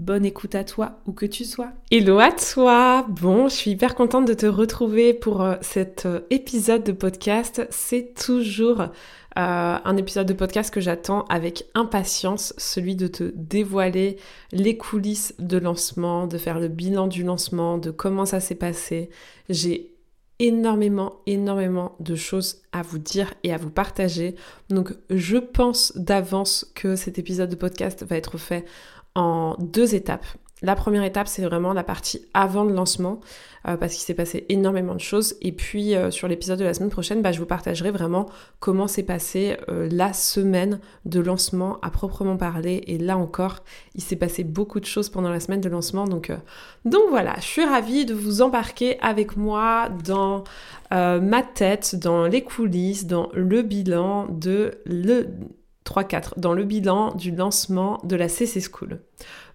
Bonne 0.00 0.24
écoute 0.24 0.54
à 0.54 0.64
toi, 0.64 0.98
où 1.04 1.12
que 1.12 1.26
tu 1.26 1.44
sois. 1.44 1.72
Hello 1.90 2.20
à 2.20 2.32
toi 2.32 3.04
Bon, 3.06 3.48
je 3.48 3.54
suis 3.54 3.72
hyper 3.72 3.94
contente 3.94 4.26
de 4.26 4.32
te 4.32 4.46
retrouver 4.46 5.12
pour 5.12 5.42
euh, 5.42 5.56
cet 5.60 6.06
euh, 6.06 6.20
épisode 6.30 6.82
de 6.84 6.92
podcast. 6.92 7.66
C'est 7.68 8.14
toujours 8.14 8.80
euh, 8.80 8.88
un 9.36 9.96
épisode 9.98 10.26
de 10.26 10.32
podcast 10.32 10.72
que 10.72 10.80
j'attends 10.80 11.26
avec 11.26 11.66
impatience, 11.74 12.54
celui 12.56 12.96
de 12.96 13.08
te 13.08 13.30
dévoiler 13.34 14.16
les 14.52 14.78
coulisses 14.78 15.34
de 15.38 15.58
lancement, 15.58 16.26
de 16.26 16.38
faire 16.38 16.60
le 16.60 16.68
bilan 16.68 17.06
du 17.06 17.22
lancement, 17.22 17.76
de 17.76 17.90
comment 17.90 18.24
ça 18.24 18.40
s'est 18.40 18.54
passé. 18.54 19.10
J'ai 19.50 19.92
énormément, 20.38 21.16
énormément 21.26 21.94
de 22.00 22.14
choses 22.14 22.62
à 22.72 22.80
vous 22.80 22.98
dire 22.98 23.34
et 23.44 23.52
à 23.52 23.58
vous 23.58 23.68
partager. 23.68 24.34
Donc 24.70 24.94
je 25.10 25.36
pense 25.36 25.92
d'avance 25.94 26.72
que 26.74 26.96
cet 26.96 27.18
épisode 27.18 27.50
de 27.50 27.56
podcast 27.56 28.02
va 28.08 28.16
être 28.16 28.38
fait 28.38 28.64
en 29.14 29.56
deux 29.58 29.94
étapes. 29.94 30.26
La 30.62 30.74
première 30.74 31.04
étape, 31.04 31.26
c'est 31.26 31.42
vraiment 31.42 31.72
la 31.72 31.82
partie 31.82 32.26
avant 32.34 32.64
le 32.64 32.74
lancement, 32.74 33.20
euh, 33.66 33.78
parce 33.78 33.94
qu'il 33.94 34.02
s'est 34.02 34.14
passé 34.14 34.44
énormément 34.50 34.94
de 34.94 35.00
choses. 35.00 35.36
Et 35.40 35.52
puis 35.52 35.94
euh, 35.94 36.10
sur 36.10 36.28
l'épisode 36.28 36.58
de 36.58 36.64
la 36.64 36.74
semaine 36.74 36.90
prochaine, 36.90 37.22
bah, 37.22 37.32
je 37.32 37.38
vous 37.38 37.46
partagerai 37.46 37.90
vraiment 37.90 38.26
comment 38.58 38.86
s'est 38.86 39.02
passé 39.02 39.56
euh, 39.70 39.88
la 39.90 40.12
semaine 40.12 40.80
de 41.06 41.20
lancement 41.20 41.78
à 41.80 41.90
proprement 41.90 42.36
parler. 42.36 42.84
Et 42.88 42.98
là 42.98 43.16
encore, 43.16 43.60
il 43.94 44.02
s'est 44.02 44.16
passé 44.16 44.44
beaucoup 44.44 44.80
de 44.80 44.84
choses 44.84 45.08
pendant 45.08 45.30
la 45.30 45.40
semaine 45.40 45.62
de 45.62 45.68
lancement. 45.70 46.04
Donc, 46.04 46.30
donc 46.84 47.04
voilà, 47.08 47.36
je 47.36 47.46
suis 47.46 47.64
ravie 47.64 48.04
de 48.04 48.12
vous 48.12 48.42
embarquer 48.42 49.00
avec 49.00 49.36
moi 49.36 49.88
dans 50.04 50.44
ma 50.90 51.42
tête, 51.42 51.94
dans 51.94 52.26
les 52.26 52.42
coulisses, 52.42 53.06
dans 53.06 53.30
le 53.32 53.62
bilan 53.62 54.26
de 54.28 54.72
le 54.84 55.28
3-4 55.90 56.38
dans 56.38 56.52
le 56.52 56.64
bilan 56.64 57.14
du 57.14 57.30
lancement 57.32 57.98
de 58.04 58.16
la 58.16 58.28
CC 58.28 58.60
School. 58.60 59.00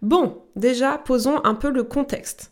Bon, 0.01 0.43
déjà, 0.55 0.97
posons 0.97 1.39
un 1.43 1.55
peu 1.55 1.69
le 1.69 1.83
contexte. 1.83 2.51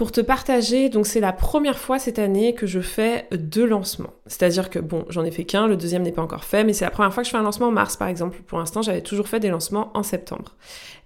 Pour 0.00 0.12
te 0.12 0.22
partager, 0.22 0.88
donc 0.88 1.06
c'est 1.06 1.20
la 1.20 1.34
première 1.34 1.78
fois 1.78 1.98
cette 1.98 2.18
année 2.18 2.54
que 2.54 2.66
je 2.66 2.80
fais 2.80 3.28
deux 3.32 3.66
lancements. 3.66 4.14
C'est-à-dire 4.26 4.70
que 4.70 4.78
bon, 4.78 5.04
j'en 5.10 5.24
ai 5.24 5.30
fait 5.30 5.44
qu'un, 5.44 5.66
le 5.66 5.76
deuxième 5.76 6.02
n'est 6.04 6.12
pas 6.12 6.22
encore 6.22 6.44
fait, 6.44 6.64
mais 6.64 6.72
c'est 6.72 6.86
la 6.86 6.90
première 6.90 7.12
fois 7.12 7.22
que 7.22 7.26
je 7.26 7.32
fais 7.32 7.36
un 7.36 7.42
lancement 7.42 7.66
en 7.66 7.70
mars 7.70 7.98
par 7.98 8.08
exemple. 8.08 8.40
Pour 8.46 8.58
l'instant, 8.58 8.80
j'avais 8.80 9.02
toujours 9.02 9.28
fait 9.28 9.40
des 9.40 9.50
lancements 9.50 9.90
en 9.92 10.02
septembre. 10.02 10.56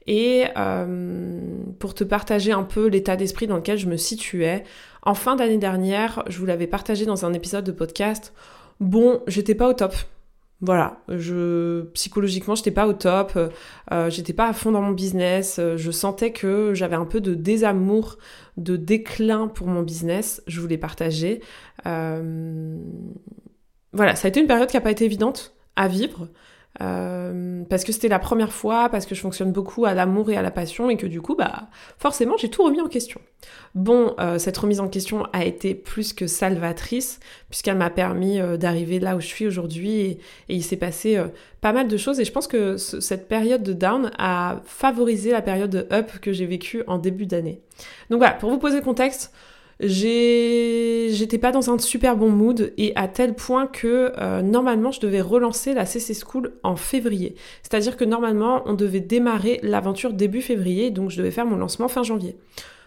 Et 0.07 0.45
euh, 0.57 1.41
pour 1.81 1.95
te 1.95 2.05
partager 2.05 2.53
un 2.53 2.63
peu 2.63 2.87
l'état 2.87 3.17
d'esprit 3.17 3.49
dans 3.49 3.57
lequel 3.57 3.79
je 3.79 3.89
me 3.89 3.97
situais, 3.97 4.63
en 5.03 5.15
fin 5.15 5.35
d'année 5.35 5.59
dernière, 5.59 6.23
je 6.29 6.39
vous 6.39 6.47
l'avais 6.47 6.69
partagé 6.69 7.05
dans 7.05 7.25
un 7.25 7.33
épisode 7.33 7.65
de 7.65 7.73
podcast. 7.73 8.33
Bon, 8.79 9.23
j'étais 9.27 9.57
pas 9.57 9.69
au 9.69 9.73
top 9.73 9.95
voilà, 10.65 10.99
je 11.09 11.83
psychologiquement 11.93 12.55
j'étais 12.55 12.71
pas 12.71 12.87
au 12.87 12.93
top, 12.93 13.33
euh, 13.93 14.11
j'étais 14.11 14.33
pas 14.33 14.49
à 14.49 14.53
fond 14.53 14.73
dans 14.73 14.83
mon 14.83 14.93
business, 14.93 15.61
je 15.77 15.91
sentais 15.91 16.33
que 16.33 16.75
j'avais 16.75 16.97
un 16.97 17.05
peu 17.05 17.21
de 17.21 17.35
désamour, 17.35 18.19
de 18.57 18.77
déclin 18.77 19.49
pour 19.49 19.67
mon 19.67 19.83
business, 19.83 20.43
je 20.47 20.61
voulais 20.61 20.79
partager. 20.79 21.41
Euh, 21.87 22.77
voilà, 23.93 24.17
ça 24.17 24.27
a 24.27 24.29
été 24.29 24.41
une 24.41 24.47
période 24.47 24.69
qui 24.69 24.77
a 24.77 24.81
pas 24.81 24.91
été 24.91 25.05
évidente 25.05 25.55
à 25.77 25.89
vivre. 25.89 26.29
Euh, 26.83 27.63
parce 27.71 27.85
que 27.85 27.93
c'était 27.93 28.09
la 28.09 28.19
première 28.19 28.53
fois, 28.53 28.89
parce 28.89 29.07
que 29.07 29.15
je 29.15 29.21
fonctionne 29.21 29.53
beaucoup 29.53 29.85
à 29.85 29.95
l'amour 29.95 30.31
et 30.31 30.37
à 30.37 30.43
la 30.43 30.51
passion 30.51 30.91
et 30.91 30.97
que 30.97 31.07
du 31.07 31.21
coup, 31.21 31.37
bah, 31.37 31.69
forcément, 31.99 32.37
j'ai 32.37 32.51
tout 32.51 32.65
remis 32.65 32.81
en 32.81 32.89
question. 32.89 33.21
Bon, 33.75 34.15
euh, 34.19 34.39
cette 34.39 34.57
remise 34.57 34.81
en 34.81 34.89
question 34.89 35.27
a 35.33 35.45
été 35.45 35.75
plus 35.75 36.13
que 36.13 36.27
salvatrice, 36.27 37.21
puisqu'elle 37.49 37.77
m'a 37.77 37.91
permis 37.91 38.41
euh, 38.41 38.57
d'arriver 38.57 38.99
là 38.99 39.17
où 39.17 39.21
je 39.21 39.27
suis 39.27 39.47
aujourd'hui 39.47 40.01
et, 40.01 40.19
il 40.49 40.65
s'est 40.65 40.77
passé 40.77 41.23
pas 41.61 41.73
mal 41.73 41.89
de 41.89 41.97
choses 41.97 42.21
et 42.21 42.25
je 42.25 42.33
pense 42.33 42.47
que 42.47 42.77
cette 42.77 43.29
période 43.29 43.63
de 43.63 43.73
down 43.73 44.11
a 44.19 44.61
favorisé 44.65 45.31
la 45.31 45.43
période 45.43 45.71
de 45.71 45.87
up 45.93 46.11
que 46.21 46.33
j'ai 46.33 46.47
vécue 46.47 46.83
en 46.87 46.99
début 46.99 47.27
d'année. 47.27 47.61
Donc 48.11 48.19
voilà, 48.19 48.35
pour 48.35 48.51
vous 48.51 48.59
poser 48.59 48.79
le 48.79 48.85
contexte, 48.85 49.33
j'étais 49.87 51.39
pas 51.39 51.53
dans 51.53 51.71
un 51.71 51.79
super 51.79 52.17
bon 52.17 52.31
mood 52.31 52.73
et 52.77 52.93
à 52.97 53.09
tel 53.09 53.35
point 53.35 53.67
que 53.67 54.13
euh, 54.19 54.43
normalement 54.43 54.91
je 54.91 55.01
devais 55.01 55.21
relancer 55.21 55.75
la 55.75 55.87
CC 55.87 56.15
School 56.15 56.53
en 56.63 56.77
février. 56.77 57.35
C'est-à-dire 57.63 57.97
que 57.97 58.05
normalement 58.05 58.63
on 58.67 58.75
devait 58.75 59.01
démarrer 59.01 59.61
l'aventure 59.63 60.13
début 60.13 60.43
février, 60.43 60.91
donc 60.91 61.11
je 61.11 61.19
devais 61.19 61.31
faire 61.31 61.47
mon 61.47 61.57
lancement 61.57 61.89
fin 61.89 62.03
janvier. 62.03 62.37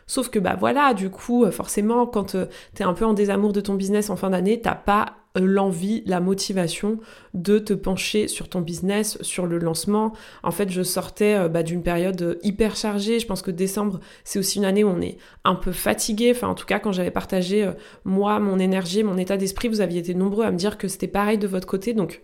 Sauf 0.08 0.30
que 0.30 0.40
bah 0.40 0.56
voilà, 0.58 0.94
du 0.94 1.10
coup, 1.10 1.46
forcément, 1.52 2.06
quand 2.06 2.36
euh, 2.36 2.46
t'es 2.74 2.86
un 2.86 2.94
peu 2.94 3.04
en 3.04 3.14
désamour 3.14 3.52
de 3.52 3.60
ton 3.60 3.74
business 3.74 4.10
en 4.10 4.16
fin 4.16 4.30
d'année, 4.30 4.62
t'as 4.62 4.76
pas 4.76 5.18
l'envie, 5.40 6.04
la 6.06 6.20
motivation 6.20 7.00
de 7.34 7.60
te 7.60 7.74
pencher 7.74 8.28
sur 8.28 8.50
ton 8.50 8.62
business, 8.62 9.18
sur 9.22 9.46
le 9.46 9.58
lancement. 9.58 10.14
En 10.44 10.52
fait, 10.52 10.70
je 10.70 10.82
sortais 10.84 11.50
bah, 11.50 11.64
d'une 11.64 11.84
période 11.84 12.40
hyper 12.44 12.76
chargée. 12.76 13.20
Je 13.20 13.28
pense 13.28 13.42
que 13.42 13.52
décembre, 13.52 14.00
c'est 14.24 14.40
aussi 14.40 14.58
une 14.58 14.66
année 14.66 14.84
où 14.84 14.90
on 14.90 15.02
est 15.02 15.18
un 15.44 15.56
peu 15.56 15.72
fatigué. 15.72 16.32
Enfin, 16.36 16.48
en 16.48 16.56
tout 16.56 16.66
cas, 16.66 16.80
quand 16.80 16.92
j'avais 16.92 17.12
partagé 17.12 17.72
moi, 18.06 18.40
mon 18.40 18.60
énergie, 18.60 19.04
mon 19.04 19.18
état 19.18 19.38
d'esprit, 19.38 19.68
vous 19.68 19.82
aviez 19.82 20.00
été 20.00 20.14
nombreux 20.14 20.46
à 20.46 20.52
me 20.52 20.58
dire 20.58 20.78
que 20.78 20.88
c'était 20.88 21.08
pareil 21.08 21.38
de 21.38 21.48
votre 21.48 21.68
côté. 21.68 21.94
Donc, 21.94 22.22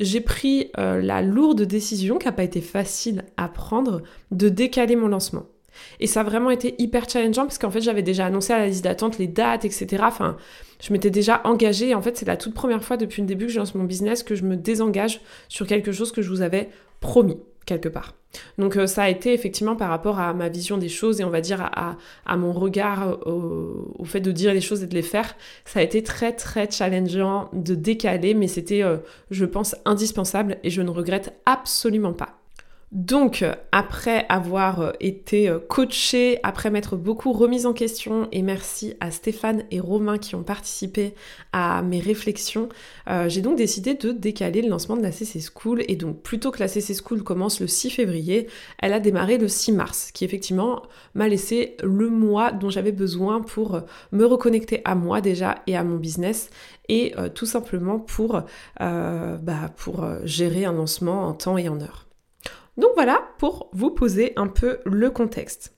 j'ai 0.00 0.20
pris 0.20 0.70
la 0.76 1.22
lourde 1.22 1.62
décision, 1.62 2.18
qui 2.18 2.26
n'a 2.26 2.32
pas 2.32 2.44
été 2.44 2.60
facile 2.60 3.24
à 3.36 3.48
prendre, 3.48 4.02
de 4.30 4.48
décaler 4.48 4.96
mon 4.96 5.08
lancement. 5.08 5.46
Et 6.00 6.06
ça 6.06 6.20
a 6.20 6.24
vraiment 6.24 6.50
été 6.50 6.74
hyper 6.78 7.08
challengeant 7.08 7.42
parce 7.42 7.58
qu'en 7.58 7.70
fait, 7.70 7.80
j'avais 7.80 8.02
déjà 8.02 8.26
annoncé 8.26 8.52
à 8.52 8.58
la 8.58 8.66
liste 8.66 8.84
d'attente 8.84 9.18
les 9.18 9.26
dates, 9.26 9.64
etc. 9.64 10.02
Enfin, 10.06 10.36
je 10.80 10.92
m'étais 10.92 11.10
déjà 11.10 11.40
engagée. 11.44 11.94
En 11.94 12.02
fait, 12.02 12.16
c'est 12.16 12.26
la 12.26 12.36
toute 12.36 12.54
première 12.54 12.84
fois 12.84 12.96
depuis 12.96 13.22
le 13.22 13.28
début 13.28 13.46
que 13.46 13.52
je 13.52 13.58
lance 13.58 13.74
mon 13.74 13.84
business 13.84 14.22
que 14.22 14.34
je 14.34 14.44
me 14.44 14.56
désengage 14.56 15.20
sur 15.48 15.66
quelque 15.66 15.92
chose 15.92 16.12
que 16.12 16.22
je 16.22 16.28
vous 16.28 16.42
avais 16.42 16.68
promis 17.00 17.38
quelque 17.66 17.88
part. 17.88 18.14
Donc 18.58 18.76
euh, 18.76 18.86
ça 18.86 19.02
a 19.02 19.08
été 19.08 19.32
effectivement 19.34 19.76
par 19.76 19.88
rapport 19.90 20.18
à 20.18 20.32
ma 20.32 20.48
vision 20.48 20.78
des 20.78 20.88
choses 20.88 21.20
et 21.20 21.24
on 21.24 21.30
va 21.30 21.40
dire 21.40 21.68
à, 21.74 22.36
mon 22.36 22.52
regard 22.52 23.18
au, 23.26 24.04
fait 24.04 24.20
de 24.20 24.30
dire 24.30 24.54
les 24.54 24.60
choses 24.60 24.82
et 24.82 24.86
de 24.86 24.94
les 24.94 25.02
faire, 25.02 25.36
ça 25.64 25.80
a 25.80 25.82
été 25.82 26.02
très 26.02 26.32
très 26.32 26.70
challengeant 26.70 27.50
de 27.52 27.74
décaler, 27.74 28.34
mais 28.34 28.46
c'était, 28.46 28.82
euh, 28.82 28.98
je 29.30 29.44
pense, 29.44 29.74
indispensable 29.84 30.58
et 30.62 30.70
je 30.70 30.80
ne 30.80 30.90
regrette 30.90 31.34
absolument 31.44 32.12
pas. 32.12 32.38
Donc, 32.92 33.44
après 33.72 34.26
avoir 34.28 34.80
euh, 34.80 34.92
été 35.00 35.48
euh, 35.48 35.58
coachée, 35.58 36.38
après 36.44 36.70
m'être 36.70 36.96
beaucoup 36.96 37.32
remise 37.32 37.66
en 37.66 37.72
question, 37.72 38.28
et 38.30 38.42
merci 38.42 38.94
à 39.00 39.10
Stéphane 39.10 39.64
et 39.72 39.80
Romain 39.80 40.18
qui 40.18 40.36
ont 40.36 40.44
participé 40.44 41.12
à 41.52 41.82
mes 41.82 41.98
réflexions, 41.98 42.68
euh, 43.10 43.28
j'ai 43.28 43.40
donc 43.40 43.56
décidé 43.58 43.94
de 43.94 44.12
décaler 44.12 44.62
le 44.62 44.68
lancement 44.68 44.96
de 44.96 45.02
la 45.02 45.10
CC 45.10 45.40
School. 45.40 45.82
Et 45.88 45.96
donc, 45.96 46.22
plutôt 46.22 46.52
que 46.52 46.60
la 46.60 46.68
CC 46.68 46.94
School 46.94 47.24
commence 47.24 47.60
le 47.60 47.66
6 47.66 47.90
février, 47.90 48.46
elle 48.78 48.92
a 48.92 49.00
démarré 49.00 49.36
le 49.36 49.48
6 49.48 49.72
mars, 49.72 50.12
qui 50.12 50.24
effectivement 50.24 50.82
m'a 51.14 51.26
laissé 51.26 51.76
le 51.82 52.08
mois 52.08 52.52
dont 52.52 52.70
j'avais 52.70 52.92
besoin 52.92 53.40
pour 53.40 53.80
me 54.12 54.24
reconnecter 54.24 54.82
à 54.84 54.94
moi 54.94 55.20
déjà 55.20 55.56
et 55.66 55.76
à 55.76 55.82
mon 55.82 55.96
business, 55.96 56.50
et 56.88 57.14
tout 57.34 57.46
simplement 57.46 57.98
pour, 57.98 58.42
bah, 58.78 59.70
pour 59.76 60.06
gérer 60.24 60.64
un 60.64 60.72
lancement 60.72 61.26
en 61.26 61.32
temps 61.32 61.58
et 61.58 61.68
en 61.68 61.80
heure. 61.80 62.05
Donc 62.76 62.90
voilà 62.94 63.22
pour 63.38 63.70
vous 63.72 63.90
poser 63.90 64.32
un 64.36 64.48
peu 64.48 64.78
le 64.84 65.10
contexte. 65.10 65.74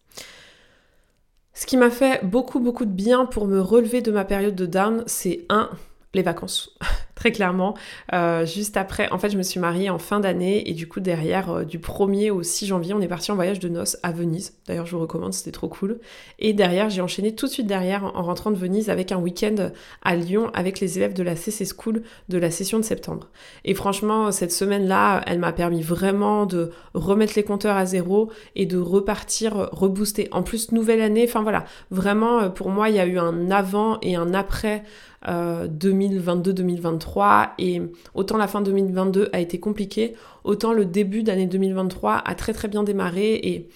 Ce 1.54 1.66
qui 1.66 1.76
m'a 1.76 1.90
fait 1.90 2.24
beaucoup 2.24 2.60
beaucoup 2.60 2.84
de 2.84 2.92
bien 2.92 3.26
pour 3.26 3.46
me 3.46 3.60
relever 3.60 4.00
de 4.00 4.12
ma 4.12 4.24
période 4.24 4.54
de 4.54 4.66
down, 4.66 5.02
c'est 5.06 5.46
un, 5.48 5.70
les 6.14 6.22
vacances. 6.22 6.76
Très 7.18 7.32
clairement. 7.32 7.74
Euh, 8.12 8.46
juste 8.46 8.76
après, 8.76 9.10
en 9.10 9.18
fait, 9.18 9.30
je 9.30 9.36
me 9.36 9.42
suis 9.42 9.58
mariée 9.58 9.90
en 9.90 9.98
fin 9.98 10.20
d'année 10.20 10.70
et 10.70 10.72
du 10.72 10.86
coup, 10.86 11.00
derrière, 11.00 11.50
euh, 11.50 11.64
du 11.64 11.80
1er 11.80 12.30
au 12.30 12.44
6 12.44 12.66
janvier, 12.66 12.94
on 12.94 13.00
est 13.00 13.08
parti 13.08 13.32
en 13.32 13.34
voyage 13.34 13.58
de 13.58 13.68
noces 13.68 13.98
à 14.04 14.12
Venise. 14.12 14.54
D'ailleurs, 14.68 14.86
je 14.86 14.94
vous 14.94 15.02
recommande, 15.02 15.34
c'était 15.34 15.50
trop 15.50 15.66
cool. 15.66 15.98
Et 16.38 16.52
derrière, 16.52 16.90
j'ai 16.90 17.00
enchaîné 17.00 17.34
tout 17.34 17.46
de 17.46 17.50
suite 17.50 17.66
derrière 17.66 18.04
en 18.04 18.22
rentrant 18.22 18.52
de 18.52 18.56
Venise 18.56 18.88
avec 18.88 19.10
un 19.10 19.18
week-end 19.18 19.72
à 20.02 20.14
Lyon 20.14 20.50
avec 20.54 20.78
les 20.78 20.96
élèves 20.96 21.12
de 21.12 21.24
la 21.24 21.34
CC 21.34 21.64
School 21.64 22.02
de 22.28 22.38
la 22.38 22.52
session 22.52 22.78
de 22.78 22.84
septembre. 22.84 23.26
Et 23.64 23.74
franchement, 23.74 24.30
cette 24.30 24.52
semaine-là, 24.52 25.22
elle 25.26 25.40
m'a 25.40 25.52
permis 25.52 25.82
vraiment 25.82 26.46
de 26.46 26.70
remettre 26.94 27.32
les 27.34 27.42
compteurs 27.42 27.76
à 27.76 27.84
zéro 27.84 28.30
et 28.54 28.64
de 28.64 28.78
repartir 28.78 29.70
rebooster. 29.72 30.28
En 30.30 30.44
plus, 30.44 30.70
nouvelle 30.70 31.00
année, 31.00 31.24
enfin 31.26 31.42
voilà, 31.42 31.64
vraiment, 31.90 32.42
euh, 32.42 32.48
pour 32.48 32.70
moi, 32.70 32.90
il 32.90 32.94
y 32.94 33.00
a 33.00 33.06
eu 33.06 33.18
un 33.18 33.50
avant 33.50 33.98
et 34.02 34.14
un 34.14 34.34
après 34.34 34.84
2022-2023 35.26 37.18
euh, 37.18 37.44
et 37.58 37.82
autant 38.14 38.36
la 38.36 38.46
fin 38.46 38.60
2022 38.60 39.30
a 39.32 39.40
été 39.40 39.58
compliquée, 39.58 40.14
autant 40.44 40.72
le 40.72 40.84
début 40.84 41.22
d'année 41.22 41.46
2023 41.46 42.22
a 42.24 42.34
très 42.34 42.52
très 42.52 42.68
bien 42.68 42.82
démarré 42.82 43.34
et 43.34 43.68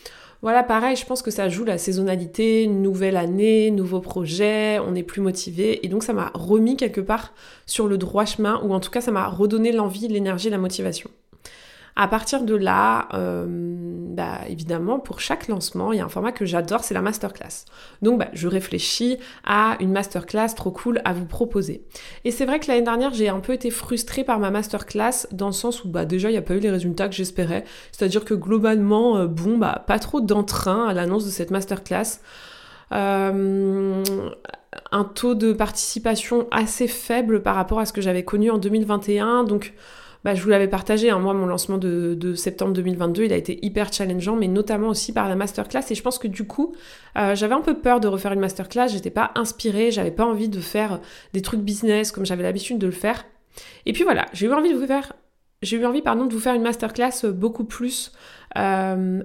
Voilà, 0.43 0.65
pareil, 0.65 0.97
je 0.97 1.07
pense 1.07 1.23
que 1.23 1.31
ça 1.31 1.49
joue 1.49 1.65
la 1.65 1.79
saisonnalité, 1.79 2.67
nouvelle 2.67 3.17
année, 3.17 3.71
nouveau 3.71 4.01
projet, 4.01 4.81
on 4.81 4.97
est 4.97 5.05
plus 5.05 5.21
motivé. 5.21 5.87
Et 5.87 5.89
donc 5.89 6.03
ça 6.03 6.13
m'a 6.13 6.33
remis 6.35 6.77
quelque 6.77 7.01
part 7.01 7.33
sur 7.67 7.87
le 7.87 7.97
droit 7.97 8.25
chemin, 8.25 8.61
ou 8.65 8.75
en 8.75 8.81
tout 8.81 8.91
cas 8.91 9.01
ça 9.01 9.13
m'a 9.13 9.29
redonné 9.29 9.71
l'envie, 9.71 10.09
l'énergie, 10.09 10.51
la 10.51 10.59
motivation. 10.59 11.11
À 11.95 12.09
partir 12.09 12.43
de 12.43 12.55
là, 12.55 13.09
euh, 13.13 13.45
bah, 13.49 14.41
évidemment, 14.49 14.99
pour 14.99 15.21
chaque 15.21 15.49
lancement, 15.49 15.93
il 15.93 15.99
y 15.99 16.01
a 16.01 16.05
un 16.05 16.09
format 16.09 16.33
que 16.33 16.47
j'adore, 16.47 16.85
c'est 16.85 16.95
la 16.95 17.03
masterclass. 17.03 17.67
Donc, 18.01 18.19
bah, 18.19 18.29
je 18.33 18.49
réfléchis 18.49 19.19
à 19.45 19.77
une 19.79 19.93
masterclass 19.93 20.55
trop 20.57 20.71
cool 20.71 21.03
à 21.05 21.13
vous 21.13 21.27
proposer. 21.27 21.85
Et 22.25 22.31
c'est 22.31 22.47
vrai 22.47 22.61
que 22.61 22.69
l'année 22.69 22.83
dernière, 22.83 23.13
j'ai 23.13 23.29
un 23.29 23.41
peu 23.41 23.53
été 23.53 23.71
frustrée 23.71 24.25
par 24.25 24.39
ma 24.39 24.51
masterclass 24.51 25.27
dans 25.33 25.49
le 25.49 25.53
sens 25.53 25.85
où, 25.85 25.89
bah, 25.89 26.07
déjà, 26.07 26.31
il 26.31 26.33
n'y 26.33 26.39
a 26.39 26.43
pas 26.43 26.55
eu 26.55 26.61
les 26.61 26.71
résultats 26.71 27.09
que 27.09 27.15
j'espérais. 27.15 27.65
C'est-à-dire 27.93 28.25
que 28.25 28.35
globalement, 28.35 29.19
euh, 29.19 29.27
bon, 29.27 29.59
bah, 29.59 29.85
pas 29.87 29.99
trop 29.99 30.23
d'entrain 30.23 30.87
à 30.87 30.95
l'annonce 30.95 31.27
de 31.27 31.31
cette 31.31 31.51
masterclass. 31.51 32.21
Euh, 32.93 34.03
un 34.91 35.05
taux 35.05 35.35
de 35.35 35.53
participation 35.53 36.47
assez 36.51 36.89
faible 36.89 37.43
par 37.43 37.55
rapport 37.55 37.81
à 37.81 37.87
ce 37.87 37.93
que 37.93 38.01
j'avais 38.01 38.25
connu 38.25 38.51
en 38.51 38.57
2021. 38.57 39.45
Donc, 39.45 39.75
bah, 40.25 40.35
je 40.35 40.43
vous 40.43 40.49
l'avais 40.51 40.69
partagé, 40.69 41.11
hein. 41.11 41.19
moi 41.19 41.35
mon 41.35 41.47
lancement 41.47 41.79
de, 41.79 42.35
septembre 42.35 42.73
2022, 42.73 43.25
il 43.25 43.33
a 43.33 43.37
été 43.37 43.65
hyper 43.65 43.93
challengeant, 43.93 44.37
mais 44.37 44.49
notamment 44.49 44.89
aussi 44.89 45.13
par 45.13 45.29
la 45.29 45.35
masterclass. 45.35 45.83
Et 45.91 45.95
je 45.95 46.03
pense 46.03 46.19
que 46.19 46.29
du 46.29 46.47
coup, 46.47 46.75
euh, 47.17 47.35
j'avais 47.35 47.55
un 47.55 47.61
peu 47.61 47.79
peur 47.79 48.01
de 48.01 48.09
refaire 48.09 48.33
une 48.33 48.41
masterclass, 48.41 48.89
j'étais 48.89 49.11
pas 49.11 49.33
inspirée, 49.35 49.91
j'avais 49.91 50.11
pas 50.11 50.25
envie 50.25 50.49
de 50.49 50.61
faire 50.61 51.01
des 51.33 51.43
trucs 51.43 51.61
business 51.61 52.13
comme 52.13 52.27
j'avais 52.27 52.43
l'habitude 52.43 52.79
de 52.79 52.87
le 52.87 52.93
faire. 52.93 53.25
Et 53.87 53.93
puis 53.93 54.05
voilà, 54.05 54.27
j'ai 54.33 54.47
eu 54.47 54.53
envie 54.53 54.73
de 54.73 54.79
vous 54.79 54.87
faire 54.87 55.13
j'ai 55.63 55.77
eu 55.77 55.87
envie 55.87 56.03
de 56.03 56.33
vous 56.33 56.41
faire 56.41 56.55
une 56.55 56.63
masterclass 56.63 57.25
beaucoup 57.33 57.65
plus 57.65 58.13
euh, 58.57 59.23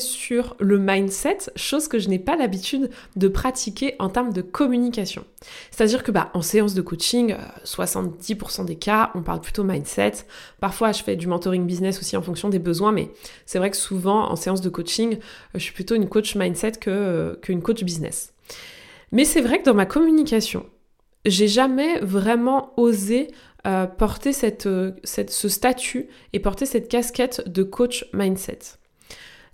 sur 0.00 0.56
le 0.58 0.78
mindset, 0.78 1.38
chose 1.56 1.88
que 1.88 1.98
je 1.98 2.08
n'ai 2.08 2.18
pas 2.18 2.36
l'habitude 2.36 2.90
de 3.16 3.28
pratiquer 3.28 3.94
en 3.98 4.08
termes 4.08 4.32
de 4.32 4.42
communication. 4.42 5.24
C'est-à-dire 5.70 6.02
que 6.02 6.10
bah, 6.10 6.30
en 6.34 6.42
séance 6.42 6.74
de 6.74 6.82
coaching, 6.82 7.34
70% 7.64 8.60
euh, 8.60 8.64
des 8.64 8.76
cas, 8.76 9.10
on 9.14 9.22
parle 9.22 9.40
plutôt 9.40 9.64
mindset. 9.64 10.12
Parfois, 10.60 10.92
je 10.92 11.02
fais 11.02 11.16
du 11.16 11.26
mentoring 11.26 11.66
business 11.66 11.98
aussi 12.00 12.16
en 12.16 12.22
fonction 12.22 12.48
des 12.48 12.58
besoins, 12.58 12.92
mais 12.92 13.10
c'est 13.46 13.58
vrai 13.58 13.70
que 13.70 13.76
souvent, 13.76 14.30
en 14.30 14.36
séance 14.36 14.60
de 14.60 14.68
coaching, 14.68 15.14
euh, 15.14 15.18
je 15.54 15.60
suis 15.60 15.72
plutôt 15.72 15.94
une 15.94 16.08
coach 16.08 16.34
mindset 16.34 16.72
que, 16.72 17.38
qu'une 17.42 17.62
coach 17.62 17.84
business. 17.84 18.32
Mais 19.12 19.24
c'est 19.24 19.40
vrai 19.40 19.60
que 19.60 19.64
dans 19.64 19.74
ma 19.74 19.86
communication, 19.86 20.66
j'ai 21.24 21.48
jamais 21.48 21.98
vraiment 22.00 22.72
osé 22.76 23.28
euh, 23.68 23.86
porter 23.86 24.30
euh, 24.66 24.92
cette, 25.04 25.30
ce 25.30 25.48
statut 25.50 26.08
et 26.32 26.40
porter 26.40 26.64
cette 26.64 26.88
casquette 26.88 27.46
de 27.46 27.62
coach 27.62 28.06
mindset. 28.14 28.60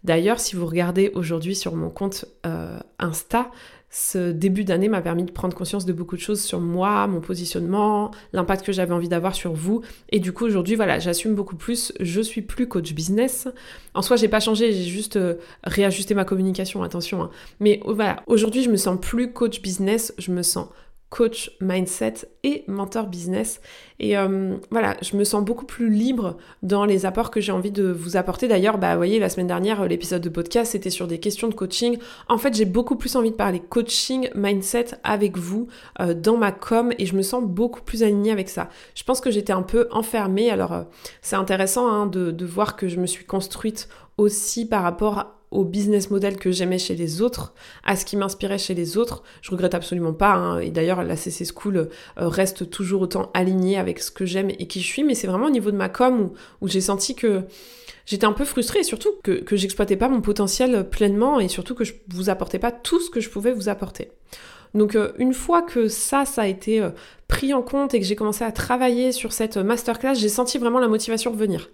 D'ailleurs, 0.04 0.38
si 0.38 0.54
vous 0.54 0.66
regardez 0.66 1.10
aujourd'hui 1.14 1.56
sur 1.56 1.74
mon 1.74 1.90
compte 1.90 2.24
euh, 2.46 2.78
Insta, 3.00 3.50
ce 3.90 4.30
début 4.30 4.62
d'année 4.62 4.88
m'a 4.88 5.00
permis 5.00 5.24
de 5.24 5.32
prendre 5.32 5.56
conscience 5.56 5.84
de 5.84 5.92
beaucoup 5.92 6.14
de 6.14 6.20
choses 6.20 6.40
sur 6.40 6.60
moi, 6.60 7.08
mon 7.08 7.20
positionnement, 7.20 8.12
l'impact 8.32 8.64
que 8.64 8.70
j'avais 8.72 8.92
envie 8.92 9.08
d'avoir 9.08 9.34
sur 9.34 9.52
vous. 9.52 9.82
Et 10.10 10.20
du 10.20 10.32
coup, 10.32 10.44
aujourd'hui, 10.44 10.76
voilà, 10.76 11.00
j'assume 11.00 11.34
beaucoup 11.34 11.56
plus. 11.56 11.92
Je 11.98 12.20
suis 12.20 12.42
plus 12.42 12.68
coach 12.68 12.92
business. 12.92 13.48
En 13.94 14.02
soi, 14.02 14.16
j'ai 14.16 14.28
pas 14.28 14.40
changé, 14.40 14.72
j'ai 14.72 14.84
juste 14.84 15.18
réajusté 15.64 16.14
ma 16.14 16.24
communication, 16.24 16.84
attention. 16.84 17.22
Hein. 17.22 17.30
Mais 17.58 17.80
voilà, 17.84 18.22
aujourd'hui, 18.28 18.62
je 18.62 18.70
me 18.70 18.76
sens 18.76 18.96
plus 19.00 19.32
coach 19.32 19.60
business, 19.60 20.14
je 20.18 20.30
me 20.30 20.42
sens 20.42 20.68
coach 21.14 21.52
mindset 21.60 22.28
et 22.42 22.64
mentor 22.66 23.06
business. 23.06 23.60
Et 24.00 24.18
euh, 24.18 24.56
voilà, 24.72 24.96
je 25.00 25.16
me 25.16 25.22
sens 25.22 25.44
beaucoup 25.44 25.64
plus 25.64 25.88
libre 25.88 26.38
dans 26.64 26.84
les 26.84 27.06
apports 27.06 27.30
que 27.30 27.40
j'ai 27.40 27.52
envie 27.52 27.70
de 27.70 27.84
vous 27.84 28.16
apporter. 28.16 28.48
D'ailleurs, 28.48 28.78
bah, 28.78 28.90
vous 28.94 28.98
voyez, 28.98 29.20
la 29.20 29.28
semaine 29.28 29.46
dernière, 29.46 29.86
l'épisode 29.86 30.22
de 30.22 30.28
podcast, 30.28 30.72
c'était 30.72 30.90
sur 30.90 31.06
des 31.06 31.20
questions 31.20 31.46
de 31.46 31.54
coaching. 31.54 31.98
En 32.28 32.36
fait, 32.36 32.52
j'ai 32.54 32.64
beaucoup 32.64 32.96
plus 32.96 33.14
envie 33.14 33.30
de 33.30 33.36
parler 33.36 33.60
coaching, 33.60 34.28
mindset 34.34 34.86
avec 35.04 35.38
vous 35.38 35.68
euh, 36.00 36.14
dans 36.14 36.36
ma 36.36 36.50
com 36.50 36.92
et 36.98 37.06
je 37.06 37.14
me 37.14 37.22
sens 37.22 37.44
beaucoup 37.44 37.82
plus 37.82 38.02
alignée 38.02 38.32
avec 38.32 38.48
ça. 38.48 38.68
Je 38.96 39.04
pense 39.04 39.20
que 39.20 39.30
j'étais 39.30 39.52
un 39.52 39.62
peu 39.62 39.86
enfermée. 39.92 40.50
Alors, 40.50 40.72
euh, 40.72 40.82
c'est 41.22 41.36
intéressant 41.36 41.86
hein, 41.86 42.06
de, 42.06 42.32
de 42.32 42.44
voir 42.44 42.74
que 42.74 42.88
je 42.88 42.98
me 42.98 43.06
suis 43.06 43.24
construite 43.24 43.88
aussi 44.18 44.66
par 44.66 44.82
rapport 44.82 45.43
au 45.54 45.64
business 45.64 46.10
model 46.10 46.36
que 46.36 46.50
j'aimais 46.50 46.78
chez 46.78 46.94
les 46.94 47.22
autres, 47.22 47.54
à 47.84 47.96
ce 47.96 48.04
qui 48.04 48.16
m'inspirait 48.16 48.58
chez 48.58 48.74
les 48.74 48.98
autres. 48.98 49.22
Je 49.40 49.50
regrette 49.50 49.74
absolument 49.74 50.12
pas. 50.12 50.32
Hein. 50.32 50.58
Et 50.60 50.70
d'ailleurs, 50.70 51.02
la 51.02 51.16
CC 51.16 51.44
School 51.44 51.76
euh, 51.76 51.88
reste 52.16 52.68
toujours 52.68 53.02
autant 53.02 53.30
alignée 53.32 53.78
avec 53.78 54.00
ce 54.00 54.10
que 54.10 54.26
j'aime 54.26 54.50
et 54.50 54.66
qui 54.66 54.80
je 54.80 54.86
suis. 54.86 55.04
Mais 55.04 55.14
c'est 55.14 55.28
vraiment 55.28 55.46
au 55.46 55.50
niveau 55.50 55.70
de 55.70 55.76
ma 55.76 55.88
com 55.88 56.32
où, 56.60 56.68
j'ai 56.68 56.80
senti 56.80 57.14
que 57.14 57.42
j'étais 58.04 58.26
un 58.26 58.32
peu 58.32 58.44
frustrée 58.44 58.82
surtout 58.82 59.12
que, 59.22 59.32
que 59.32 59.56
j'exploitais 59.56 59.96
pas 59.96 60.08
mon 60.08 60.20
potentiel 60.20 60.88
pleinement 60.90 61.38
et 61.38 61.48
surtout 61.48 61.74
que 61.74 61.84
je 61.84 61.94
vous 62.08 62.28
apportais 62.28 62.58
pas 62.58 62.72
tout 62.72 63.00
ce 63.00 63.08
que 63.08 63.20
je 63.20 63.30
pouvais 63.30 63.52
vous 63.52 63.68
apporter. 63.68 64.10
Donc 64.74 64.96
euh, 64.96 65.12
une 65.18 65.32
fois 65.32 65.62
que 65.62 65.86
ça, 65.86 66.24
ça 66.24 66.42
a 66.42 66.46
été 66.46 66.80
euh, 66.80 66.90
pris 67.28 67.54
en 67.54 67.62
compte 67.62 67.94
et 67.94 68.00
que 68.00 68.06
j'ai 68.06 68.16
commencé 68.16 68.42
à 68.42 68.50
travailler 68.50 69.12
sur 69.12 69.32
cette 69.32 69.56
masterclass, 69.56 70.16
j'ai 70.16 70.28
senti 70.28 70.58
vraiment 70.58 70.80
la 70.80 70.88
motivation 70.88 71.30
revenir 71.30 71.68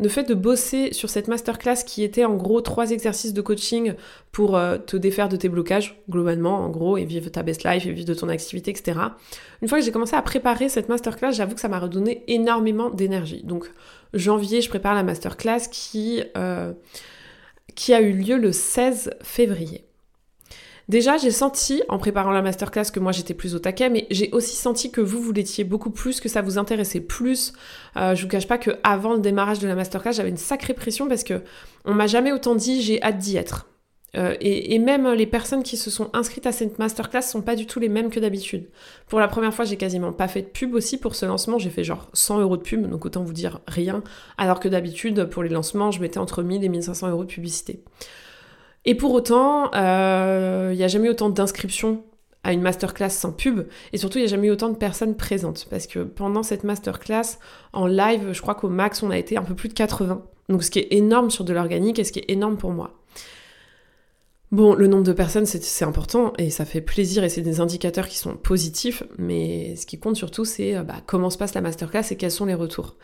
le 0.00 0.08
fait 0.08 0.24
de 0.24 0.34
bosser 0.34 0.92
sur 0.92 1.08
cette 1.10 1.28
masterclass 1.28 1.84
qui 1.86 2.02
était 2.02 2.24
en 2.24 2.34
gros 2.34 2.60
trois 2.60 2.90
exercices 2.90 3.32
de 3.32 3.40
coaching 3.40 3.94
pour 4.32 4.56
euh, 4.56 4.78
te 4.78 4.96
défaire 4.96 5.28
de 5.28 5.36
tes 5.36 5.48
blocages, 5.48 6.02
globalement, 6.10 6.56
en 6.56 6.68
gros, 6.68 6.96
et 6.96 7.04
vivre 7.04 7.28
ta 7.30 7.42
best 7.42 7.64
life, 7.64 7.86
et 7.86 7.92
vivre 7.92 8.08
de 8.08 8.14
ton 8.14 8.28
activité, 8.28 8.70
etc. 8.70 8.98
Une 9.62 9.68
fois 9.68 9.78
que 9.78 9.84
j'ai 9.84 9.92
commencé 9.92 10.16
à 10.16 10.22
préparer 10.22 10.68
cette 10.68 10.88
masterclass, 10.88 11.32
j'avoue 11.32 11.54
que 11.54 11.60
ça 11.60 11.68
m'a 11.68 11.78
redonné 11.78 12.24
énormément 12.26 12.90
d'énergie. 12.90 13.42
Donc, 13.44 13.70
janvier, 14.12 14.60
je 14.60 14.68
prépare 14.68 14.94
la 14.94 15.02
masterclass 15.02 15.68
qui, 15.70 16.22
euh, 16.36 16.72
qui 17.74 17.94
a 17.94 18.00
eu 18.00 18.12
lieu 18.12 18.36
le 18.36 18.52
16 18.52 19.10
février. 19.22 19.84
Déjà, 20.88 21.16
j'ai 21.16 21.30
senti 21.30 21.82
en 21.88 21.98
préparant 21.98 22.30
la 22.30 22.42
masterclass 22.42 22.90
que 22.92 23.00
moi 23.00 23.12
j'étais 23.12 23.34
plus 23.34 23.54
au 23.54 23.58
taquet, 23.58 23.88
mais 23.88 24.06
j'ai 24.10 24.30
aussi 24.32 24.56
senti 24.56 24.90
que 24.90 25.00
vous, 25.00 25.20
vous 25.20 25.32
l'étiez 25.32 25.64
beaucoup 25.64 25.90
plus, 25.90 26.20
que 26.20 26.28
ça 26.28 26.42
vous 26.42 26.58
intéressait 26.58 27.00
plus. 27.00 27.52
Euh, 27.96 28.14
je 28.14 28.22
vous 28.22 28.28
cache 28.28 28.46
pas 28.46 28.58
que 28.58 28.72
avant 28.82 29.14
le 29.14 29.20
démarrage 29.20 29.60
de 29.60 29.68
la 29.68 29.74
masterclass, 29.74 30.12
j'avais 30.12 30.28
une 30.28 30.36
sacrée 30.36 30.74
pression 30.74 31.08
parce 31.08 31.24
que 31.24 31.42
on 31.84 31.94
m'a 31.94 32.06
jamais 32.06 32.32
autant 32.32 32.54
dit 32.54 32.82
j'ai 32.82 33.02
hâte 33.02 33.18
d'y 33.18 33.36
être. 33.36 33.66
Euh, 34.16 34.36
et, 34.40 34.78
même 34.78 35.12
les 35.12 35.26
personnes 35.26 35.62
qui 35.62 35.76
se 35.76 35.90
sont 35.90 36.08
inscrites 36.12 36.46
à 36.46 36.52
cette 36.52 36.78
masterclass 36.78 37.22
sont 37.22 37.42
pas 37.42 37.56
du 37.56 37.66
tout 37.66 37.80
les 37.80 37.88
mêmes 37.88 38.10
que 38.10 38.20
d'habitude. 38.20 38.68
Pour 39.08 39.18
la 39.18 39.26
première 39.26 39.52
fois, 39.52 39.64
j'ai 39.64 39.76
quasiment 39.76 40.12
pas 40.12 40.28
fait 40.28 40.42
de 40.42 40.46
pub 40.46 40.74
aussi 40.74 40.98
pour 40.98 41.16
ce 41.16 41.26
lancement. 41.26 41.58
J'ai 41.58 41.70
fait 41.70 41.82
genre 41.82 42.08
100 42.12 42.40
euros 42.40 42.56
de 42.56 42.62
pub, 42.62 42.88
donc 42.88 43.04
autant 43.04 43.24
vous 43.24 43.32
dire 43.32 43.60
rien. 43.66 44.02
Alors 44.38 44.60
que 44.60 44.68
d'habitude, 44.68 45.24
pour 45.24 45.42
les 45.42 45.48
lancements, 45.48 45.90
je 45.90 46.00
mettais 46.00 46.18
entre 46.18 46.42
1000 46.42 46.62
et 46.62 46.68
1500 46.68 47.10
euros 47.10 47.24
de 47.24 47.28
publicité. 47.28 47.82
Et 48.84 48.94
pour 48.94 49.12
autant, 49.12 49.66
il 49.66 49.78
euh, 49.78 50.74
n'y 50.74 50.84
a 50.84 50.88
jamais 50.88 51.08
eu 51.08 51.10
autant 51.10 51.30
d'inscriptions 51.30 52.04
à 52.42 52.52
une 52.52 52.60
masterclass 52.60 53.10
sans 53.10 53.32
pub, 53.32 53.66
et 53.92 53.98
surtout 53.98 54.18
il 54.18 54.22
n'y 54.22 54.26
a 54.26 54.30
jamais 54.30 54.48
eu 54.48 54.50
autant 54.50 54.68
de 54.68 54.76
personnes 54.76 55.16
présentes, 55.16 55.66
parce 55.70 55.86
que 55.86 56.00
pendant 56.00 56.42
cette 56.42 56.62
masterclass, 56.62 57.38
en 57.72 57.86
live, 57.86 58.32
je 58.32 58.42
crois 58.42 58.54
qu'au 58.54 58.68
max, 58.68 59.02
on 59.02 59.10
a 59.10 59.16
été 59.16 59.38
un 59.38 59.42
peu 59.42 59.54
plus 59.54 59.70
de 59.70 59.74
80. 59.74 60.22
Donc 60.50 60.62
ce 60.62 60.70
qui 60.70 60.78
est 60.78 60.88
énorme 60.92 61.30
sur 61.30 61.44
de 61.44 61.54
l'organique, 61.54 61.98
et 61.98 62.04
ce 62.04 62.12
qui 62.12 62.18
est 62.18 62.30
énorme 62.30 62.58
pour 62.58 62.72
moi. 62.72 63.00
Bon, 64.52 64.74
le 64.74 64.86
nombre 64.86 65.04
de 65.04 65.12
personnes, 65.14 65.46
c'est 65.46 65.84
important, 65.86 66.34
et 66.36 66.50
ça 66.50 66.66
fait 66.66 66.82
plaisir, 66.82 67.24
et 67.24 67.30
c'est 67.30 67.40
des 67.40 67.60
indicateurs 67.60 68.06
qui 68.06 68.18
sont 68.18 68.36
positifs, 68.36 69.02
mais 69.16 69.74
ce 69.76 69.86
qui 69.86 69.98
compte 69.98 70.16
surtout, 70.16 70.44
c'est 70.44 70.76
euh, 70.76 70.82
bah, 70.82 70.96
comment 71.06 71.30
se 71.30 71.38
passe 71.38 71.54
la 71.54 71.62
masterclass 71.62 72.04
et 72.10 72.16
quels 72.16 72.30
sont 72.30 72.44
les 72.44 72.54
retours. 72.54 72.96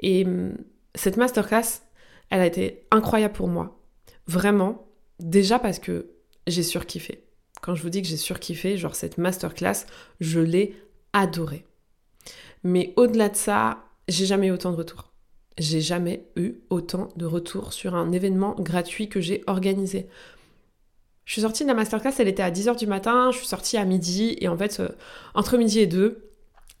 Et 0.00 0.24
hum, 0.26 0.56
cette 0.96 1.16
masterclass, 1.16 1.82
elle 2.30 2.40
a 2.40 2.46
été 2.46 2.84
incroyable 2.90 3.32
pour 3.32 3.46
moi. 3.46 3.80
Vraiment, 4.26 4.87
Déjà 5.20 5.58
parce 5.58 5.78
que 5.78 6.10
j'ai 6.46 6.62
surkiffé. 6.62 7.24
Quand 7.60 7.74
je 7.74 7.82
vous 7.82 7.90
dis 7.90 8.02
que 8.02 8.08
j'ai 8.08 8.16
surkiffé, 8.16 8.76
genre 8.76 8.94
cette 8.94 9.18
masterclass, 9.18 9.86
je 10.20 10.40
l'ai 10.40 10.76
adorée. 11.12 11.64
Mais 12.62 12.92
au-delà 12.96 13.28
de 13.28 13.36
ça, 13.36 13.84
j'ai 14.08 14.26
jamais 14.26 14.48
eu 14.48 14.52
autant 14.52 14.70
de 14.70 14.76
retours. 14.76 15.12
J'ai 15.58 15.80
jamais 15.80 16.24
eu 16.36 16.54
autant 16.70 17.08
de 17.16 17.26
retours 17.26 17.72
sur 17.72 17.94
un 17.94 18.12
événement 18.12 18.54
gratuit 18.58 19.08
que 19.08 19.20
j'ai 19.20 19.42
organisé. 19.46 20.08
Je 21.24 21.32
suis 21.32 21.42
sortie 21.42 21.64
de 21.64 21.68
la 21.68 21.74
masterclass, 21.74 22.14
elle 22.18 22.28
était 22.28 22.42
à 22.42 22.50
10h 22.50 22.78
du 22.78 22.86
matin, 22.86 23.30
je 23.32 23.38
suis 23.38 23.46
sortie 23.46 23.76
à 23.76 23.84
midi, 23.84 24.36
et 24.40 24.48
en 24.48 24.56
fait, 24.56 24.80
euh, 24.80 24.88
entre 25.34 25.58
midi 25.58 25.80
et 25.80 25.86
deux, 25.86 26.30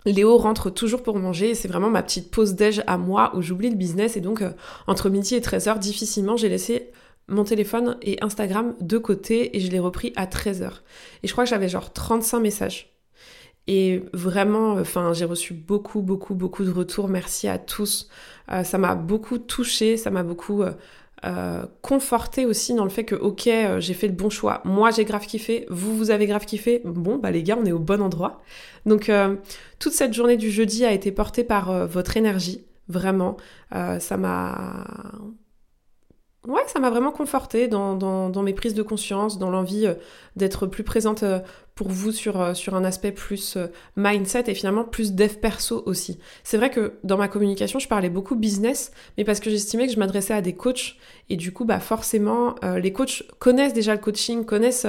Léo 0.06 0.38
rentre 0.38 0.70
toujours 0.70 1.02
pour 1.02 1.18
manger, 1.18 1.54
c'est 1.54 1.68
vraiment 1.68 1.90
ma 1.90 2.02
petite 2.02 2.30
pause 2.30 2.54
déj 2.54 2.82
à 2.86 2.96
moi 2.96 3.32
où 3.36 3.42
j'oublie 3.42 3.68
le 3.68 3.76
business, 3.76 4.16
et 4.16 4.22
donc 4.22 4.40
euh, 4.40 4.52
entre 4.86 5.10
midi 5.10 5.34
et 5.34 5.40
13h, 5.40 5.78
difficilement 5.78 6.38
j'ai 6.38 6.48
laissé 6.48 6.90
mon 7.28 7.44
téléphone 7.44 7.96
et 8.02 8.22
Instagram 8.22 8.74
de 8.80 8.98
côté 8.98 9.56
et 9.56 9.60
je 9.60 9.70
l'ai 9.70 9.78
repris 9.78 10.12
à 10.16 10.26
13h. 10.26 10.70
Et 11.22 11.28
je 11.28 11.32
crois 11.32 11.44
que 11.44 11.50
j'avais 11.50 11.68
genre 11.68 11.92
35 11.92 12.40
messages. 12.40 12.98
Et 13.68 14.02
vraiment, 14.14 14.72
enfin, 14.72 15.12
j'ai 15.12 15.26
reçu 15.26 15.52
beaucoup, 15.52 16.00
beaucoup, 16.00 16.34
beaucoup 16.34 16.64
de 16.64 16.70
retours. 16.70 17.06
Merci 17.06 17.48
à 17.48 17.58
tous. 17.58 18.08
Euh, 18.50 18.64
ça 18.64 18.78
m'a 18.78 18.94
beaucoup 18.94 19.36
touché, 19.36 19.98
ça 19.98 20.10
m'a 20.10 20.22
beaucoup 20.22 20.62
euh, 20.62 20.72
euh, 21.26 21.66
conforté 21.82 22.46
aussi 22.46 22.72
dans 22.72 22.84
le 22.84 22.90
fait 22.90 23.04
que, 23.04 23.14
ok, 23.14 23.50
j'ai 23.78 23.92
fait 23.92 24.06
le 24.06 24.14
bon 24.14 24.30
choix. 24.30 24.62
Moi, 24.64 24.90
j'ai 24.90 25.04
grave 25.04 25.26
kiffé. 25.26 25.66
Vous, 25.68 25.94
vous 25.94 26.10
avez 26.10 26.26
grave 26.26 26.46
kiffé. 26.46 26.80
Bon, 26.86 27.18
bah 27.18 27.30
les 27.30 27.42
gars, 27.42 27.58
on 27.60 27.66
est 27.66 27.72
au 27.72 27.78
bon 27.78 28.00
endroit. 28.00 28.40
Donc, 28.86 29.12
toute 29.78 29.92
cette 29.92 30.14
journée 30.14 30.38
du 30.38 30.50
jeudi 30.50 30.86
a 30.86 30.92
été 30.92 31.12
portée 31.12 31.44
par 31.44 31.86
votre 31.86 32.16
énergie. 32.16 32.64
Vraiment, 32.88 33.36
ça 33.70 34.16
m'a 34.16 34.86
ouais, 36.46 36.62
ça 36.66 36.78
m'a 36.78 36.90
vraiment 36.90 37.12
conforté 37.12 37.68
dans, 37.68 37.94
dans, 37.96 38.42
mes 38.42 38.52
prises 38.52 38.74
de 38.74 38.82
conscience, 38.82 39.38
dans 39.38 39.50
l'envie 39.50 39.86
d'être 40.36 40.66
plus 40.66 40.84
présente 40.84 41.24
pour 41.78 41.90
vous 41.90 42.10
sur, 42.10 42.40
euh, 42.40 42.54
sur 42.54 42.74
un 42.74 42.82
aspect 42.82 43.12
plus 43.12 43.56
euh, 43.56 43.68
mindset 43.94 44.50
et 44.50 44.54
finalement 44.54 44.82
plus 44.82 45.12
dev 45.12 45.34
perso 45.34 45.84
aussi. 45.86 46.18
C'est 46.42 46.56
vrai 46.56 46.70
que 46.70 46.94
dans 47.04 47.16
ma 47.16 47.28
communication, 47.28 47.78
je 47.78 47.86
parlais 47.86 48.08
beaucoup 48.08 48.34
business, 48.34 48.90
mais 49.16 49.22
parce 49.22 49.38
que 49.38 49.48
j'estimais 49.48 49.86
que 49.86 49.92
je 49.92 49.98
m'adressais 50.00 50.34
à 50.34 50.40
des 50.40 50.54
coachs 50.54 50.96
et 51.30 51.36
du 51.36 51.52
coup, 51.52 51.64
bah 51.64 51.78
forcément, 51.78 52.56
euh, 52.64 52.80
les 52.80 52.92
coachs 52.92 53.22
connaissent 53.38 53.74
déjà 53.74 53.92
le 53.92 54.00
coaching, 54.00 54.44
connaissent 54.44 54.88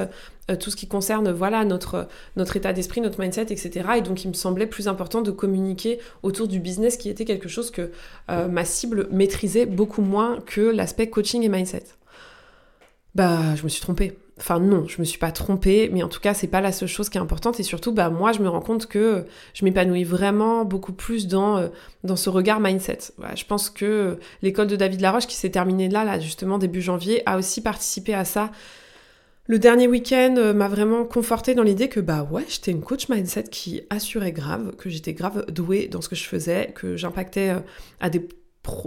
tout 0.58 0.72
ce 0.72 0.74
qui 0.74 0.88
concerne 0.88 1.30
voilà 1.30 1.64
notre, 1.64 2.08
notre 2.34 2.56
état 2.56 2.72
d'esprit, 2.72 3.00
notre 3.00 3.20
mindset, 3.20 3.52
etc. 3.52 3.70
Et 3.98 4.00
donc, 4.00 4.24
il 4.24 4.28
me 4.28 4.34
semblait 4.34 4.66
plus 4.66 4.88
important 4.88 5.22
de 5.22 5.30
communiquer 5.30 6.00
autour 6.24 6.48
du 6.48 6.58
business 6.58 6.96
qui 6.96 7.08
était 7.08 7.24
quelque 7.24 7.48
chose 7.48 7.70
que 7.70 7.92
ma 8.28 8.64
cible 8.64 9.06
maîtrisait 9.12 9.66
beaucoup 9.66 10.02
moins 10.02 10.40
que 10.40 10.60
l'aspect 10.60 11.08
coaching 11.08 11.44
et 11.44 11.48
mindset. 11.48 11.84
Bah, 13.14 13.54
je 13.54 13.62
me 13.62 13.68
suis 13.68 13.80
trompée. 13.80 14.18
Enfin 14.40 14.58
non, 14.58 14.88
je 14.88 14.98
me 15.00 15.04
suis 15.04 15.18
pas 15.18 15.32
trompée, 15.32 15.90
mais 15.92 16.02
en 16.02 16.08
tout 16.08 16.18
cas 16.18 16.32
c'est 16.32 16.46
pas 16.46 16.62
la 16.62 16.72
seule 16.72 16.88
chose 16.88 17.10
qui 17.10 17.18
est 17.18 17.20
importante 17.20 17.60
et 17.60 17.62
surtout 17.62 17.92
bah 17.92 18.08
moi 18.08 18.32
je 18.32 18.40
me 18.40 18.48
rends 18.48 18.62
compte 18.62 18.86
que 18.86 19.26
je 19.52 19.66
m'épanouis 19.66 20.04
vraiment 20.04 20.64
beaucoup 20.64 20.94
plus 20.94 21.28
dans 21.28 21.58
euh, 21.58 22.16
ce 22.16 22.30
regard 22.30 22.58
mindset. 22.58 23.12
je 23.36 23.44
pense 23.44 23.68
que 23.68 24.18
l'école 24.40 24.66
de 24.66 24.76
David 24.76 25.02
Laroche 25.02 25.26
qui 25.26 25.36
s'est 25.36 25.50
terminée 25.50 25.90
là 25.90 26.04
là 26.04 26.18
justement 26.18 26.56
début 26.56 26.80
janvier 26.80 27.22
a 27.26 27.36
aussi 27.36 27.60
participé 27.62 28.14
à 28.14 28.24
ça. 28.24 28.50
Le 29.46 29.58
dernier 29.58 29.88
week-end 29.88 30.36
euh, 30.38 30.54
m'a 30.54 30.68
vraiment 30.68 31.04
conforté 31.04 31.54
dans 31.54 31.62
l'idée 31.62 31.90
que 31.90 32.00
bah 32.00 32.26
ouais 32.30 32.46
j'étais 32.48 32.70
une 32.70 32.80
coach 32.80 33.10
mindset 33.10 33.44
qui 33.44 33.82
assurait 33.90 34.32
grave, 34.32 34.74
que 34.76 34.88
j'étais 34.88 35.12
grave 35.12 35.44
douée 35.50 35.86
dans 35.86 36.00
ce 36.00 36.08
que 36.08 36.16
je 36.16 36.24
faisais, 36.24 36.72
que 36.74 36.96
j'impactais 36.96 37.50
euh, 37.50 37.60
à 38.00 38.08
des 38.08 38.26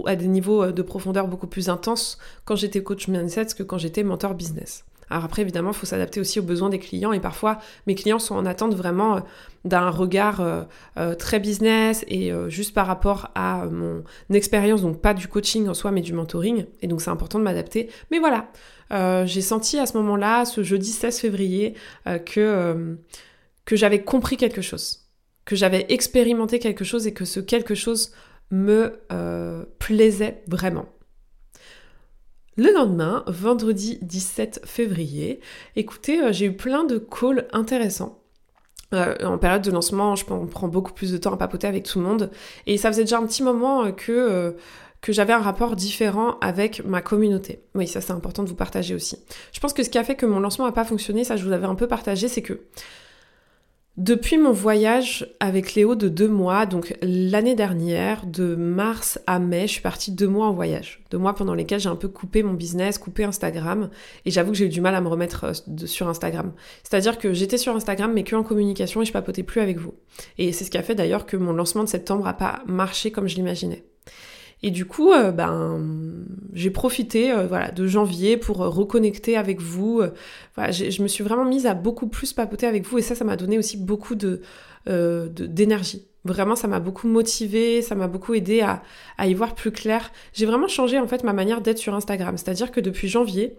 à 0.06 0.16
des 0.16 0.28
niveaux 0.28 0.72
de 0.72 0.82
profondeur 0.82 1.28
beaucoup 1.28 1.48
plus 1.48 1.68
intenses 1.68 2.18
quand 2.44 2.56
j'étais 2.56 2.82
coach 2.82 3.08
mindset 3.08 3.46
que 3.56 3.62
quand 3.62 3.78
j'étais 3.78 4.02
mentor 4.02 4.34
business. 4.34 4.84
Alors 5.10 5.24
après, 5.24 5.42
évidemment, 5.42 5.70
il 5.70 5.76
faut 5.76 5.86
s'adapter 5.86 6.20
aussi 6.20 6.40
aux 6.40 6.42
besoins 6.42 6.70
des 6.70 6.78
clients 6.78 7.12
et 7.12 7.20
parfois, 7.20 7.58
mes 7.86 7.94
clients 7.94 8.18
sont 8.18 8.34
en 8.34 8.46
attente 8.46 8.74
vraiment 8.74 9.16
euh, 9.16 9.20
d'un 9.64 9.90
regard 9.90 10.40
euh, 10.40 10.62
euh, 10.98 11.14
très 11.14 11.40
business 11.40 12.04
et 12.08 12.30
juste 12.48 12.74
par 12.74 12.86
rapport 12.86 13.30
à 13.34 13.66
mon 13.66 14.04
expérience, 14.30 14.82
donc 14.82 15.00
pas 15.00 15.14
du 15.14 15.28
coaching 15.28 15.68
en 15.68 15.74
soi, 15.74 15.90
mais 15.90 16.02
du 16.02 16.12
mentoring. 16.12 16.66
Et 16.82 16.86
donc, 16.86 17.00
c'est 17.00 17.10
important 17.10 17.38
de 17.38 17.44
m'adapter. 17.44 17.88
Mais 18.10 18.18
voilà, 18.18 18.48
j'ai 19.26 19.40
senti 19.40 19.78
à 19.78 19.86
ce 19.86 19.96
moment-là, 19.96 20.44
ce 20.44 20.62
jeudi 20.62 20.90
16 20.90 21.18
février, 21.18 21.74
que, 22.26 22.96
que 23.64 23.76
j'avais 23.76 24.02
compris 24.02 24.36
quelque 24.36 24.60
chose, 24.60 25.06
que 25.44 25.56
j'avais 25.56 25.86
expérimenté 25.88 26.58
quelque 26.58 26.84
chose 26.84 27.06
et 27.06 27.14
que 27.14 27.24
ce 27.24 27.40
quelque 27.40 27.74
chose 27.74 28.12
me 28.50 29.00
plaisait 29.78 30.42
vraiment. 30.46 30.86
Le 32.56 32.72
lendemain, 32.72 33.24
vendredi 33.26 33.98
17 34.02 34.60
février, 34.64 35.40
écoutez, 35.74 36.20
euh, 36.20 36.32
j'ai 36.32 36.46
eu 36.46 36.56
plein 36.56 36.84
de 36.84 36.98
calls 36.98 37.48
intéressants. 37.52 38.20
Euh, 38.92 39.16
en 39.24 39.38
période 39.38 39.62
de 39.62 39.72
lancement, 39.72 40.14
je 40.14 40.24
prends 40.24 40.68
beaucoup 40.68 40.92
plus 40.92 41.10
de 41.10 41.16
temps 41.16 41.32
à 41.32 41.36
papoter 41.36 41.66
avec 41.66 41.82
tout 41.82 41.98
le 41.98 42.04
monde. 42.04 42.30
Et 42.66 42.78
ça 42.78 42.92
faisait 42.92 43.02
déjà 43.02 43.18
un 43.18 43.26
petit 43.26 43.42
moment 43.42 43.86
euh, 43.86 43.90
que, 43.90 44.56
que 45.00 45.12
j'avais 45.12 45.32
un 45.32 45.40
rapport 45.40 45.74
différent 45.74 46.38
avec 46.40 46.84
ma 46.84 47.02
communauté. 47.02 47.64
Oui, 47.74 47.88
ça 47.88 48.00
c'est 48.00 48.12
important 48.12 48.44
de 48.44 48.48
vous 48.48 48.54
partager 48.54 48.94
aussi. 48.94 49.18
Je 49.52 49.58
pense 49.58 49.72
que 49.72 49.82
ce 49.82 49.90
qui 49.90 49.98
a 49.98 50.04
fait 50.04 50.14
que 50.14 50.24
mon 50.24 50.38
lancement 50.38 50.66
n'a 50.66 50.72
pas 50.72 50.84
fonctionné, 50.84 51.24
ça 51.24 51.36
je 51.36 51.44
vous 51.44 51.52
avais 51.52 51.66
un 51.66 51.74
peu 51.74 51.88
partagé, 51.88 52.28
c'est 52.28 52.42
que 52.42 52.60
depuis 53.96 54.38
mon 54.38 54.50
voyage 54.50 55.24
avec 55.38 55.74
Léo 55.74 55.94
de 55.94 56.08
deux 56.08 56.26
mois, 56.26 56.66
donc 56.66 56.96
l'année 57.00 57.54
dernière, 57.54 58.26
de 58.26 58.56
mars 58.56 59.20
à 59.28 59.38
mai, 59.38 59.68
je 59.68 59.72
suis 59.74 59.82
partie 59.82 60.10
deux 60.10 60.26
mois 60.26 60.48
en 60.48 60.52
voyage. 60.52 61.04
Deux 61.12 61.18
mois 61.18 61.32
pendant 61.36 61.54
lesquels 61.54 61.78
j'ai 61.78 61.88
un 61.88 61.94
peu 61.94 62.08
coupé 62.08 62.42
mon 62.42 62.54
business, 62.54 62.98
coupé 62.98 63.22
Instagram. 63.22 63.90
Et 64.24 64.32
j'avoue 64.32 64.50
que 64.50 64.58
j'ai 64.58 64.66
eu 64.66 64.68
du 64.68 64.80
mal 64.80 64.96
à 64.96 65.00
me 65.00 65.06
remettre 65.06 65.44
euh, 65.44 65.86
sur 65.86 66.08
Instagram. 66.08 66.52
C'est-à-dire 66.82 67.18
que 67.18 67.32
j'étais 67.32 67.56
sur 67.56 67.76
Instagram, 67.76 68.12
mais 68.12 68.24
que 68.24 68.34
en 68.34 68.42
communication 68.42 69.00
et 69.00 69.04
je 69.04 69.12
papotais 69.12 69.44
plus 69.44 69.60
avec 69.60 69.78
vous. 69.78 69.94
Et 70.38 70.50
c'est 70.50 70.64
ce 70.64 70.72
qui 70.72 70.78
a 70.78 70.82
fait 70.82 70.96
d'ailleurs 70.96 71.24
que 71.24 71.36
mon 71.36 71.52
lancement 71.52 71.84
de 71.84 71.88
septembre 71.88 72.24
n'a 72.24 72.32
pas 72.32 72.64
marché 72.66 73.12
comme 73.12 73.28
je 73.28 73.36
l'imaginais. 73.36 73.84
Et 74.62 74.70
du 74.70 74.86
coup, 74.86 75.12
euh, 75.12 75.30
ben, 75.30 75.80
j'ai 76.54 76.70
profité 76.70 77.32
euh, 77.32 77.70
de 77.70 77.86
janvier 77.86 78.36
pour 78.36 78.62
euh, 78.62 78.68
reconnecter 78.68 79.36
avec 79.36 79.60
vous. 79.60 80.02
Je 80.56 81.02
me 81.02 81.08
suis 81.08 81.22
vraiment 81.24 81.44
mise 81.44 81.66
à 81.66 81.74
beaucoup 81.74 82.06
plus 82.06 82.32
papoter 82.32 82.66
avec 82.66 82.86
vous 82.86 82.98
et 82.98 83.02
ça, 83.02 83.14
ça 83.14 83.24
m'a 83.24 83.36
donné 83.36 83.58
aussi 83.58 83.76
beaucoup 83.76 84.14
de, 84.14 84.40
d'énergie. 84.86 86.06
Vraiment, 86.24 86.56
ça 86.56 86.68
m'a 86.68 86.80
beaucoup 86.80 87.06
motivée, 87.06 87.82
ça 87.82 87.94
m'a 87.94 88.08
beaucoup 88.08 88.32
aidé 88.32 88.62
à, 88.62 88.82
à 89.18 89.26
y 89.26 89.34
voir 89.34 89.54
plus 89.54 89.70
clair. 89.70 90.10
J'ai 90.32 90.46
vraiment 90.46 90.68
changé 90.68 90.98
en 90.98 91.06
fait 91.06 91.22
ma 91.22 91.34
manière 91.34 91.60
d'être 91.60 91.76
sur 91.76 91.94
Instagram. 91.94 92.38
C'est-à-dire 92.38 92.70
que 92.70 92.80
depuis 92.80 93.08
janvier, 93.08 93.58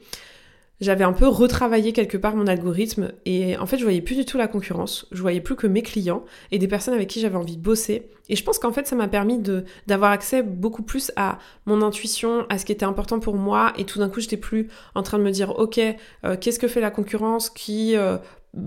j'avais 0.81 1.03
un 1.03 1.13
peu 1.13 1.27
retravaillé 1.27 1.93
quelque 1.93 2.17
part 2.17 2.35
mon 2.35 2.47
algorithme 2.47 3.13
et 3.25 3.57
en 3.57 3.65
fait 3.65 3.77
je 3.77 3.83
voyais 3.83 4.01
plus 4.01 4.15
du 4.15 4.25
tout 4.25 4.37
la 4.37 4.47
concurrence, 4.47 5.07
je 5.11 5.21
voyais 5.21 5.41
plus 5.41 5.55
que 5.55 5.67
mes 5.67 5.81
clients 5.81 6.25
et 6.51 6.59
des 6.59 6.67
personnes 6.67 6.93
avec 6.93 7.07
qui 7.07 7.21
j'avais 7.21 7.37
envie 7.37 7.57
de 7.57 7.61
bosser 7.61 8.09
et 8.29 8.35
je 8.35 8.43
pense 8.43 8.59
qu'en 8.59 8.71
fait 8.71 8.87
ça 8.87 8.95
m'a 8.95 9.07
permis 9.07 9.41
d'avoir 9.87 10.11
accès 10.11 10.43
beaucoup 10.43 10.83
plus 10.83 11.11
à 11.15 11.39
mon 11.65 11.81
intuition, 11.81 12.45
à 12.49 12.57
ce 12.57 12.65
qui 12.65 12.71
était 12.71 12.85
important 12.85 13.19
pour 13.19 13.35
moi 13.35 13.73
et 13.77 13.85
tout 13.85 13.99
d'un 13.99 14.09
coup 14.09 14.19
j'étais 14.19 14.37
plus 14.37 14.69
en 14.95 15.03
train 15.03 15.17
de 15.17 15.23
me 15.23 15.31
dire 15.31 15.57
ok 15.57 15.79
euh, 16.25 16.35
qu'est-ce 16.39 16.59
que 16.59 16.67
fait 16.67 16.81
la 16.81 16.91
concurrence 16.91 17.49
qui 17.49 17.95
euh, 17.95 18.17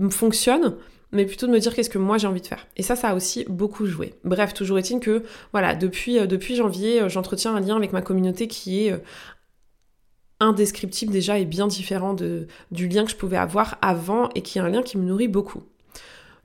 fonctionne 0.09 0.75
mais 1.11 1.25
plutôt 1.25 1.47
de 1.47 1.51
me 1.51 1.59
dire 1.59 1.73
qu'est-ce 1.73 1.89
que 1.89 1.97
moi 1.97 2.19
j'ai 2.19 2.27
envie 2.27 2.39
de 2.39 2.45
faire. 2.45 2.67
Et 2.77 2.83
ça, 2.83 2.95
ça 2.95 3.09
a 3.09 3.15
aussi 3.15 3.43
beaucoup 3.49 3.87
joué. 3.87 4.13
Bref, 4.23 4.53
toujours 4.53 4.77
est-il 4.77 4.99
que, 4.99 5.23
voilà, 5.53 5.73
depuis, 5.73 6.19
euh, 6.19 6.27
depuis 6.27 6.55
janvier, 6.55 7.09
j'entretiens 7.09 7.55
un 7.55 7.59
lien 7.59 7.75
avec 7.75 7.93
ma 7.93 8.03
communauté 8.03 8.47
qui 8.47 8.85
est 8.85 9.01
indescriptible 10.39 11.11
déjà 11.11 11.37
et 11.39 11.45
bien 11.45 11.67
différent 11.67 12.13
de, 12.13 12.47
du 12.71 12.87
lien 12.87 13.05
que 13.05 13.11
je 13.11 13.15
pouvais 13.15 13.37
avoir 13.37 13.77
avant 13.81 14.29
et 14.35 14.41
qui 14.41 14.57
est 14.57 14.61
un 14.61 14.69
lien 14.69 14.81
qui 14.81 14.97
me 14.97 15.03
nourrit 15.03 15.27
beaucoup. 15.27 15.63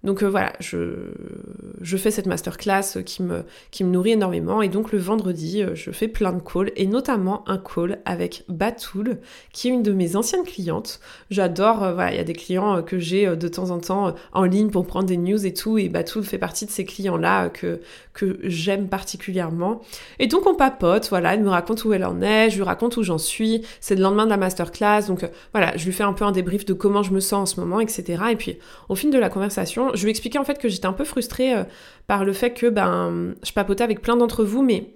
Donc 0.05 0.23
euh, 0.23 0.29
voilà, 0.29 0.53
je, 0.61 1.97
fais 1.97 2.11
cette 2.11 2.27
masterclass 2.27 3.03
qui 3.07 3.23
me, 3.23 3.45
qui 3.71 3.85
me 3.85 3.91
nourrit 3.91 4.13
énormément 4.13 4.61
et 4.61 4.69
donc 4.69 4.93
le 4.93 4.99
vendredi, 4.99 5.63
euh, 5.63 5.75
je 5.75 5.91
fais 5.93 6.09
plein 6.09 6.35
de 6.35 6.43
calls 6.43 6.73
et 6.77 6.87
notamment 6.87 7.43
un 7.49 7.57
call 7.57 8.01
avec 8.05 8.45
Batoul 8.49 9.19
qui 9.53 9.69
est 9.69 9.71
une 9.71 9.83
de 9.83 9.93
mes 9.93 10.15
anciennes 10.15 10.45
clientes. 10.45 11.01
J'adore, 11.31 11.83
euh, 11.83 11.95
voilà, 11.95 12.13
il 12.13 12.19
y 12.19 12.21
a 12.21 12.25
des 12.25 12.35
clients 12.35 12.83
que 12.83 12.99
j'ai 12.99 13.35
de 13.35 13.49
temps 13.49 13.71
en 13.71 13.79
temps 13.79 14.15
en 14.35 14.45
ligne 14.45 14.69
pour 14.69 14.87
prendre 14.87 15.07
des 15.07 15.17
news 15.17 15.47
et 15.47 15.55
tout 15.55 15.79
et 15.79 15.89
Batoul 15.89 16.23
fait 16.23 16.37
partie 16.37 16.67
de 16.67 16.71
ces 16.71 16.85
clients-là 16.85 17.49
que, 17.49 17.81
que 18.13 18.39
j'aime 18.43 18.89
particulièrement. 18.89 19.81
Et 20.19 20.27
donc 20.27 20.47
on 20.47 20.55
papote, 20.55 21.09
voilà, 21.09 21.33
elle 21.33 21.43
me 21.43 21.49
raconte 21.49 21.83
où 21.87 21.95
elle 21.95 22.05
en 22.05 22.21
est, 22.21 22.51
je 22.51 22.57
lui 22.57 22.65
raconte 22.65 22.99
où 22.99 23.03
j'en 23.03 23.17
suis, 23.17 23.63
c'est 23.81 23.95
le 23.95 24.03
lendemain 24.03 24.27
de 24.27 24.31
la 24.31 24.37
masterclass, 24.37 25.07
donc 25.09 25.27
voilà, 25.53 25.75
je 25.79 25.87
lui 25.87 25.93
fais 25.93 26.05
un 26.05 26.13
peu 26.13 26.27
un 26.27 26.33
débrief 26.33 26.67
de 26.67 26.75
comment 26.75 27.03
je 27.03 27.13
me 27.13 27.21
sens 27.21 27.53
en 27.53 27.55
ce 27.55 27.61
moment, 27.61 27.81
etc. 27.81 28.23
Et 28.33 28.37
puis 28.37 28.59
au 28.91 28.95
fil 28.97 29.11
de 29.11 29.19
la 29.19 29.31
conversation, 29.31 29.94
je 29.95 30.05
lui 30.05 30.11
expliquais 30.11 30.39
en 30.39 30.45
fait 30.45 30.59
que 30.59 30.69
j'étais 30.69 30.87
un 30.87 30.93
peu 30.93 31.05
frustrée 31.05 31.55
euh, 31.55 31.65
par 32.07 32.25
le 32.25 32.33
fait 32.33 32.53
que 32.53 32.67
ben, 32.67 33.35
je 33.43 33.53
papotais 33.53 33.85
avec 33.85 34.01
plein 34.01 34.17
d'entre 34.17 34.45
vous, 34.45 34.63
mais 34.63 34.95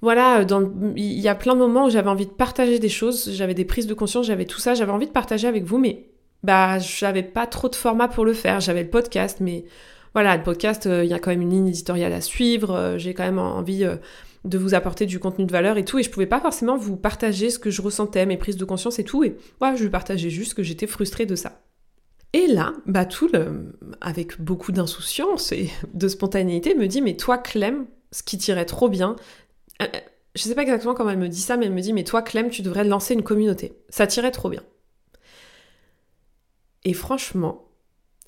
voilà, 0.00 0.44
il 0.96 1.20
y 1.20 1.28
a 1.28 1.34
plein 1.34 1.54
de 1.54 1.58
moments 1.58 1.86
où 1.86 1.90
j'avais 1.90 2.08
envie 2.08 2.26
de 2.26 2.30
partager 2.30 2.78
des 2.78 2.88
choses, 2.88 3.30
j'avais 3.32 3.54
des 3.54 3.64
prises 3.64 3.86
de 3.86 3.94
conscience, 3.94 4.26
j'avais 4.26 4.44
tout 4.44 4.60
ça, 4.60 4.74
j'avais 4.74 4.92
envie 4.92 5.06
de 5.06 5.12
partager 5.12 5.48
avec 5.48 5.64
vous, 5.64 5.78
mais 5.78 6.06
bah 6.44 6.78
j'avais 6.78 7.24
pas 7.24 7.46
trop 7.46 7.68
de 7.68 7.74
format 7.74 8.06
pour 8.06 8.24
le 8.24 8.32
faire. 8.32 8.60
J'avais 8.60 8.84
le 8.84 8.90
podcast, 8.90 9.38
mais 9.40 9.64
voilà, 10.14 10.36
le 10.36 10.42
podcast, 10.44 10.86
euh, 10.86 11.04
il 11.04 11.10
y 11.10 11.14
a 11.14 11.18
quand 11.18 11.30
même 11.30 11.42
une 11.42 11.50
ligne 11.50 11.68
éditoriale 11.68 12.12
à 12.12 12.20
suivre, 12.20 12.74
euh, 12.74 12.98
j'ai 12.98 13.12
quand 13.12 13.24
même 13.24 13.40
envie 13.40 13.84
de 14.44 14.58
vous 14.58 14.74
apporter 14.74 15.04
du 15.06 15.18
contenu 15.18 15.46
de 15.46 15.52
valeur 15.52 15.78
et 15.78 15.84
tout, 15.84 15.98
et 15.98 16.02
je 16.02 16.10
pouvais 16.10 16.26
pas 16.26 16.40
forcément 16.40 16.76
vous 16.76 16.96
partager 16.96 17.50
ce 17.50 17.58
que 17.58 17.70
je 17.70 17.82
ressentais, 17.82 18.24
mes 18.24 18.36
prises 18.36 18.56
de 18.56 18.64
conscience 18.64 18.98
et 19.00 19.04
tout, 19.04 19.24
et 19.24 19.36
voilà, 19.58 19.76
je 19.76 19.82
lui 19.82 19.90
partageais 19.90 20.30
juste 20.30 20.54
que 20.54 20.62
j'étais 20.62 20.86
frustrée 20.86 21.26
de 21.26 21.34
ça. 21.34 21.60
Et 22.32 22.46
là, 22.46 22.74
Batoul, 22.86 23.30
euh, 23.34 23.72
avec 24.00 24.40
beaucoup 24.40 24.72
d'insouciance 24.72 25.52
et 25.52 25.70
de 25.94 26.08
spontanéité, 26.08 26.74
me 26.74 26.86
dit 26.86 27.00
Mais 27.00 27.16
toi, 27.16 27.38
Clem, 27.38 27.86
ce 28.12 28.22
qui 28.22 28.36
t'irait 28.36 28.66
trop 28.66 28.88
bien, 28.88 29.16
euh, 29.80 29.86
euh, 29.94 29.98
je 30.34 30.42
sais 30.42 30.54
pas 30.54 30.62
exactement 30.62 30.94
comment 30.94 31.10
elle 31.10 31.18
me 31.18 31.28
dit 31.28 31.40
ça, 31.40 31.56
mais 31.56 31.66
elle 31.66 31.72
me 31.72 31.80
dit 31.80 31.92
Mais 31.92 32.04
toi, 32.04 32.22
Clem, 32.22 32.50
tu 32.50 32.62
devrais 32.62 32.84
lancer 32.84 33.14
une 33.14 33.22
communauté. 33.22 33.78
Ça 33.88 34.06
t'irait 34.06 34.30
trop 34.30 34.50
bien. 34.50 34.62
Et 36.84 36.92
franchement, 36.92 37.64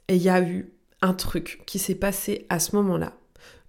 il 0.08 0.16
y 0.16 0.28
a 0.28 0.40
eu 0.40 0.72
un 1.02 1.14
truc 1.14 1.62
qui 1.66 1.78
s'est 1.78 1.94
passé 1.94 2.46
à 2.48 2.58
ce 2.58 2.74
moment-là. 2.76 3.14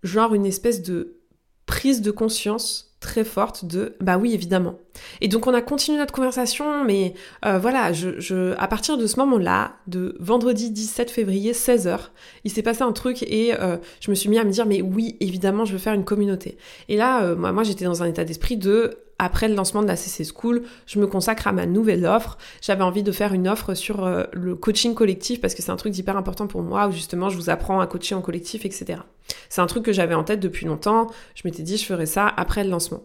Genre 0.04 0.34
une 0.34 0.46
espèce 0.46 0.82
de 0.82 1.20
prise 1.66 2.02
de 2.02 2.12
conscience 2.12 2.96
très 3.00 3.24
forte 3.24 3.66
de 3.66 3.96
bah 4.02 4.18
oui 4.18 4.34
évidemment 4.34 4.80
et 5.22 5.28
donc 5.28 5.48
on 5.48 5.54
a 5.54 5.62
continué 5.62 5.98
notre 5.98 6.14
conversation 6.14 6.84
mais 6.84 7.14
euh, 7.46 7.58
voilà 7.60 7.94
je, 7.94 8.20
je, 8.20 8.54
à 8.58 8.68
partir 8.68 8.98
de 8.98 9.08
ce 9.08 9.18
moment 9.18 9.38
là 9.38 9.74
de 9.88 10.16
vendredi 10.20 10.72
17 10.72 11.12
février 11.12 11.54
16h 11.54 12.10
il 12.44 12.52
s'est 12.52 12.62
passé 12.62 12.82
un 12.84 12.92
truc 12.92 13.24
et 13.24 13.54
euh, 13.60 13.78
je 14.00 14.10
me 14.10 14.16
suis 14.16 14.30
mis 14.30 14.38
à 14.38 14.44
me 14.44 14.52
dire 14.52 14.66
mais 14.66 14.82
oui 14.82 15.18
évidemment 15.20 15.66
je 15.66 15.74
veux 15.74 15.80
faire 15.80 15.94
une 15.94 16.06
communauté 16.06 16.58
et 16.90 16.98
là 16.98 17.22
euh, 17.24 17.36
moi, 17.36 17.64
j'étais 17.64 17.86
dans 17.86 18.04
un 18.04 18.08
état 18.08 18.24
d'esprit 18.24 18.58
de 18.58 18.98
après 19.20 19.48
le 19.48 19.54
lancement 19.54 19.84
de 19.84 19.88
la 19.88 19.96
CC 19.96 20.24
School, 20.24 20.64
je 20.88 20.98
me 20.98 21.06
consacre 21.06 21.48
à 21.48 21.52
ma 21.52 21.68
nouvelle 21.68 22.08
offre. 22.08 22.40
J'avais 22.60 22.82
envie 22.82 23.04
de 23.04 23.12
faire 23.12 23.34
une 23.34 23.48
offre 23.48 23.76
sur 23.76 24.04
euh, 24.04 24.24
le 24.34 24.56
coaching 24.56 24.96
collectif 24.96 25.40
parce 25.40 25.54
que 25.54 25.62
c'est 25.62 25.70
un 25.70 25.76
truc 25.76 25.96
hyper 25.96 26.18
important 26.18 26.48
pour 26.48 26.64
moi 26.64 26.88
où 26.88 26.92
justement 26.92 27.30
je 27.30 27.38
vous 27.38 27.52
apprends 27.52 27.80
à 27.80 27.86
coacher 27.86 28.16
en 28.16 28.22
collectif, 28.22 28.66
etc. 28.66 29.02
C'est 29.48 29.62
un 29.62 29.68
truc 29.68 29.86
que 29.86 29.94
j'avais 29.94 30.16
en 30.16 30.24
tête 30.24 30.40
depuis 30.40 30.66
longtemps. 30.66 31.08
Je 31.36 31.44
m'étais 31.46 31.62
dit 31.62 31.78
je 31.78 31.86
ferais 31.86 32.08
ça 32.08 32.34
après 32.36 32.64
le 32.64 32.72
lancement. 32.72 33.04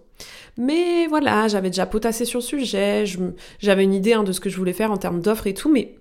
Mais 0.59 1.07
voilà, 1.07 1.49
j'avais 1.49 1.71
déjà 1.71 1.87
potassé 1.87 2.25
sur 2.25 2.41
le 2.41 2.45
sujet, 2.45 3.05
j'avais 3.59 3.85
une 3.85 3.95
idée 3.95 4.15
hein, 4.15 4.23
de 4.23 4.33
ce 4.33 4.41
que 4.41 4.49
je 4.49 4.57
voulais 4.57 4.73
faire 4.73 4.91
en 4.91 4.97
termes 4.97 5.21
d'offres 5.21 5.47
et 5.47 5.55
tout, 5.55 5.71
mais 5.71 5.97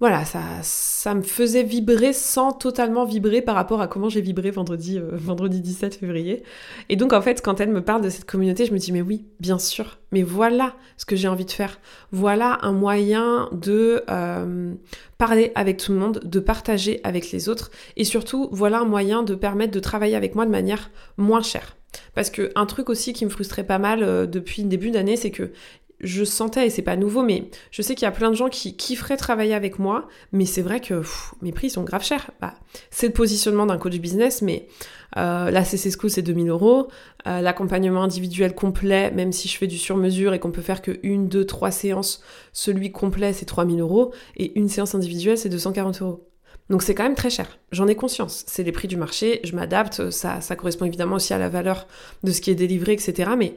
voilà, 0.00 0.24
ça, 0.24 1.14
me 1.14 1.22
faisait 1.22 1.64
vibrer 1.64 2.12
sans 2.12 2.52
totalement 2.52 3.04
vibrer 3.04 3.42
par 3.42 3.56
rapport 3.56 3.80
à 3.80 3.88
comment 3.88 4.08
j'ai 4.08 4.20
vibré 4.20 4.52
vendredi, 4.52 4.96
euh, 4.96 5.08
vendredi 5.12 5.60
17 5.60 5.96
février. 5.96 6.44
Et 6.88 6.94
donc 6.94 7.12
en 7.12 7.20
fait, 7.20 7.42
quand 7.42 7.60
elle 7.60 7.70
me 7.70 7.82
parle 7.82 8.02
de 8.02 8.08
cette 8.08 8.24
communauté, 8.24 8.64
je 8.64 8.72
me 8.72 8.78
dis 8.78 8.92
mais 8.92 9.02
oui, 9.02 9.26
bien 9.40 9.58
sûr, 9.58 9.98
mais 10.12 10.22
voilà 10.22 10.76
ce 10.98 11.04
que 11.04 11.16
j'ai 11.16 11.26
envie 11.26 11.44
de 11.44 11.50
faire. 11.50 11.80
Voilà 12.12 12.58
un 12.62 12.70
moyen 12.70 13.48
de 13.50 14.04
euh, 14.08 14.72
parler 15.18 15.50
avec 15.56 15.78
tout 15.78 15.90
le 15.90 15.98
monde, 15.98 16.20
de 16.24 16.38
partager 16.38 17.00
avec 17.02 17.32
les 17.32 17.48
autres, 17.48 17.72
et 17.96 18.04
surtout 18.04 18.48
voilà 18.52 18.78
un 18.80 18.84
moyen 18.84 19.24
de 19.24 19.34
permettre 19.34 19.72
de 19.72 19.80
travailler 19.80 20.14
avec 20.14 20.36
moi 20.36 20.46
de 20.46 20.52
manière 20.52 20.92
moins 21.16 21.42
chère. 21.42 21.77
Parce 22.14 22.30
que 22.30 22.50
un 22.54 22.66
truc 22.66 22.90
aussi 22.90 23.12
qui 23.12 23.24
me 23.24 23.30
frustrait 23.30 23.64
pas 23.64 23.78
mal 23.78 24.02
euh, 24.02 24.26
depuis 24.26 24.62
le 24.62 24.68
début 24.68 24.90
d'année, 24.90 25.16
c'est 25.16 25.30
que 25.30 25.52
je 26.00 26.22
sentais, 26.22 26.66
et 26.66 26.70
c'est 26.70 26.82
pas 26.82 26.96
nouveau, 26.96 27.22
mais 27.22 27.50
je 27.70 27.82
sais 27.82 27.94
qu'il 27.94 28.04
y 28.04 28.08
a 28.08 28.12
plein 28.12 28.30
de 28.30 28.36
gens 28.36 28.48
qui 28.48 28.76
kifferaient 28.76 29.16
travailler 29.16 29.54
avec 29.54 29.78
moi, 29.78 30.06
mais 30.32 30.44
c'est 30.44 30.62
vrai 30.62 30.80
que 30.80 31.02
mes 31.42 31.52
prix 31.52 31.70
sont 31.70 31.82
grave 31.82 32.04
chers. 32.04 32.30
Bah, 32.40 32.54
c'est 32.90 33.08
le 33.08 33.12
positionnement 33.12 33.66
d'un 33.66 33.78
coach 33.78 33.98
business, 33.98 34.42
mais 34.42 34.68
euh, 35.16 35.50
la 35.50 35.64
CC 35.64 35.90
School 35.90 36.10
c'est 36.10 36.22
2000 36.22 36.48
euros, 36.50 36.88
euh, 37.26 37.40
l'accompagnement 37.40 38.02
individuel 38.02 38.54
complet, 38.54 39.10
même 39.10 39.32
si 39.32 39.48
je 39.48 39.56
fais 39.56 39.66
du 39.66 39.78
sur-mesure 39.78 40.34
et 40.34 40.38
qu'on 40.38 40.52
peut 40.52 40.62
faire 40.62 40.82
que 40.82 41.00
une, 41.02 41.28
deux, 41.28 41.44
trois 41.44 41.72
séances, 41.72 42.22
celui 42.52 42.92
complet 42.92 43.32
c'est 43.32 43.46
3000 43.46 43.80
euros, 43.80 44.12
et 44.36 44.56
une 44.58 44.68
séance 44.68 44.94
individuelle 44.94 45.38
c'est 45.38 45.48
240 45.48 46.02
euros. 46.02 46.28
Donc 46.70 46.82
c'est 46.82 46.94
quand 46.94 47.04
même 47.04 47.14
très 47.14 47.30
cher. 47.30 47.58
J'en 47.72 47.86
ai 47.86 47.94
conscience. 47.94 48.44
C'est 48.46 48.62
les 48.62 48.72
prix 48.72 48.88
du 48.88 48.96
marché, 48.96 49.40
je 49.44 49.54
m'adapte, 49.56 50.10
ça, 50.10 50.40
ça 50.40 50.56
correspond 50.56 50.84
évidemment 50.84 51.16
aussi 51.16 51.32
à 51.32 51.38
la 51.38 51.48
valeur 51.48 51.86
de 52.24 52.32
ce 52.32 52.40
qui 52.40 52.50
est 52.50 52.54
délivré, 52.54 52.92
etc. 52.92 53.30
Mais 53.38 53.56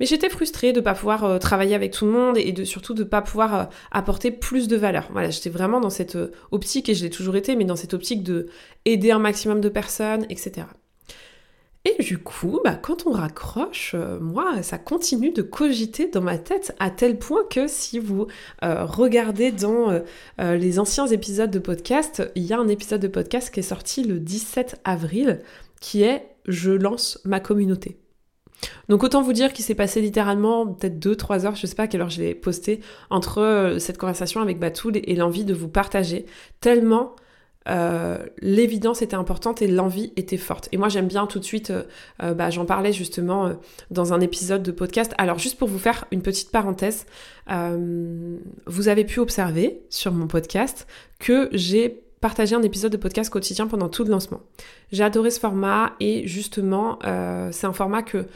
mais 0.00 0.06
j'étais 0.06 0.30
frustrée 0.30 0.72
de 0.72 0.80
ne 0.80 0.84
pas 0.84 0.94
pouvoir 0.94 1.24
euh, 1.24 1.38
travailler 1.38 1.76
avec 1.76 1.92
tout 1.92 2.06
le 2.06 2.10
monde 2.10 2.36
et 2.36 2.50
de 2.50 2.64
surtout 2.64 2.92
de 2.94 3.04
ne 3.04 3.08
pas 3.08 3.22
pouvoir 3.22 3.54
euh, 3.54 3.64
apporter 3.92 4.32
plus 4.32 4.66
de 4.66 4.76
valeur. 4.76 5.08
Voilà, 5.12 5.30
j'étais 5.30 5.50
vraiment 5.50 5.80
dans 5.80 5.90
cette 5.90 6.16
euh, 6.16 6.32
optique, 6.50 6.88
et 6.88 6.94
je 6.94 7.04
l'ai 7.04 7.10
toujours 7.10 7.36
été, 7.36 7.54
mais 7.56 7.64
dans 7.64 7.76
cette 7.76 7.94
optique 7.94 8.24
de 8.24 8.48
aider 8.84 9.12
un 9.12 9.20
maximum 9.20 9.60
de 9.60 9.68
personnes, 9.68 10.26
etc. 10.28 10.66
Et 11.84 12.00
du 12.00 12.18
coup, 12.18 12.60
bah, 12.62 12.76
quand 12.80 13.06
on 13.06 13.10
raccroche, 13.10 13.96
moi, 14.20 14.62
ça 14.62 14.78
continue 14.78 15.32
de 15.32 15.42
cogiter 15.42 16.08
dans 16.08 16.20
ma 16.20 16.38
tête 16.38 16.76
à 16.78 16.90
tel 16.90 17.18
point 17.18 17.42
que 17.50 17.66
si 17.66 17.98
vous 17.98 18.28
regardez 18.62 19.50
dans 19.50 20.00
les 20.38 20.78
anciens 20.78 21.08
épisodes 21.08 21.50
de 21.50 21.58
podcast, 21.58 22.22
il 22.36 22.44
y 22.44 22.52
a 22.52 22.58
un 22.60 22.68
épisode 22.68 23.00
de 23.00 23.08
podcast 23.08 23.52
qui 23.52 23.60
est 23.60 23.64
sorti 23.64 24.04
le 24.04 24.20
17 24.20 24.80
avril 24.84 25.40
qui 25.80 26.02
est 26.02 26.28
Je 26.46 26.70
lance 26.70 27.20
ma 27.24 27.40
communauté. 27.40 27.98
Donc 28.88 29.02
autant 29.02 29.22
vous 29.22 29.32
dire 29.32 29.52
qu'il 29.52 29.64
s'est 29.64 29.74
passé 29.74 30.00
littéralement 30.00 30.66
peut-être 30.66 30.98
2-3 30.98 31.46
heures, 31.46 31.56
je 31.56 31.66
sais 31.66 31.74
pas 31.74 31.84
à 31.84 31.86
quelle 31.88 32.00
heure 32.00 32.10
je 32.10 32.20
l'ai 32.20 32.34
posté, 32.34 32.80
entre 33.10 33.38
euh, 33.38 33.78
cette 33.78 33.98
conversation 33.98 34.40
avec 34.40 34.58
Batoul 34.58 35.00
et 35.02 35.14
l'envie 35.16 35.44
de 35.44 35.54
vous 35.54 35.68
partager, 35.68 36.26
tellement 36.60 37.14
euh, 37.68 38.18
l'évidence 38.40 39.02
était 39.02 39.16
importante 39.16 39.62
et 39.62 39.66
l'envie 39.66 40.12
était 40.16 40.36
forte. 40.36 40.68
Et 40.72 40.76
moi 40.76 40.88
j'aime 40.88 41.06
bien 41.06 41.26
tout 41.26 41.38
de 41.38 41.44
suite, 41.44 41.72
euh, 42.22 42.34
bah, 42.34 42.50
j'en 42.50 42.64
parlais 42.64 42.92
justement 42.92 43.52
dans 43.90 44.12
un 44.12 44.20
épisode 44.20 44.62
de 44.62 44.72
podcast. 44.72 45.12
Alors 45.18 45.38
juste 45.38 45.58
pour 45.58 45.68
vous 45.68 45.78
faire 45.78 46.06
une 46.10 46.22
petite 46.22 46.50
parenthèse, 46.50 47.06
vous 47.48 48.88
avez 48.88 49.04
pu 49.04 49.20
observer 49.20 49.82
sur 49.90 50.12
mon 50.12 50.26
podcast 50.26 50.86
que 51.18 51.48
j'ai 51.52 52.02
partagé 52.20 52.54
un 52.54 52.62
épisode 52.62 52.92
de 52.92 52.96
podcast 52.96 53.30
quotidien 53.30 53.66
pendant 53.66 53.88
tout 53.88 54.04
le 54.04 54.10
lancement. 54.10 54.40
J'ai 54.92 55.02
adoré 55.02 55.30
ce 55.30 55.40
format 55.40 55.92
et 55.98 56.26
justement 56.26 56.98
c'est 57.50 57.66
un 57.66 57.72
format 57.72 58.02
que 58.02 58.26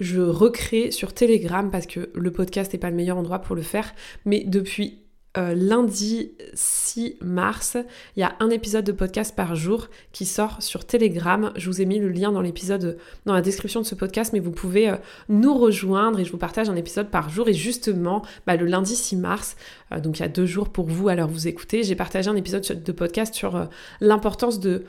je 0.00 0.20
recrée 0.20 0.90
sur 0.90 1.12
Telegram 1.12 1.70
parce 1.70 1.86
que 1.86 2.10
le 2.14 2.30
podcast 2.30 2.72
n'est 2.72 2.78
pas 2.78 2.90
le 2.90 2.96
meilleur 2.96 3.16
endroit 3.16 3.40
pour 3.40 3.56
le 3.56 3.62
faire. 3.62 3.94
Mais 4.24 4.44
depuis 4.44 4.98
euh, 5.38 5.54
lundi 5.54 6.32
6 6.52 7.16
mars, 7.22 7.78
il 8.16 8.20
y 8.20 8.22
a 8.22 8.36
un 8.40 8.50
épisode 8.50 8.84
de 8.84 8.92
podcast 8.92 9.34
par 9.34 9.54
jour 9.54 9.88
qui 10.12 10.26
sort 10.26 10.60
sur 10.60 10.84
Telegram. 10.84 11.52
Je 11.56 11.70
vous 11.70 11.80
ai 11.80 11.86
mis 11.86 11.98
le 11.98 12.10
lien 12.10 12.32
dans 12.32 12.42
l'épisode, 12.42 12.98
dans 13.24 13.32
la 13.32 13.40
description 13.40 13.80
de 13.80 13.86
ce 13.86 13.94
podcast, 13.94 14.34
mais 14.34 14.40
vous 14.40 14.50
pouvez 14.50 14.90
euh, 14.90 14.96
nous 15.30 15.56
rejoindre 15.56 16.20
et 16.20 16.26
je 16.26 16.32
vous 16.32 16.38
partage 16.38 16.68
un 16.68 16.76
épisode 16.76 17.08
par 17.08 17.30
jour. 17.30 17.48
Et 17.48 17.54
justement, 17.54 18.22
bah, 18.46 18.56
le 18.56 18.66
lundi 18.66 18.94
6 18.94 19.16
mars, 19.16 19.56
euh, 19.90 20.00
donc 20.00 20.18
il 20.18 20.22
y 20.22 20.24
a 20.26 20.28
deux 20.28 20.44
jours 20.44 20.68
pour 20.68 20.86
vous, 20.86 21.08
alors 21.08 21.30
vous 21.30 21.48
écoutez, 21.48 21.82
j'ai 21.82 21.96
partagé 21.96 22.28
un 22.28 22.36
épisode 22.36 22.82
de 22.82 22.92
podcast 22.92 23.34
sur 23.34 23.68
l'importance 24.02 24.60
de 24.60 24.84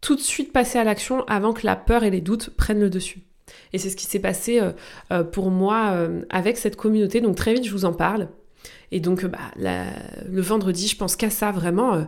tout 0.00 0.14
de 0.14 0.20
suite 0.20 0.52
passer 0.52 0.78
à 0.78 0.84
l'action 0.84 1.24
avant 1.26 1.52
que 1.52 1.66
la 1.66 1.74
peur 1.74 2.04
et 2.04 2.10
les 2.10 2.20
doutes 2.20 2.50
prennent 2.50 2.80
le 2.80 2.90
dessus. 2.90 3.22
Et 3.72 3.78
c'est 3.78 3.90
ce 3.90 3.96
qui 3.96 4.06
s'est 4.06 4.20
passé 4.20 4.60
pour 5.32 5.50
moi 5.50 6.08
avec 6.30 6.56
cette 6.56 6.76
communauté. 6.76 7.20
Donc 7.20 7.36
très 7.36 7.54
vite, 7.54 7.66
je 7.66 7.72
vous 7.72 7.84
en 7.84 7.92
parle. 7.92 8.28
Et 8.90 9.00
donc 9.00 9.24
bah, 9.24 9.38
le 9.56 10.40
vendredi, 10.40 10.88
je 10.88 10.96
pense 10.96 11.16
qu'à 11.16 11.30
ça 11.30 11.50
vraiment. 11.50 12.06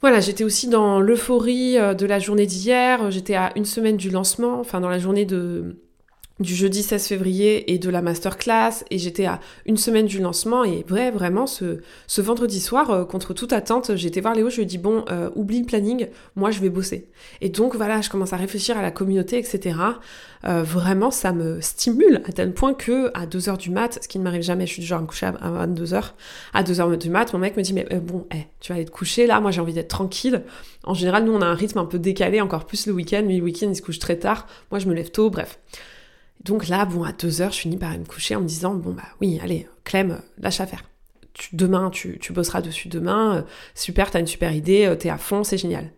voilà, 0.00 0.20
j'étais 0.20 0.44
aussi 0.44 0.68
dans 0.68 1.00
l'euphorie 1.00 1.74
de 1.74 2.06
la 2.06 2.18
journée 2.18 2.46
d'hier. 2.46 3.10
J'étais 3.10 3.34
à 3.34 3.52
une 3.56 3.64
semaine 3.66 3.96
du 3.96 4.10
lancement, 4.10 4.60
enfin 4.60 4.80
dans 4.80 4.88
la 4.88 4.98
journée 4.98 5.26
de, 5.26 5.76
du 6.40 6.54
jeudi 6.54 6.82
16 6.82 7.06
février 7.06 7.72
et 7.72 7.78
de 7.78 7.90
la 7.90 8.00
masterclass 8.00 8.84
et 8.90 8.98
j'étais 8.98 9.26
à 9.26 9.40
une 9.66 9.76
semaine 9.76 10.06
du 10.06 10.20
lancement 10.20 10.64
et 10.64 10.84
vrai 10.88 11.10
vraiment 11.10 11.46
ce, 11.46 11.80
ce 12.06 12.20
vendredi 12.22 12.60
soir 12.60 12.90
euh, 12.90 13.04
contre 13.04 13.34
toute 13.34 13.52
attente 13.52 13.94
j'étais 13.94 14.22
voir 14.22 14.34
Léo 14.34 14.48
je 14.48 14.62
lui 14.62 14.74
ai 14.74 14.78
bon 14.78 15.04
euh, 15.10 15.28
oublie 15.36 15.60
le 15.60 15.66
planning 15.66 16.08
moi 16.36 16.50
je 16.50 16.60
vais 16.60 16.70
bosser. 16.70 17.08
Et 17.42 17.50
donc 17.50 17.76
voilà 17.76 18.00
je 18.00 18.08
commence 18.08 18.32
à 18.32 18.36
réfléchir 18.36 18.78
à 18.78 18.82
la 18.82 18.90
communauté 18.90 19.38
etc 19.38 19.76
euh, 20.46 20.62
vraiment 20.62 21.10
ça 21.10 21.32
me 21.32 21.60
stimule 21.60 22.22
à 22.26 22.32
tel 22.32 22.54
point 22.54 22.72
que 22.72 23.10
à 23.12 23.26
2h 23.26 23.58
du 23.58 23.70
mat 23.70 23.98
ce 24.02 24.08
qui 24.08 24.18
ne 24.18 24.24
m'arrive 24.24 24.42
jamais 24.42 24.66
je 24.66 24.72
suis 24.72 24.80
du 24.80 24.86
genre 24.86 25.00
à 25.00 25.02
me 25.02 25.06
coucher 25.06 25.26
à 25.26 25.66
22h 25.66 26.04
à 26.54 26.62
2h 26.62 26.96
du 26.96 27.10
mat 27.10 27.32
mon 27.34 27.38
mec 27.38 27.56
me 27.58 27.62
dit 27.62 27.74
mais 27.74 27.86
bon 28.00 28.26
eh, 28.34 28.46
tu 28.60 28.72
vas 28.72 28.76
aller 28.76 28.86
te 28.86 28.90
coucher 28.90 29.26
là 29.26 29.40
moi 29.40 29.50
j'ai 29.50 29.60
envie 29.60 29.74
d'être 29.74 29.88
tranquille. 29.88 30.42
En 30.84 30.94
général 30.94 31.24
nous 31.24 31.32
on 31.32 31.42
a 31.42 31.46
un 31.46 31.54
rythme 31.54 31.78
un 31.78 31.84
peu 31.84 31.98
décalé 31.98 32.40
encore 32.40 32.64
plus 32.64 32.86
le 32.86 32.94
week-end 32.94 33.20
lui 33.20 33.36
le 33.36 33.44
week-end 33.44 33.68
il 33.68 33.76
se 33.76 33.82
couche 33.82 33.98
très 33.98 34.16
tard 34.16 34.46
moi 34.70 34.78
je 34.78 34.88
me 34.88 34.94
lève 34.94 35.10
tôt 35.10 35.28
bref 35.28 35.58
donc 36.44 36.68
là, 36.68 36.84
bon, 36.86 37.04
à 37.04 37.12
deux 37.12 37.42
heures, 37.42 37.52
je 37.52 37.60
finis 37.60 37.76
par 37.76 37.90
me 37.90 38.04
coucher 38.04 38.34
en 38.34 38.40
me 38.40 38.46
disant, 38.46 38.74
bon 38.74 38.92
bah 38.92 39.02
oui, 39.20 39.38
allez, 39.42 39.68
Clem, 39.84 40.20
lâche 40.38 40.60
à 40.60 40.66
faire. 40.66 40.82
demain, 41.52 41.90
tu, 41.90 42.18
tu, 42.18 42.32
bosseras 42.32 42.62
dessus 42.62 42.88
demain, 42.88 43.36
euh, 43.36 43.42
super, 43.74 44.10
t'as 44.10 44.20
une 44.20 44.26
super 44.26 44.52
idée, 44.52 44.86
euh, 44.86 44.96
t'es 44.96 45.10
à 45.10 45.18
fond, 45.18 45.44
c'est 45.44 45.58
génial. 45.58 45.90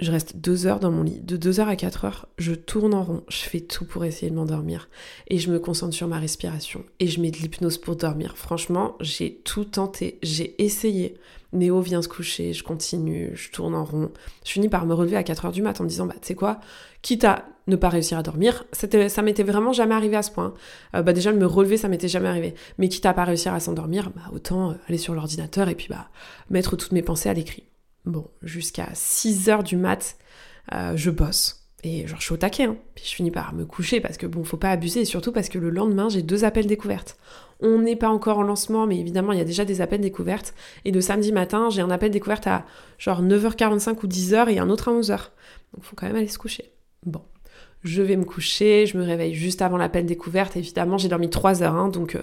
Je 0.00 0.10
reste 0.10 0.38
deux 0.38 0.66
heures 0.66 0.80
dans 0.80 0.90
mon 0.90 1.02
lit. 1.02 1.20
De 1.20 1.36
deux 1.36 1.60
heures 1.60 1.68
à 1.68 1.76
quatre 1.76 2.06
heures, 2.06 2.26
je 2.38 2.54
tourne 2.54 2.94
en 2.94 3.02
rond. 3.02 3.22
Je 3.28 3.42
fais 3.42 3.60
tout 3.60 3.84
pour 3.84 4.04
essayer 4.06 4.30
de 4.30 4.36
m'endormir. 4.36 4.88
Et 5.28 5.38
je 5.38 5.50
me 5.50 5.58
concentre 5.58 5.94
sur 5.94 6.08
ma 6.08 6.18
respiration. 6.18 6.84
Et 7.00 7.06
je 7.06 7.20
mets 7.20 7.30
de 7.30 7.36
l'hypnose 7.36 7.76
pour 7.76 7.96
dormir. 7.96 8.38
Franchement, 8.38 8.96
j'ai 9.00 9.34
tout 9.44 9.64
tenté. 9.64 10.18
J'ai 10.22 10.62
essayé. 10.62 11.16
Néo 11.52 11.82
vient 11.82 12.00
se 12.00 12.08
coucher. 12.08 12.54
Je 12.54 12.64
continue. 12.64 13.32
Je 13.34 13.50
tourne 13.50 13.74
en 13.74 13.84
rond. 13.84 14.10
Je 14.46 14.52
finis 14.52 14.70
par 14.70 14.86
me 14.86 14.94
relever 14.94 15.16
à 15.16 15.22
4 15.22 15.44
heures 15.44 15.52
du 15.52 15.60
mat 15.60 15.78
en 15.82 15.84
me 15.84 15.88
disant, 15.90 16.06
bah, 16.06 16.14
tu 16.18 16.28
sais 16.28 16.34
quoi, 16.34 16.60
quitte 17.02 17.24
à 17.24 17.44
ne 17.66 17.76
pas 17.76 17.90
réussir 17.90 18.18
à 18.18 18.22
dormir, 18.22 18.64
ça 18.72 19.22
m'était 19.22 19.42
vraiment 19.42 19.72
jamais 19.72 19.94
arrivé 19.94 20.16
à 20.16 20.22
ce 20.22 20.30
point. 20.30 20.54
Euh, 20.96 21.02
bah, 21.02 21.12
déjà, 21.12 21.30
me 21.32 21.46
relever, 21.46 21.76
ça 21.76 21.88
m'était 21.88 22.08
jamais 22.08 22.28
arrivé. 22.28 22.54
Mais 22.78 22.88
quitte 22.88 23.06
à 23.06 23.12
pas 23.12 23.24
réussir 23.24 23.52
à 23.52 23.60
s'endormir, 23.60 24.10
bah, 24.10 24.22
autant 24.32 24.70
euh, 24.70 24.74
aller 24.88 24.98
sur 24.98 25.14
l'ordinateur 25.14 25.68
et 25.68 25.74
puis, 25.74 25.86
bah, 25.90 26.08
mettre 26.48 26.76
toutes 26.76 26.92
mes 26.92 27.02
pensées 27.02 27.28
à 27.28 27.34
l'écrit. 27.34 27.64
Bon, 28.06 28.28
jusqu'à 28.42 28.88
6 28.94 29.48
heures 29.48 29.62
du 29.62 29.76
mat, 29.76 30.16
euh, 30.72 30.96
je 30.96 31.10
bosse. 31.10 31.60
Et 31.82 32.06
genre, 32.06 32.18
je 32.20 32.24
suis 32.24 32.34
au 32.34 32.38
taquet, 32.38 32.64
hein. 32.64 32.76
Puis 32.94 33.04
je 33.06 33.14
finis 33.14 33.30
par 33.30 33.54
me 33.54 33.64
coucher 33.64 34.00
parce 34.00 34.18
que 34.18 34.26
bon, 34.26 34.44
faut 34.44 34.58
pas 34.58 34.70
abuser, 34.70 35.00
et 35.00 35.04
surtout 35.04 35.32
parce 35.32 35.48
que 35.48 35.58
le 35.58 35.70
lendemain, 35.70 36.08
j'ai 36.08 36.22
deux 36.22 36.44
appels 36.44 36.66
découvertes. 36.66 37.16
On 37.60 37.78
n'est 37.78 37.96
pas 37.96 38.08
encore 38.08 38.38
en 38.38 38.42
lancement, 38.42 38.86
mais 38.86 38.98
évidemment, 38.98 39.32
il 39.32 39.38
y 39.38 39.42
a 39.42 39.44
déjà 39.44 39.64
des 39.64 39.80
appels 39.80 40.00
découvertes. 40.00 40.54
Et 40.84 40.92
le 40.92 41.00
samedi 41.00 41.32
matin, 41.32 41.70
j'ai 41.70 41.80
un 41.80 41.90
appel 41.90 42.10
découverte 42.10 42.46
à 42.46 42.66
genre 42.98 43.22
9h45 43.22 43.96
ou 44.02 44.06
10h 44.06 44.48
et 44.50 44.58
un 44.58 44.68
autre 44.70 44.88
à 44.88 44.92
11h. 44.92 45.30
Donc, 45.74 45.82
faut 45.82 45.96
quand 45.96 46.06
même 46.06 46.16
aller 46.16 46.28
se 46.28 46.38
coucher. 46.38 46.72
Bon, 47.06 47.22
je 47.82 48.02
vais 48.02 48.16
me 48.16 48.24
coucher, 48.24 48.86
je 48.86 48.98
me 48.98 49.04
réveille 49.04 49.34
juste 49.34 49.62
avant 49.62 49.78
l'appel 49.78 50.04
découverte. 50.04 50.56
Évidemment, 50.56 50.98
j'ai 50.98 51.08
dormi 51.08 51.30
3 51.30 51.62
heures, 51.62 51.76
hein, 51.76 51.88
donc 51.88 52.14
euh, 52.14 52.22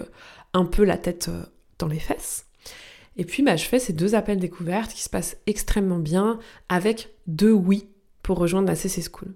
un 0.54 0.64
peu 0.64 0.84
la 0.84 0.98
tête 0.98 1.28
euh, 1.28 1.42
dans 1.78 1.88
les 1.88 1.98
fesses. 1.98 2.47
Et 3.18 3.24
puis, 3.24 3.42
bah, 3.42 3.56
je 3.56 3.64
fais 3.64 3.78
ces 3.78 3.92
deux 3.92 4.14
appels 4.14 4.38
découvertes 4.38 4.92
qui 4.92 5.02
se 5.02 5.10
passent 5.10 5.36
extrêmement 5.46 5.98
bien 5.98 6.38
avec 6.68 7.10
deux 7.26 7.52
oui 7.52 7.88
pour 8.22 8.38
rejoindre 8.38 8.68
la 8.68 8.76
CC 8.76 9.02
School. 9.02 9.34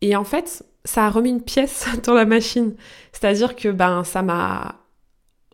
Et 0.00 0.16
en 0.16 0.24
fait, 0.24 0.64
ça 0.84 1.06
a 1.06 1.10
remis 1.10 1.30
une 1.30 1.42
pièce 1.42 1.86
dans 2.04 2.14
la 2.14 2.26
machine. 2.26 2.74
C'est-à-dire 3.12 3.56
que 3.56 3.68
ben, 3.68 4.04
ça 4.04 4.22
m'a 4.22 4.80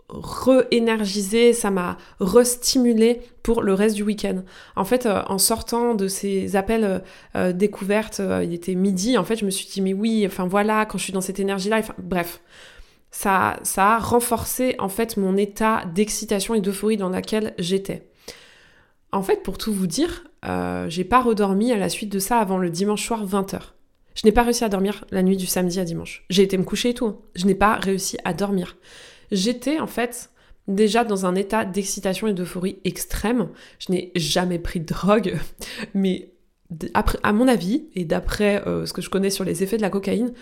re-énergisé, 0.09 1.53
ça 1.53 1.71
m'a 1.71 1.97
re-stimulé 2.19 3.21
pour 3.43 3.63
le 3.63 3.75
reste 3.75 3.95
du 3.97 4.03
week-end. 4.03 4.43
En 4.77 4.85
fait, 4.85 5.07
euh, 5.07 5.23
en 5.29 5.39
sortant 5.39 5.95
de 5.95 6.09
ces 6.09 6.57
appels 6.57 6.85
euh, 6.85 6.99
euh, 7.37 7.53
découvertes, 7.53 8.21
il 8.43 8.53
était 8.53 8.75
midi, 8.75 9.19
en 9.19 9.25
fait, 9.25 9.37
je 9.37 9.45
me 9.45 9.51
suis 9.51 9.69
dit, 9.69 9.81
mais 9.81 9.93
oui, 9.93 10.25
enfin 10.27 10.47
voilà, 10.47 10.85
quand 10.87 10.99
je 10.99 11.05
suis 11.05 11.13
dans 11.13 11.21
cette 11.21 11.39
énergie-là, 11.39 11.83
bref, 11.99 12.41
ça, 13.11 13.59
ça 13.63 13.97
a 13.97 13.99
renforcé 13.99 14.75
en 14.79 14.89
fait 14.89 15.17
mon 15.17 15.37
état 15.37 15.85
d'excitation 15.95 16.55
et 16.55 16.61
d'euphorie 16.61 16.97
dans 16.97 17.09
laquelle 17.09 17.55
j'étais. 17.59 18.09
En 19.13 19.23
fait, 19.23 19.43
pour 19.43 19.59
tout 19.59 19.73
vous 19.73 19.87
dire, 19.89 20.25
j'ai 20.89 21.05
pas 21.05 21.21
redormi 21.21 21.73
à 21.73 21.77
la 21.77 21.89
suite 21.89 22.13
de 22.13 22.19
ça 22.19 22.39
avant 22.39 22.59
le 22.59 22.71
dimanche 22.71 23.05
soir 23.05 23.27
20h. 23.27 23.61
Je 24.15 24.27
n'ai 24.27 24.33
pas 24.33 24.43
réussi 24.43 24.65
à 24.65 24.69
dormir 24.69 25.05
la 25.11 25.23
nuit 25.23 25.37
du 25.37 25.47
samedi 25.47 25.81
à 25.81 25.85
dimanche. 25.85 26.25
J'ai 26.31 26.43
été 26.43 26.59
me 26.59 26.65
coucher 26.65 26.91
et 26.91 26.95
tout. 26.95 27.07
Hein. 27.07 27.19
Je 27.35 27.47
n'ai 27.47 27.55
pas 27.55 27.77
réussi 27.77 28.19
à 28.25 28.35
dormir. 28.35 28.77
J'étais 29.31 29.79
en 29.79 29.87
fait 29.87 30.31
déjà 30.69 31.05
dans 31.05 31.27
un 31.27 31.35
état 31.35 31.65
d'excitation 31.65 32.27
et 32.27 32.35
d'euphorie 32.35 32.79
extrême. 32.85 33.49
Je 33.79 33.93
n'ai 33.93 34.13
jamais 34.17 34.59
pris 34.59 34.81
de 34.81 34.87
drogue, 34.87 35.39
mais 35.95 36.33
après, 36.95 37.19
à 37.23 37.33
mon 37.33 37.49
avis, 37.49 37.89
et 37.95 38.05
d'après 38.05 38.67
euh, 38.67 38.87
ce 38.87 38.93
que 38.93 39.03
je 39.03 39.11
connais 39.11 39.31
sur 39.31 39.45
les 39.45 39.63
effets 39.63 39.77
de 39.77 39.83
la 39.83 39.91
cocaïne, 39.91 40.33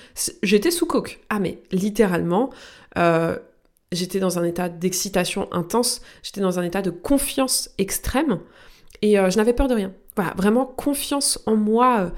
j'étais 0.43 0.71
sous 0.71 0.87
coke. 0.87 1.21
Ah 1.31 1.39
mais 1.39 1.63
littéralement, 1.73 2.51
euh, 2.99 3.37
j'étais 3.93 4.21
dans 4.21 4.39
un 4.39 4.45
état 4.45 4.69
d'excitation 4.69 5.49
intense, 5.53 6.03
j'étais 6.23 6.41
dans 6.41 6.59
un 6.59 6.63
état 6.63 6.83
de 6.83 6.91
confiance 6.91 7.71
extrême, 7.79 8.41
et 9.01 9.19
euh, 9.19 9.31
je 9.31 9.37
n'avais 9.37 9.53
peur 9.53 9.69
de 9.69 9.75
rien. 9.75 9.93
Voilà, 10.17 10.35
vraiment 10.37 10.67
confiance 10.67 11.41
en 11.47 11.57
moi 11.57 12.13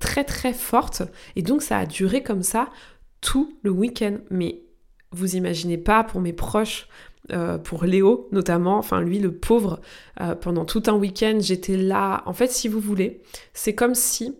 très 0.00 0.24
très 0.24 0.52
forte, 0.52 1.02
et 1.34 1.42
donc 1.42 1.62
ça 1.62 1.78
a 1.78 1.86
duré 1.86 2.22
comme 2.22 2.42
ça 2.42 2.68
tout 3.20 3.56
le 3.62 3.70
week-end. 3.70 4.18
Mais 4.28 4.60
vous 5.12 5.36
imaginez 5.36 5.78
pas 5.78 6.04
pour 6.04 6.20
mes 6.20 6.34
proches, 6.34 6.88
euh, 7.32 7.58
pour 7.58 7.84
Léo 7.84 8.28
notamment, 8.30 8.78
enfin 8.78 9.00
lui 9.00 9.18
le 9.18 9.32
pauvre, 9.32 9.80
euh, 10.20 10.36
pendant 10.36 10.64
tout 10.64 10.84
un 10.86 10.92
week-end 10.92 11.38
j'étais 11.40 11.76
là. 11.76 12.22
En 12.26 12.32
fait 12.32 12.50
si 12.50 12.68
vous 12.68 12.78
voulez, 12.78 13.20
c'est 13.52 13.74
comme 13.74 13.94
si, 13.96 14.36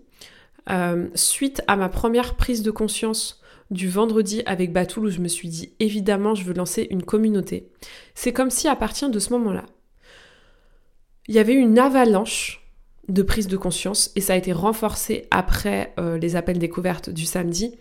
euh, 0.71 1.09
suite 1.15 1.63
à 1.67 1.75
ma 1.77 1.89
première 1.89 2.35
prise 2.35 2.63
de 2.63 2.71
conscience 2.71 3.41
du 3.73 3.89
vendredi 3.89 4.43
avec 4.47 4.73
Batoul 4.73 5.07
où 5.07 5.11
je 5.11 5.19
me 5.19 5.27
suis 5.27 5.49
dit 5.49 5.73
évidemment 5.81 6.37
je 6.37 6.45
veux 6.45 6.55
lancer 6.55 6.87
une 6.91 7.03
communauté, 7.03 7.69
c'est 8.15 8.33
comme 8.33 8.51
si 8.51 8.69
à 8.69 8.77
partir 8.77 9.11
de 9.11 9.19
ce 9.19 9.33
moment-là, 9.33 9.67
il 11.27 11.35
y 11.35 11.41
avait 11.41 11.55
une 11.55 11.81
avalanche 11.81 12.63
de 13.09 13.23
prise 13.23 13.49
de 13.49 13.57
conscience 13.57 14.13
et 14.15 14.21
ça 14.21 14.35
a 14.35 14.37
été 14.37 14.53
renforcé 14.53 15.27
après 15.33 15.93
les 16.21 16.37
appels 16.37 16.59
découvertes 16.59 17.11
du 17.11 17.25
samedi 17.25 17.77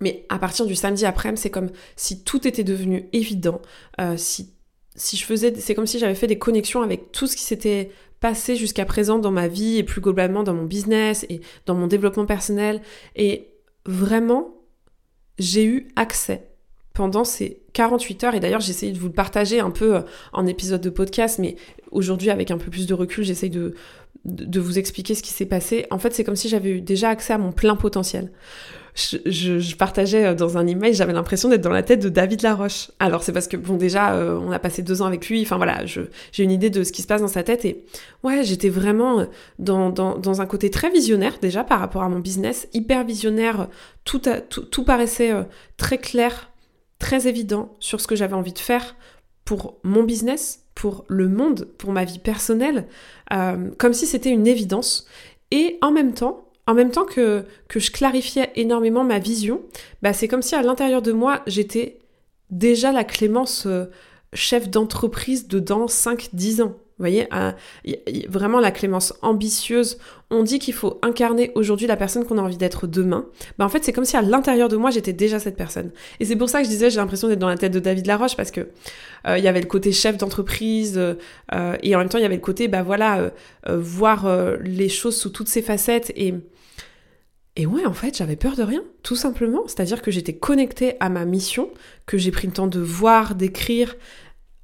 mais 0.00 0.26
à 0.28 0.38
partir 0.38 0.66
du 0.66 0.74
samedi 0.74 1.04
après-midi, 1.06 1.40
c'est 1.40 1.50
comme 1.50 1.70
si 1.96 2.22
tout 2.22 2.46
était 2.46 2.64
devenu 2.64 3.08
évident. 3.12 3.60
Euh, 4.00 4.16
si, 4.16 4.52
si 4.94 5.16
je 5.16 5.24
faisais, 5.24 5.54
c'est 5.58 5.74
comme 5.74 5.86
si 5.86 5.98
j'avais 5.98 6.14
fait 6.14 6.26
des 6.26 6.38
connexions 6.38 6.82
avec 6.82 7.12
tout 7.12 7.26
ce 7.26 7.36
qui 7.36 7.42
s'était 7.42 7.90
passé 8.20 8.56
jusqu'à 8.56 8.84
présent 8.84 9.18
dans 9.18 9.30
ma 9.30 9.48
vie 9.48 9.78
et 9.78 9.84
plus 9.84 10.00
globalement 10.00 10.42
dans 10.42 10.54
mon 10.54 10.64
business 10.64 11.24
et 11.28 11.40
dans 11.66 11.74
mon 11.74 11.86
développement 11.86 12.26
personnel. 12.26 12.80
Et 13.16 13.48
vraiment, 13.86 14.54
j'ai 15.38 15.64
eu 15.64 15.88
accès 15.96 16.48
pendant 16.94 17.24
ces 17.24 17.62
48 17.74 18.24
heures. 18.24 18.34
Et 18.34 18.40
d'ailleurs, 18.40 18.60
j'ai 18.60 18.70
essayé 18.70 18.92
de 18.92 18.98
vous 18.98 19.06
le 19.06 19.12
partager 19.12 19.60
un 19.60 19.70
peu 19.70 19.96
euh, 19.96 20.00
en 20.32 20.46
épisode 20.46 20.80
de 20.80 20.90
podcast, 20.90 21.38
mais 21.38 21.54
aujourd'hui, 21.92 22.30
avec 22.30 22.50
un 22.50 22.58
peu 22.58 22.70
plus 22.70 22.86
de 22.86 22.94
recul, 22.94 23.22
j'essaye 23.22 23.50
de, 23.50 23.74
de 24.24 24.60
vous 24.60 24.78
expliquer 24.78 25.14
ce 25.14 25.22
qui 25.22 25.32
s'est 25.32 25.46
passé. 25.46 25.86
En 25.92 25.98
fait, 25.98 26.12
c'est 26.12 26.24
comme 26.24 26.36
si 26.36 26.48
j'avais 26.48 26.70
eu 26.70 26.80
déjà 26.80 27.10
accès 27.10 27.32
à 27.32 27.38
mon 27.38 27.52
plein 27.52 27.76
potentiel 27.76 28.32
je, 28.98 29.76
partageais 29.76 30.26
euh, 30.26 30.34
dans 30.34 30.58
un 30.58 30.66
email, 30.66 30.94
j'avais 30.94 31.12
l'impression 31.12 31.48
d'être 31.48 31.60
dans 31.60 31.70
la 31.70 31.82
tête 31.82 32.00
de 32.00 32.08
David 32.08 32.42
Laroche. 32.42 32.90
Alors 32.98 33.22
c'est 33.22 33.32
parce 33.32 33.46
que, 33.46 33.56
bon, 33.56 33.76
déjà, 33.76 34.14
euh, 34.14 34.38
on 34.42 34.50
a 34.50 34.58
passé 34.58 34.82
deux 34.82 35.02
ans 35.02 35.06
avec 35.06 35.28
lui, 35.28 35.42
enfin 35.42 35.56
voilà, 35.56 35.84
j'ai 35.86 36.42
une 36.42 36.50
idée 36.50 36.70
de 36.70 36.82
ce 36.82 36.92
qui 36.92 37.02
se 37.02 37.06
passe 37.06 37.20
dans 37.20 37.28
sa 37.28 37.42
tête 37.42 37.64
et 37.64 37.84
ouais, 38.24 38.42
j'étais 38.42 38.68
vraiment 38.68 39.20
euh, 39.20 39.24
dans, 39.58 39.90
dans, 39.90 40.40
un 40.40 40.46
côté 40.46 40.70
très 40.70 40.90
visionnaire 40.90 41.38
déjà 41.40 41.64
par 41.64 41.80
rapport 41.80 42.02
à 42.02 42.08
mon 42.08 42.18
business, 42.18 42.68
hyper 42.72 43.04
visionnaire, 43.04 43.68
tout, 44.04 44.22
tout, 44.48 44.84
paraissait 44.84 45.32
très 45.76 45.98
clair, 45.98 46.50
très 46.98 47.26
évident 47.26 47.76
sur 47.80 48.00
ce 48.00 48.06
que 48.06 48.16
j'avais 48.16 48.34
envie 48.34 48.52
de 48.52 48.58
faire 48.58 48.96
pour 49.44 49.78
mon 49.82 50.02
business, 50.02 50.64
pour 50.74 51.04
le 51.08 51.28
monde, 51.28 51.68
pour 51.78 51.92
ma 51.92 52.04
vie 52.04 52.18
personnelle, 52.18 52.86
comme 53.78 53.94
si 53.94 54.06
c'était 54.06 54.30
une 54.30 54.46
évidence. 54.46 55.06
Et 55.50 55.78
en 55.82 55.90
même 55.90 56.12
temps, 56.12 56.47
en 56.68 56.74
même 56.74 56.90
temps 56.90 57.06
que, 57.06 57.44
je 57.74 57.90
clarifiais 57.90 58.52
énormément 58.54 59.02
ma 59.02 59.18
vision, 59.18 59.62
bah 60.02 60.12
c'est 60.12 60.28
comme 60.28 60.42
si 60.42 60.54
à 60.54 60.60
l'intérieur 60.60 61.00
de 61.00 61.12
moi, 61.12 61.40
j'étais 61.46 61.98
déjà 62.50 62.92
la 62.92 63.04
Clémence 63.04 63.64
euh, 63.64 63.86
chef 64.34 64.68
d'entreprise 64.68 65.48
de 65.48 65.60
dans 65.60 65.86
5-10 65.86 66.62
ans. 66.62 66.76
Voyez, 66.98 67.28
vraiment 68.28 68.58
la 68.58 68.72
Clémence 68.72 69.14
ambitieuse. 69.22 69.98
On 70.30 70.42
dit 70.42 70.58
qu'il 70.58 70.74
faut 70.74 70.98
incarner 71.00 71.52
aujourd'hui 71.54 71.86
la 71.86 71.96
personne 71.96 72.24
qu'on 72.24 72.36
a 72.38 72.42
envie 72.42 72.56
d'être 72.56 72.88
demain. 72.88 73.26
Bah 73.56 73.64
en 73.64 73.68
fait, 73.68 73.84
c'est 73.84 73.92
comme 73.92 74.04
si 74.04 74.16
à 74.16 74.22
l'intérieur 74.22 74.68
de 74.68 74.76
moi, 74.76 74.90
j'étais 74.90 75.12
déjà 75.12 75.38
cette 75.38 75.56
personne. 75.56 75.92
Et 76.18 76.24
c'est 76.24 76.34
pour 76.34 76.50
ça 76.50 76.58
que 76.58 76.64
je 76.64 76.70
disais, 76.70 76.90
j'ai 76.90 76.96
l'impression 76.96 77.28
d'être 77.28 77.38
dans 77.38 77.48
la 77.48 77.56
tête 77.56 77.72
de 77.72 77.78
David 77.78 78.06
Laroche 78.06 78.36
parce 78.36 78.50
que 78.50 78.68
euh, 79.26 79.38
il 79.38 79.44
y 79.44 79.48
avait 79.48 79.60
le 79.60 79.68
côté 79.68 79.92
chef 79.92 80.18
d'entreprise 80.18 80.98
euh, 80.98 81.76
et 81.82 81.94
en 81.94 82.00
même 82.00 82.08
temps 82.08 82.18
il 82.18 82.22
y 82.22 82.26
avait 82.26 82.34
le 82.34 82.42
côté, 82.42 82.66
bah 82.66 82.82
voilà, 82.82 83.30
voir 83.68 84.28
les 84.60 84.88
choses 84.88 85.16
sous 85.16 85.30
toutes 85.30 85.48
ses 85.48 85.62
facettes 85.62 86.12
et 86.16 86.34
et 87.58 87.66
ouais, 87.66 87.84
en 87.84 87.92
fait, 87.92 88.16
j'avais 88.16 88.36
peur 88.36 88.54
de 88.54 88.62
rien, 88.62 88.84
tout 89.02 89.16
simplement. 89.16 89.64
C'est-à-dire 89.66 90.00
que 90.00 90.12
j'étais 90.12 90.32
connectée 90.32 90.94
à 91.00 91.08
ma 91.08 91.24
mission, 91.24 91.68
que 92.06 92.16
j'ai 92.16 92.30
pris 92.30 92.46
le 92.46 92.52
temps 92.52 92.68
de 92.68 92.78
voir, 92.78 93.34
d'écrire. 93.34 93.96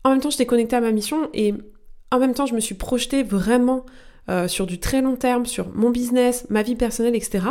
En 0.04 0.10
même 0.10 0.20
temps, 0.20 0.30
j'étais 0.30 0.46
connectée 0.46 0.76
à 0.76 0.80
ma 0.80 0.92
mission 0.92 1.28
et 1.34 1.54
en 2.12 2.20
même 2.20 2.34
temps, 2.34 2.46
je 2.46 2.54
me 2.54 2.60
suis 2.60 2.76
projetée 2.76 3.24
vraiment 3.24 3.84
euh, 4.30 4.46
sur 4.46 4.64
du 4.64 4.78
très 4.78 5.02
long 5.02 5.16
terme, 5.16 5.44
sur 5.44 5.74
mon 5.74 5.90
business, 5.90 6.46
ma 6.50 6.62
vie 6.62 6.76
personnelle, 6.76 7.16
etc. 7.16 7.46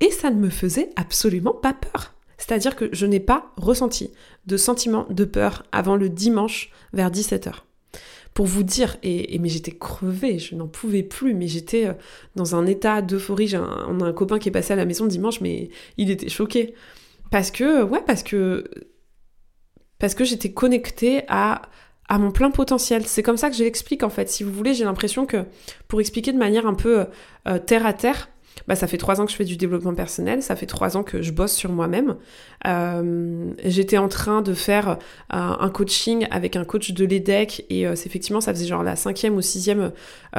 Et 0.00 0.10
ça 0.10 0.30
ne 0.30 0.36
me 0.36 0.50
faisait 0.50 0.90
absolument 0.96 1.54
pas 1.54 1.72
peur. 1.72 2.12
C'est-à-dire 2.36 2.76
que 2.76 2.90
je 2.92 3.06
n'ai 3.06 3.20
pas 3.20 3.50
ressenti 3.56 4.10
de 4.44 4.58
sentiment 4.58 5.06
de 5.08 5.24
peur 5.24 5.62
avant 5.72 5.96
le 5.96 6.10
dimanche 6.10 6.70
vers 6.92 7.10
17h 7.10 7.54
pour 8.34 8.46
vous 8.46 8.62
dire, 8.62 8.96
et, 9.02 9.38
mais 9.38 9.48
j'étais 9.48 9.72
crevée, 9.72 10.38
je 10.38 10.54
n'en 10.54 10.66
pouvais 10.66 11.02
plus, 11.02 11.34
mais 11.34 11.48
j'étais 11.48 11.86
euh, 11.86 11.92
dans 12.34 12.54
un 12.56 12.66
état 12.66 13.02
d'euphorie. 13.02 13.54
On 13.56 14.00
a 14.00 14.06
un 14.06 14.12
copain 14.12 14.38
qui 14.38 14.48
est 14.48 14.52
passé 14.52 14.72
à 14.72 14.76
la 14.76 14.86
maison 14.86 15.06
dimanche, 15.06 15.40
mais 15.40 15.68
il 15.98 16.10
était 16.10 16.28
choqué. 16.28 16.74
Parce 17.30 17.50
que, 17.50 17.82
ouais, 17.82 18.02
parce 18.06 18.22
que, 18.22 18.64
parce 19.98 20.14
que 20.14 20.24
j'étais 20.24 20.52
connectée 20.52 21.22
à, 21.28 21.62
à 22.08 22.18
mon 22.18 22.30
plein 22.30 22.50
potentiel. 22.50 23.06
C'est 23.06 23.22
comme 23.22 23.36
ça 23.36 23.50
que 23.50 23.56
je 23.56 23.64
l'explique 23.64 24.02
en 24.02 24.10
fait. 24.10 24.28
Si 24.28 24.44
vous 24.44 24.52
voulez, 24.52 24.74
j'ai 24.74 24.84
l'impression 24.84 25.26
que 25.26 25.44
pour 25.88 26.00
expliquer 26.00 26.32
de 26.32 26.38
manière 26.38 26.66
un 26.66 26.74
peu 26.74 27.06
euh, 27.48 27.58
terre 27.58 27.86
à 27.86 27.92
terre, 27.92 28.28
bah, 28.68 28.74
ça 28.74 28.86
fait 28.86 28.98
trois 28.98 29.20
ans 29.20 29.26
que 29.26 29.32
je 29.32 29.36
fais 29.36 29.44
du 29.44 29.56
développement 29.56 29.94
personnel, 29.94 30.42
ça 30.42 30.56
fait 30.56 30.66
trois 30.66 30.96
ans 30.96 31.02
que 31.02 31.22
je 31.22 31.32
bosse 31.32 31.52
sur 31.52 31.72
moi-même. 31.72 32.16
Euh, 32.66 33.52
j'étais 33.64 33.98
en 33.98 34.08
train 34.08 34.42
de 34.42 34.54
faire 34.54 34.90
euh, 34.90 34.96
un 35.30 35.70
coaching 35.70 36.26
avec 36.30 36.56
un 36.56 36.64
coach 36.64 36.92
de 36.92 37.04
l'EDEC 37.04 37.64
et 37.70 37.86
euh, 37.86 37.92
effectivement 37.92 38.40
ça 38.40 38.52
faisait 38.52 38.66
genre 38.66 38.82
la 38.82 38.96
cinquième 38.96 39.34
ou 39.36 39.42
sixième 39.42 39.92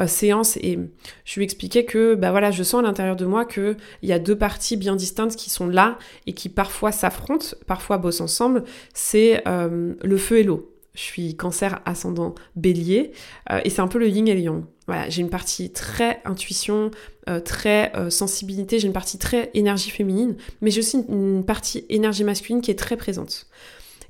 séance 0.08 0.58
et 0.58 0.80
je 1.23 1.39
lui 1.39 1.43
expliquais 1.43 1.86
que 1.86 2.15
bah 2.15 2.32
voilà 2.32 2.49
je 2.49 2.63
sens 2.63 2.80
à 2.80 2.84
l'intérieur 2.84 3.15
de 3.15 3.26
moi 3.26 3.45
qu'il 3.45 3.78
y 4.02 4.12
a 4.12 4.19
deux 4.19 4.38
parties 4.38 4.76
bien 4.76 4.95
distinctes 4.95 5.36
qui 5.36 5.49
sont 5.49 5.67
là 5.67 5.97
et 6.26 6.34
qui 6.34 6.49
parfois 6.49 6.91
s'affrontent, 6.91 7.47
parfois 7.67 7.97
bossent 7.97 8.21
ensemble. 8.21 8.63
C'est 8.93 9.43
le 9.45 10.17
feu 10.17 10.39
et 10.39 10.43
l'eau. 10.43 10.72
Je 10.93 11.01
suis 11.01 11.36
cancer 11.36 11.82
ascendant 11.86 12.36
bélier 12.56 13.13
et 13.63 13.69
c'est 13.71 13.82
un 13.82 13.88
peu 13.88 13.97
le 13.97 14.08
yin 14.08 14.27
et 14.27 14.36
le 14.36 14.41
yang. 14.41 14.63
Voilà, 14.88 15.10
j'ai 15.10 15.21
une 15.21 15.29
partie 15.29 15.71
très 15.71 16.21
intuition, 16.25 16.91
euh, 17.29 17.39
très 17.39 17.95
euh, 17.95 18.10
sensibilité, 18.10 18.79
j'ai 18.79 18.88
une 18.88 18.93
partie 18.93 19.17
très 19.17 19.49
énergie 19.53 19.89
féminine, 19.89 20.36
mais 20.62 20.71
j'ai 20.71 20.79
aussi 20.79 21.06
une, 21.08 21.45
partie 21.45 21.86
énergie 21.89 22.25
masculine 22.25 22.62
qui 22.62 22.69
est 22.69 22.77
très 22.77 22.97
présente. 22.97 23.47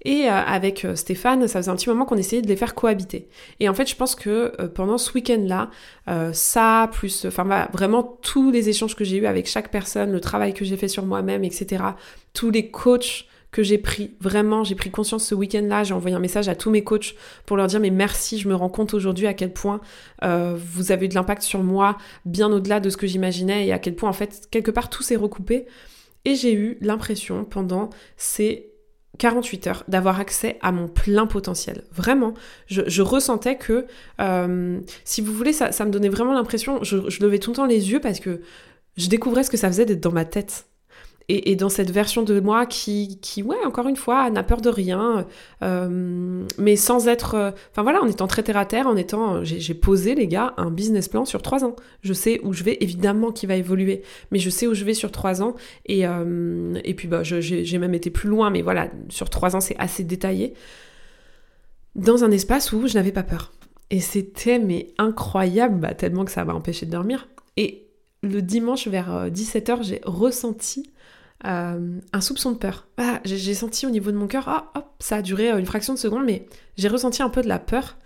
Et 0.04 0.28
euh, 0.28 0.32
avec 0.32 0.86
Stéphane, 0.96 1.48
ça 1.48 1.60
faisait 1.60 1.70
un 1.70 1.76
petit 1.76 1.90
moment 1.90 2.06
qu'on 2.06 2.18
essayait 2.18 2.42
de 2.42 2.48
les 2.48 2.56
faire 2.56 2.74
cohabiter. 2.74 3.28
Et 3.60 3.70
en 3.70 3.76
fait, 3.76 3.88
je 3.88 3.96
pense 3.96 4.16
que 4.16 4.52
pendant 4.74 4.98
ce 4.98 5.14
week-end-là, 5.14 5.70
ça, 6.34 6.90
plus, 6.92 7.26
enfin 7.26 7.68
vraiment 7.72 8.04
tous 8.22 8.52
les 8.52 8.68
échanges 8.68 8.96
que 8.96 9.04
j'ai 9.04 9.18
eus 9.18 9.28
avec 9.28 9.48
chaque 9.48 9.70
personne, 9.70 10.12
le 10.12 10.20
travail 10.20 10.54
que 10.54 10.66
j'ai 10.66 10.76
fait 10.76 10.88
sur 10.88 11.06
moi-même, 11.06 11.44
etc., 11.44 11.84
tous 12.34 12.50
les 12.50 12.70
coachs 12.70 13.28
que 13.54 13.64
j'ai 13.64 13.78
pris. 13.78 14.16
Vraiment, 14.20 14.66
j'ai 14.66 14.76
pris 14.76 14.90
conscience 14.90 15.24
ce 15.24 15.36
week-end-là. 15.36 15.86
J'ai 15.86 15.94
envoyé 15.94 16.16
un 16.16 16.20
message 16.20 16.50
à 16.50 16.56
tous 16.56 16.72
mes 16.72 16.84
coachs 16.84 17.16
pour 17.46 17.56
leur 17.56 17.68
dire 17.68 17.80
mais 17.80 17.92
merci, 17.92 18.40
je 18.40 18.50
me 18.50 18.56
rends 18.56 18.68
compte 18.68 18.94
aujourd'hui 18.94 19.28
à 19.28 19.34
quel 19.34 19.54
point 19.54 19.80
euh, 20.24 20.58
vous 20.58 20.92
avez 20.92 21.06
eu 21.06 21.10
de 21.10 21.14
l'impact 21.14 21.44
sur 21.44 21.64
moi, 21.64 21.98
bien 22.26 22.52
au-delà 22.52 22.82
de 22.82 22.90
ce 22.90 22.98
que 22.98 23.08
j'imaginais 23.08 23.68
et 23.68 23.72
à 23.72 23.80
quel 23.80 23.96
point 23.96 24.10
en 24.10 24.14
fait 24.14 24.48
quelque 24.52 24.72
part 24.72 24.90
tout 24.90 25.04
s'est 25.04 25.16
recoupé. 25.16 25.68
Et 26.26 26.36
j'ai 26.36 26.54
eu 26.54 26.78
l'impression 26.82 27.46
pendant 27.46 27.92
ces 28.18 28.72
48 29.20 29.68
heures 29.68 29.84
d'avoir 29.88 30.20
accès 30.20 30.58
à 30.62 30.72
mon 30.72 30.88
plein 30.88 31.28
potentiel. 31.28 31.84
Vraiment, 31.92 32.34
je, 32.66 33.02
ressentais 33.02 33.58
que, 33.58 33.86
euh, 34.20 34.80
si 35.04 35.22
vous 35.22 35.32
voulez, 35.32 35.54
ça, 35.54 35.70
me 35.86 35.92
donnait 35.92 36.10
vraiment 36.10 36.34
l'impression, 36.34 36.84
je, 36.84 37.08
je 37.08 37.22
levais 37.22 37.38
tout 37.38 37.52
le 37.52 37.58
temps 37.58 37.68
les 37.68 37.92
yeux 37.92 38.00
parce 38.00 38.20
que 38.20 38.42
je 38.98 39.10
découvrais 39.10 39.44
ce 39.44 39.52
que 39.52 39.58
ça 39.58 39.68
faisait 39.68 39.86
d'être 39.86 40.02
dans 40.02 40.12
ma 40.12 40.26
tête 40.26 40.66
et, 41.30 41.56
dans 41.56 41.70
cette 41.70 41.92
version 41.92 42.24
de 42.24 42.40
moi 42.40 42.66
qui, 42.66 43.20
qui 43.22 43.44
ouais, 43.44 43.64
encore 43.66 43.88
une 43.88 43.96
fois, 43.96 44.30
n'a 44.30 44.44
peur 44.44 44.62
de 44.62 44.70
rien, 44.70 45.26
euh, 45.62 46.46
mais 46.58 46.76
sans 46.76 47.08
être... 47.08 47.36
Euh, 47.36 47.52
enfin 47.72 47.84
voilà, 47.84 48.02
en 48.02 48.08
étant 48.08 48.28
très 48.28 48.44
terre 48.44 48.58
à 48.58 48.66
terre, 48.66 48.88
en 48.88 48.96
étant... 48.96 49.44
J'ai 49.44 49.74
posé, 49.74 50.16
les 50.16 50.28
gars, 50.28 50.54
un 50.58 50.70
business 50.70 51.08
plan 51.08 51.26
sur 51.26 51.42
trois 51.42 51.64
ans. 51.64 51.76
Je 52.02 52.14
sais 52.14 52.40
où 52.44 52.54
je 52.54 52.64
vais, 52.64 52.78
évidemment 52.82 53.32
qu'il 53.32 53.50
va 53.50 53.56
évoluer, 53.56 54.02
mais 54.32 54.40
je 54.40 54.50
sais 54.50 54.68
où 54.68 54.74
je 54.74 54.84
vais 54.84 54.94
sur 54.94 55.12
trois 55.12 55.42
ans. 55.42 55.56
Et, 55.86 56.06
euh, 56.06 56.74
et 56.84 56.94
puis, 56.94 57.08
bah, 57.08 57.24
j'ai 57.24 57.78
même 57.78 57.94
été 57.94 58.10
plus 58.10 58.30
loin, 58.30 58.50
mais 58.50 58.62
voilà, 58.62 58.90
sur 59.10 59.30
trois 59.30 59.56
ans, 59.56 59.62
c'est 59.62 59.78
assez 59.80 60.04
détaillé. 60.04 60.54
Dans 61.96 62.24
un 62.24 62.32
espace 62.32 62.74
où 62.74 62.88
je 62.88 62.96
n'avais 62.96 63.12
pas 63.12 63.24
peur. 63.24 63.54
Et 63.92 64.00
c'était, 64.00 64.60
mais 64.60 64.94
incroyable, 64.98 65.80
bah, 65.80 65.94
tellement 65.94 66.26
que 66.26 66.32
ça 66.32 66.44
m'a 66.44 66.54
empêché 66.54 66.86
de 66.86 66.92
dormir. 66.92 67.28
Et 67.56 67.83
le 68.24 68.42
dimanche 68.42 68.88
vers 68.88 69.30
17h, 69.30 69.84
j'ai 69.84 70.02
ressenti 70.04 70.92
un 71.44 72.22
soupçon 72.22 72.54
de 72.54 72.58
peur. 72.58 72.88
Ah, 72.98 73.20
j'ai 73.26 73.54
senti 73.54 73.86
au 73.86 73.90
niveau 73.90 74.12
de 74.12 74.18
mon 74.18 74.28
cœur, 74.28 74.48
ah, 74.48 74.72
ça 75.00 75.18
a 75.18 75.22
duré 75.22 75.50
une 75.52 75.66
fraction 75.66 75.94
de 75.94 76.00
seconde, 76.00 76.24
mais 76.26 76.48
j'ai 76.78 76.88
ressenti 76.88 77.22
un 77.22 77.30
peu 77.30 77.42
de 77.42 77.50
la 77.50 77.60
peur. 77.60 77.98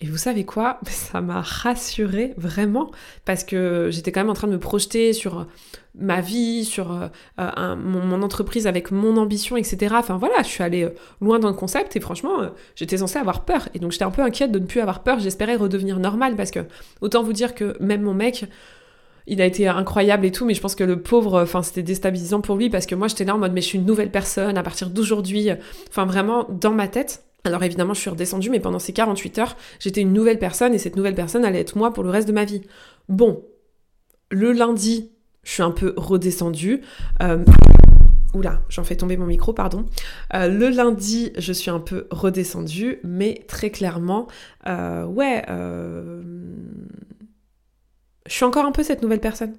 Et 0.00 0.06
vous 0.06 0.18
savez 0.18 0.44
quoi? 0.44 0.78
Ça 0.86 1.20
m'a 1.20 1.40
rassurée 1.40 2.34
vraiment 2.36 2.90
parce 3.24 3.44
que 3.44 3.88
j'étais 3.90 4.12
quand 4.12 4.20
même 4.20 4.30
en 4.30 4.34
train 4.34 4.46
de 4.46 4.52
me 4.52 4.58
projeter 4.58 5.12
sur 5.12 5.46
ma 5.98 6.20
vie, 6.20 6.66
sur 6.66 6.92
euh, 6.92 7.76
mon, 7.76 8.22
entreprise 8.22 8.66
avec 8.66 8.90
mon 8.90 9.16
ambition, 9.16 9.56
etc. 9.56 9.94
Enfin 9.98 10.18
voilà, 10.18 10.42
je 10.42 10.48
suis 10.48 10.62
allée 10.62 10.84
euh, 10.84 10.90
loin 11.22 11.38
dans 11.38 11.48
le 11.48 11.54
concept 11.54 11.96
et 11.96 12.00
franchement, 12.00 12.42
euh, 12.42 12.48
j'étais 12.74 12.98
censée 12.98 13.18
avoir 13.18 13.46
peur. 13.46 13.68
Et 13.72 13.78
donc 13.78 13.92
j'étais 13.92 14.04
un 14.04 14.10
peu 14.10 14.20
inquiète 14.20 14.52
de 14.52 14.58
ne 14.58 14.66
plus 14.66 14.80
avoir 14.80 15.02
peur. 15.02 15.18
J'espérais 15.18 15.56
redevenir 15.56 15.98
normale 15.98 16.36
parce 16.36 16.50
que 16.50 16.60
autant 17.00 17.22
vous 17.22 17.32
dire 17.32 17.54
que 17.54 17.76
même 17.80 18.02
mon 18.02 18.12
mec, 18.14 18.44
il 19.26 19.40
a 19.40 19.46
été 19.46 19.66
incroyable 19.66 20.24
et 20.26 20.32
tout, 20.32 20.44
mais 20.44 20.54
je 20.54 20.60
pense 20.60 20.74
que 20.74 20.84
le 20.84 21.02
pauvre, 21.02 21.42
enfin, 21.42 21.62
c'était 21.62 21.82
déstabilisant 21.82 22.40
pour 22.40 22.56
lui 22.56 22.70
parce 22.70 22.86
que 22.86 22.94
moi, 22.94 23.08
j'étais 23.08 23.24
là 23.24 23.34
en 23.34 23.38
mode, 23.38 23.52
mais 23.52 23.60
je 23.60 23.66
suis 23.66 23.78
une 23.78 23.86
nouvelle 23.86 24.10
personne 24.10 24.56
à 24.56 24.62
partir 24.62 24.90
d'aujourd'hui. 24.90 25.50
Enfin, 25.88 26.06
vraiment, 26.06 26.46
dans 26.48 26.72
ma 26.72 26.88
tête, 26.88 27.24
alors 27.46 27.62
évidemment, 27.62 27.94
je 27.94 28.00
suis 28.00 28.10
redescendue, 28.10 28.50
mais 28.50 28.60
pendant 28.60 28.78
ces 28.78 28.92
48 28.92 29.38
heures, 29.38 29.56
j'étais 29.78 30.00
une 30.00 30.12
nouvelle 30.12 30.38
personne 30.38 30.74
et 30.74 30.78
cette 30.78 30.96
nouvelle 30.96 31.14
personne 31.14 31.44
allait 31.44 31.60
être 31.60 31.76
moi 31.76 31.92
pour 31.92 32.02
le 32.02 32.10
reste 32.10 32.28
de 32.28 32.32
ma 32.32 32.44
vie. 32.44 32.62
Bon, 33.08 33.44
le 34.30 34.52
lundi, 34.52 35.12
je 35.44 35.52
suis 35.52 35.62
un 35.62 35.70
peu 35.70 35.94
redescendue. 35.96 36.82
Euh... 37.22 37.44
Oula, 38.34 38.60
j'en 38.68 38.84
fais 38.84 38.96
tomber 38.96 39.16
mon 39.16 39.26
micro, 39.26 39.52
pardon. 39.52 39.86
Euh, 40.34 40.48
le 40.48 40.68
lundi, 40.68 41.32
je 41.38 41.52
suis 41.52 41.70
un 41.70 41.78
peu 41.78 42.06
redescendue, 42.10 42.98
mais 43.04 43.44
très 43.46 43.70
clairement, 43.70 44.26
euh, 44.66 45.06
ouais, 45.06 45.44
euh, 45.48 46.22
je 48.26 48.32
suis 48.32 48.44
encore 48.44 48.64
un 48.64 48.72
peu 48.72 48.82
cette 48.82 49.02
nouvelle 49.02 49.20
personne. 49.20 49.56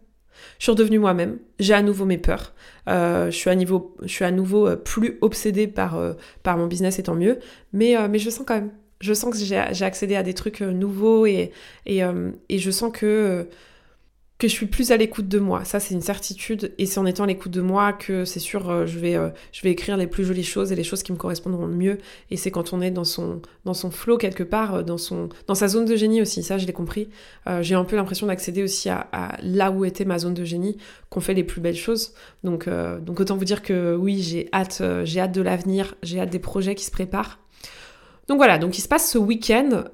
Je 0.59 0.63
suis 0.63 0.71
redevenue 0.71 0.99
moi-même, 0.99 1.39
j'ai 1.59 1.73
à 1.73 1.81
nouveau 1.81 2.05
mes 2.05 2.17
peurs, 2.17 2.53
euh, 2.87 3.31
je, 3.31 3.37
suis 3.37 3.49
à 4.23 4.31
nouveau 4.31 4.67
euh, 4.67 4.75
plus 4.75 5.17
obsédée 5.21 5.67
par, 5.67 5.97
euh, 5.97 6.13
par 6.43 6.57
mon 6.57 6.67
business 6.67 6.99
et 6.99 7.03
tant 7.03 7.15
mieux, 7.15 7.39
mais, 7.73 7.95
mais 8.07 8.19
je 8.19 8.29
sens 8.29 8.45
quand 8.45 8.55
même, 8.55 8.71
je 9.01 9.13
sens 9.13 9.31
que 9.31 9.43
j'ai 9.43 9.85
accédé 9.85 10.15
à 10.15 10.23
des 10.23 10.33
trucs 10.33 10.61
nouveaux 10.61 11.25
et, 11.25 11.51
et, 11.85 12.01
et 12.49 12.59
je 12.59 12.71
sens 12.71 12.91
que 12.91 13.47
que 14.37 14.47
je 14.47 14.53
suis 14.53 14.67
plus 14.67 14.91
à 14.91 14.97
l'écoute 14.97 15.27
de 15.27 15.39
moi. 15.39 15.65
Ça, 15.65 15.79
c'est 15.79 15.95
une 15.95 16.01
certitude. 16.01 16.71
Et 16.77 16.85
c'est 16.85 16.99
en 16.99 17.07
étant 17.07 17.23
à 17.23 17.27
l'écoute 17.27 17.51
de 17.51 17.61
moi 17.61 17.91
que 17.91 18.23
c'est 18.23 18.39
sûr, 18.39 18.69
euh, 18.69 18.85
je, 18.85 18.99
vais, 18.99 19.15
euh, 19.15 19.29
je 19.51 19.61
vais 19.63 19.71
écrire 19.71 19.97
les 19.97 20.05
plus 20.05 20.25
jolies 20.25 20.43
choses 20.43 20.71
et 20.71 20.75
les 20.75 20.83
choses 20.83 21.01
qui 21.01 21.11
me 21.11 21.17
correspondront 21.17 21.65
le 21.65 21.73
mieux. 21.73 21.97
Et 22.29 22.37
c'est 22.37 22.51
quand 22.51 22.71
on 22.71 22.81
est 22.81 22.91
dans 22.91 23.03
son, 23.03 23.41
dans 23.65 23.73
son 23.73 23.89
flow 23.89 24.17
quelque 24.17 24.43
part, 24.43 24.75
euh, 24.75 24.83
dans, 24.83 24.99
son, 24.99 25.29
dans 25.47 25.55
sa 25.55 25.67
zone 25.67 25.85
de 25.85 25.95
génie 25.95 26.21
aussi. 26.21 26.43
Ça, 26.43 26.59
je 26.59 26.67
l'ai 26.67 26.73
compris. 26.73 27.09
j'ai 27.61 27.75
un 27.75 27.83
peu 27.83 27.95
l'impression 27.95 28.27
d'accéder 28.27 28.61
aussi 28.61 28.89
à, 28.89 29.37
là 29.41 29.71
où 29.71 29.85
était 29.85 30.05
ma 30.05 30.19
zone 30.19 30.33
de 30.33 30.45
génie, 30.45 30.77
qu'on 31.09 31.19
fait 31.19 31.33
les 31.33 31.43
plus 31.43 31.61
belles 31.61 31.75
choses. 31.75 32.13
Donc, 32.43 32.69
donc 32.69 33.19
autant 33.19 33.37
vous 33.37 33.45
dire 33.45 33.61
que 33.61 33.95
oui, 33.95 34.21
j'ai 34.21 34.49
hâte, 34.53 34.83
j'ai 35.03 35.19
hâte 35.19 35.31
de 35.31 35.41
l'avenir, 35.41 35.95
j'ai 36.03 36.19
hâte 36.19 36.29
des 36.29 36.39
projets 36.39 36.75
qui 36.75 36.83
se 36.85 36.91
préparent. 36.91 37.39
Donc 38.27 38.37
voilà, 38.37 38.57
donc 38.57 38.77
il 38.77 38.81
se 38.81 38.87
passe 38.87 39.09
ce 39.09 39.17
week-end 39.17 39.85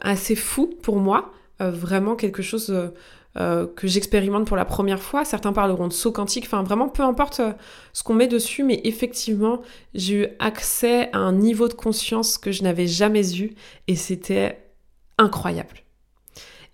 assez 0.00 0.36
fou 0.36 0.72
pour 0.82 0.96
moi. 0.96 1.32
vraiment 1.58 2.14
quelque 2.14 2.42
chose 2.42 2.72
euh, 3.36 3.66
que 3.66 3.86
j'expérimente 3.86 4.46
pour 4.46 4.56
la 4.56 4.64
première 4.64 5.00
fois. 5.00 5.24
Certains 5.24 5.52
parleront 5.52 5.86
de 5.86 5.92
saut 5.92 6.10
quantique, 6.10 6.44
enfin 6.46 6.62
vraiment 6.62 6.88
peu 6.88 7.02
importe 7.02 7.40
euh, 7.40 7.52
ce 7.92 8.02
qu'on 8.02 8.14
met 8.14 8.26
dessus, 8.26 8.64
mais 8.64 8.80
effectivement, 8.84 9.62
j'ai 9.94 10.14
eu 10.14 10.26
accès 10.40 11.10
à 11.12 11.18
un 11.18 11.32
niveau 11.32 11.68
de 11.68 11.74
conscience 11.74 12.38
que 12.38 12.50
je 12.50 12.62
n'avais 12.64 12.86
jamais 12.88 13.38
eu 13.40 13.54
et 13.86 13.94
c'était 13.94 14.58
incroyable. 15.16 15.84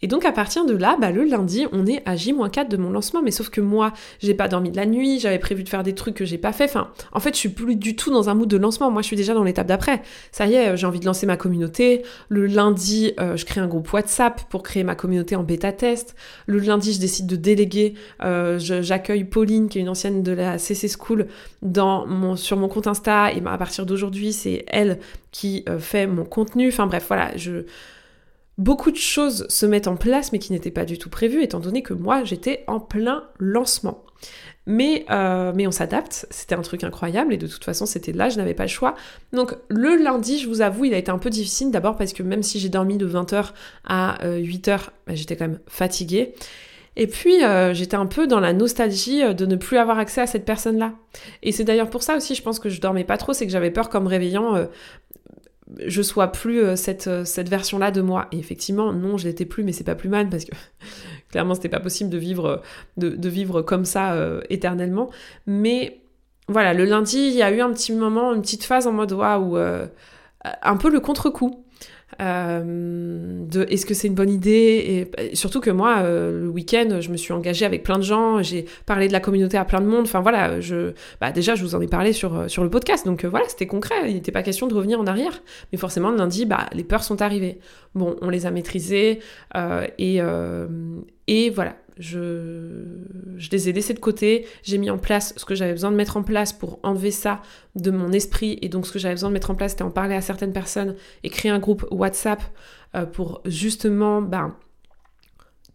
Et 0.03 0.09
donc 0.09 0.25
à 0.25 0.33
partir 0.33 0.67
de 0.67 0.75
là, 0.75 0.97
bah, 1.01 1.11
le 1.11 1.25
lundi, 1.25 1.67
on 1.73 1.87
est 1.87 2.03
à 2.05 2.17
J-4 2.17 2.69
de 2.69 2.77
mon 2.77 2.91
lancement, 2.91 3.23
mais 3.23 3.31
sauf 3.31 3.49
que 3.49 3.61
moi, 3.61 3.93
j'ai 4.21 4.35
pas 4.35 4.49
dormi 4.49 4.71
de 4.71 4.77
la 4.77 4.87
nuit, 4.87 5.19
j'avais 5.21 5.39
prévu 5.39 5.63
de 5.63 5.69
faire 5.69 5.83
des 5.83 5.95
trucs 5.95 6.15
que 6.15 6.25
j'ai 6.25 6.39
pas 6.39 6.53
fait. 6.53 6.65
Enfin, 6.65 6.91
en 7.13 7.21
fait, 7.21 7.35
je 7.35 7.39
suis 7.39 7.49
plus 7.49 7.77
du 7.77 7.97
tout 7.97 8.11
dans 8.11 8.29
un 8.29 8.35
mood 8.35 8.49
de 8.49 8.57
lancement. 8.57 8.91
Moi, 8.91 9.03
je 9.03 9.07
suis 9.07 9.17
déjà 9.17 9.35
dans 9.35 9.45
l'étape 9.45 9.67
d'après. 9.67 10.03
Ça 10.33 10.47
y 10.47 10.55
est, 10.55 10.77
j'ai 10.77 10.87
envie 10.87 11.01
de 11.01 11.07
lancer 11.07 11.27
ma 11.27 11.37
communauté. 11.37 12.03
Le 12.29 12.47
lundi, 12.47 13.13
euh, 13.21 13.37
je 13.37 13.45
crée 13.47 13.61
un 13.61 13.69
groupe 13.69 13.91
WhatsApp 13.93 14.43
pour 14.51 14.63
créer 14.63 14.85
ma 14.85 14.95
communauté 14.95 15.35
en 15.35 15.43
bêta 15.43 15.73
test. 15.73 16.15
Le 16.47 16.59
lundi, 16.59 16.93
je 16.93 17.01
décide 17.01 17.27
de 17.27 17.37
déléguer. 17.37 17.95
Euh, 18.23 18.59
j'accueille 18.59 19.25
Pauline, 19.25 19.69
qui 19.69 19.79
est 19.79 19.83
une 19.83 19.89
ancienne 19.89 20.23
de 20.23 20.33
la 20.33 20.59
CC 20.59 20.89
School, 20.89 21.27
dans 21.63 22.07
mon, 22.07 22.37
sur 22.37 22.57
mon 22.57 22.69
compte 22.69 22.87
Insta. 22.87 23.33
Et 23.33 23.41
bah, 23.41 23.53
à 23.53 23.59
partir 23.59 23.87
d'aujourd'hui, 23.87 24.33
c'est 24.33 24.65
elle 24.69 24.99
qui 25.33 25.65
euh, 25.69 25.79
fait 25.79 26.07
mon 26.07 26.25
contenu. 26.25 26.69
Enfin 26.69 26.87
bref, 26.87 27.05
voilà, 27.09 27.37
je 27.37 27.65
beaucoup 28.59 28.91
de 28.91 28.97
choses 28.97 29.47
se 29.49 29.67
mettent 29.67 29.89
en 29.89 29.97
place 29.97 30.33
mais 30.33 30.39
qui 30.39 30.53
n'étaient 30.53 30.71
pas 30.71 30.85
du 30.85 30.99
tout 30.99 31.11
prévues 31.11 31.43
étant 31.43 31.61
donné 31.61 31.83
que 31.83 31.95
moi 31.95 32.25
j'étais 32.25 32.65
en 32.67 32.81
plein 32.81 33.25
lancement. 33.39 34.03
Mais, 34.69 35.07
euh, 35.11 35.53
mais 35.55 35.69
on 35.69 35.71
s'adapte, 35.71 36.27
c'était 36.31 36.57
un 36.57 36.63
truc 36.63 36.83
incroyable 36.83 37.33
et 37.33 37.37
de 37.37 37.47
toute 37.47 37.63
façon 37.63 37.87
c'était 37.87 38.13
là, 38.13 38.29
je 38.29 38.37
n'avais 38.37 38.55
pas 38.55 38.65
le 38.65 38.69
choix. 38.69 38.97
Donc 39.33 39.55
le 39.69 39.95
lundi, 40.03 40.39
je 40.39 40.49
vous 40.49 40.61
avoue, 40.61 40.87
il 40.87 40.95
a 40.95 40.99
été 40.99 41.11
un 41.11 41.19
peu 41.19 41.31
difficile 41.31 41.71
d'abord 41.71 41.97
parce 41.97 42.13
que 42.13 42.25
même 42.25 42.43
si 42.43 42.59
j'ai 42.59 42.69
dormi 42.69 42.97
de 42.97 43.07
20h 43.07 43.53
à 43.85 44.19
8h, 44.25 44.71
euh, 44.71 44.77
bah, 45.07 45.15
j'étais 45.15 45.37
quand 45.37 45.47
même 45.47 45.61
fatiguée. 45.69 46.35
Et 46.99 47.07
puis, 47.07 47.45
euh, 47.45 47.75
j'étais 47.75 47.95
un 47.97 48.07
peu 48.07 48.27
dans 48.27 48.41
la 48.41 48.55
nostalgie 48.55 49.23
de 49.35 49.47
ne 49.47 49.57
plus 49.57 49.77
avoir 49.77 49.99
accès 49.99 50.23
à 50.23 50.27
cette 50.27 50.47
personne-là. 50.47 50.95
Et 51.43 51.53
c'est 51.53 51.63
d'ailleurs 51.63 51.91
pour 51.91 52.03
ça 52.03 52.17
aussi, 52.17 52.35
je 52.35 52.43
pense 52.43 52.59
que 52.59 52.71
je 52.71 52.81
dormais 52.81 53.05
pas 53.05 53.19
trop, 53.19 53.35
c'est 53.35 53.45
que 53.45 53.53
j'avais 53.53 53.71
peur 53.71 53.91
qu'en 53.91 54.01
me 54.01 54.09
réveillant, 54.09 54.67
je 55.85 56.03
sois 56.03 56.29
plus 56.29 56.61
euh, 56.61 56.77
cette, 56.77 57.07
euh, 57.07 57.25
cette 57.25 57.49
version-là 57.49 57.91
de 57.91 58.01
moi. 58.01 58.29
Et 58.33 58.39
effectivement, 58.39 58.93
non, 58.93 59.17
je 59.17 59.27
l'étais 59.27 59.45
plus, 59.45 59.65
mais 59.65 59.73
c'est 59.73 59.85
pas 59.85 59.95
plus 59.95 60.09
mal 60.09 60.29
parce 60.29 60.45
que 60.45 60.53
clairement, 61.31 61.55
c'était 61.55 61.69
pas 61.69 61.81
possible 61.81 62.11
de 62.11 62.19
vivre, 62.19 62.63
de, 62.97 63.29
vivre 63.29 63.63
comme 63.63 63.85
ça 63.85 64.15
euh, 64.15 64.41
éternellement. 64.51 65.11
Mais 65.47 66.01
voilà, 66.49 66.75
le 66.75 66.85
lundi, 66.85 67.19
il 67.19 67.35
y 67.35 67.43
a 67.43 67.51
eu 67.51 67.61
un 67.61 67.73
petit 67.73 67.93
moment, 67.93 68.33
une 68.33 68.43
petite 68.43 68.65
phase 68.65 68.87
en 68.87 68.93
mode 68.93 69.13
waouh, 69.13 69.57
un 69.57 70.77
peu 70.77 70.91
le 70.91 71.01
contre-coup. 71.01 71.66
Euh, 72.21 73.45
de 73.47 73.67
est-ce 73.69 73.85
que 73.85 73.93
c'est 73.93 74.09
une 74.09 74.15
bonne 74.15 74.31
idée 74.31 75.07
et, 75.19 75.37
surtout 75.37 75.61
que 75.61 75.69
moi 75.69 75.99
euh, 75.99 76.45
le 76.45 76.49
week-end 76.49 76.99
je 77.01 77.11
me 77.11 77.17
suis 77.19 77.35
engagée 77.35 77.67
avec 77.67 77.83
plein 77.83 77.99
de 77.99 78.03
gens 78.03 78.43
j'ai 78.43 78.65
parlé 78.87 79.07
de 79.07 79.13
la 79.13 79.21
communauté 79.21 79.59
à 79.59 79.67
plein 79.67 79.83
de 79.83 79.87
monde 79.87 80.05
enfin 80.05 80.21
voilà 80.21 80.59
je 80.63 80.95
bah, 81.21 81.31
déjà 81.31 81.55
je 81.55 81.63
vous 81.63 81.75
en 81.75 81.81
ai 81.83 81.89
parlé 81.89 82.15
sur, 82.15 82.35
euh, 82.35 82.49
sur 82.49 82.65
le 82.65 82.71
podcast 82.71 83.05
donc 83.05 83.27
voilà 83.27 83.47
c'était 83.49 83.67
concret 83.67 84.09
il 84.09 84.15
n'était 84.15 84.33
pas 84.33 84.43
question 84.43 84.67
de 84.67 84.73
revenir 84.73 84.99
en 84.99 85.07
arrière 85.07 85.43
mais 85.73 85.79
forcément 85.79 86.11
lundi 86.11 86.47
bah 86.47 86.67
les 86.73 86.85
peurs 86.85 87.05
sont 87.05 87.21
arrivées. 87.21 87.59
Bon 87.95 88.17
on 88.23 88.31
les 88.31 88.47
a 88.47 88.51
maîtrisées 88.51 89.21
et, 89.99 90.21
et 91.27 91.51
voilà 91.51 91.77
je, 91.99 92.85
je 93.39 93.51
les 93.51 93.69
ai 93.69 93.73
laissés 93.73 93.95
de 93.95 93.99
côté, 93.99 94.47
j'ai 94.63 94.79
mis 94.79 94.91
en 94.91 94.99
place 94.99 95.33
ce 95.37 95.45
que 95.45 95.55
j'avais 95.55 95.73
besoin 95.73 95.91
de 95.91 95.97
mettre 95.97 96.17
en 96.17 96.23
place 96.23 96.53
pour 96.53 96.79
enlever 96.83 97.11
ça 97.11 97.41
de 97.75 97.91
mon 97.91 98.13
esprit, 98.13 98.59
et 98.63 98.69
donc 98.69 98.87
ce 98.87 98.93
que 98.93 98.99
j'avais 98.99 99.15
besoin 99.15 99.31
de 99.31 99.35
mettre 99.35 99.51
en 99.51 99.55
place, 99.55 99.73
c'était 99.73 99.83
en 99.83 99.91
parler 99.91 100.15
à 100.15 100.21
certaines 100.21 100.53
personnes 100.53 100.95
et 101.23 101.31
créer 101.31 101.51
un 101.51 101.59
groupe 101.59 101.87
WhatsApp 101.91 102.43
euh, 102.95 103.07
pour 103.07 103.41
justement 103.47 104.21
ben, 104.21 104.55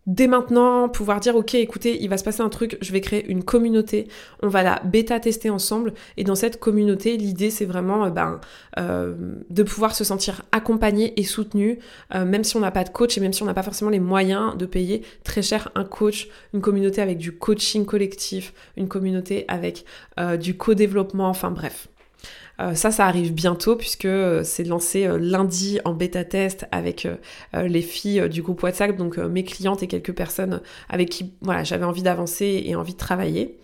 dès 0.08 0.28
maintenant 0.28 0.90
pouvoir 0.90 1.20
dire 1.20 1.36
ok 1.36 1.56
écoutez 1.56 2.02
il 2.02 2.10
va 2.10 2.18
se 2.18 2.24
passer 2.24 2.42
un 2.42 2.50
truc 2.50 2.78
je 2.82 2.92
vais 2.92 3.02
créer 3.02 3.26
une 3.30 3.44
communauté. 3.44 4.08
On 4.42 4.48
va 4.48 4.64
la 4.64 4.82
bêta 4.84 5.20
tester 5.20 5.50
ensemble. 5.50 5.94
Et 6.18 6.24
dans 6.24 6.36
cette 6.36 6.60
communauté 6.60 7.18
l'idée 7.18 7.50
c'est 7.52 7.66
vraiment 7.66 8.06
euh, 8.06 8.10
ben, 8.10 8.40
euh, 8.80 9.16
de 9.50 9.64
pouvoir 9.64 9.96
se 9.96 10.04
sentir 10.04 10.44
accompagné 10.52 11.20
et 11.20 11.24
soutenu 11.24 11.80
euh, 12.16 12.26
même 12.26 12.44
si 12.44 12.56
on 12.58 12.62
n'a 12.62 12.72
pas 12.72 12.84
de 12.84 12.90
coach 12.90 13.18
et 13.18 13.22
même 13.22 13.34
si 13.34 13.44
on 13.44 13.46
n'a 13.46 13.54
pas 13.54 13.64
forcément 13.64 13.92
les 13.92 14.00
moyens 14.00 14.58
de 14.58 14.66
payer 14.66 15.04
très 15.24 15.42
cher 15.42 15.70
un 15.76 15.84
coach 15.84 16.28
une 16.54 16.62
communauté 16.62 17.02
avec 17.02 17.18
du 17.18 17.38
coaching 17.38 17.86
collectif 17.86 18.54
une 18.78 18.88
communauté 18.88 19.46
avec 19.48 19.86
du 20.40 20.58
co-développement 20.58 21.30
enfin 21.30 21.52
bref 21.52 21.88
euh, 22.62 22.76
ça, 22.76 22.91
ça 22.91 23.06
arrive 23.06 23.34
bientôt 23.34 23.76
puisque 23.76 24.06
euh, 24.06 24.43
c'est 24.43 24.63
lancé 24.63 25.06
euh, 25.06 25.17
lundi 25.17 25.80
en 25.86 25.93
bêta 25.93 26.24
test 26.24 26.67
avec 26.71 27.08
les 27.54 27.82
filles 27.82 28.30
du 28.30 28.41
groupe 28.41 28.62
WhatsApp, 28.63 28.95
donc 28.95 29.17
mes 29.17 29.43
clientes 29.43 29.84
et 29.84 29.88
quelques 29.88 30.13
personnes 30.13 30.62
avec 30.89 31.10
qui 31.10 31.34
voilà, 31.41 31.63
j'avais 31.63 31.86
envie 31.86 32.04
d'avancer 32.04 32.63
et 32.65 32.76
envie 32.76 32.93
de 32.93 32.97
travailler. 32.97 33.58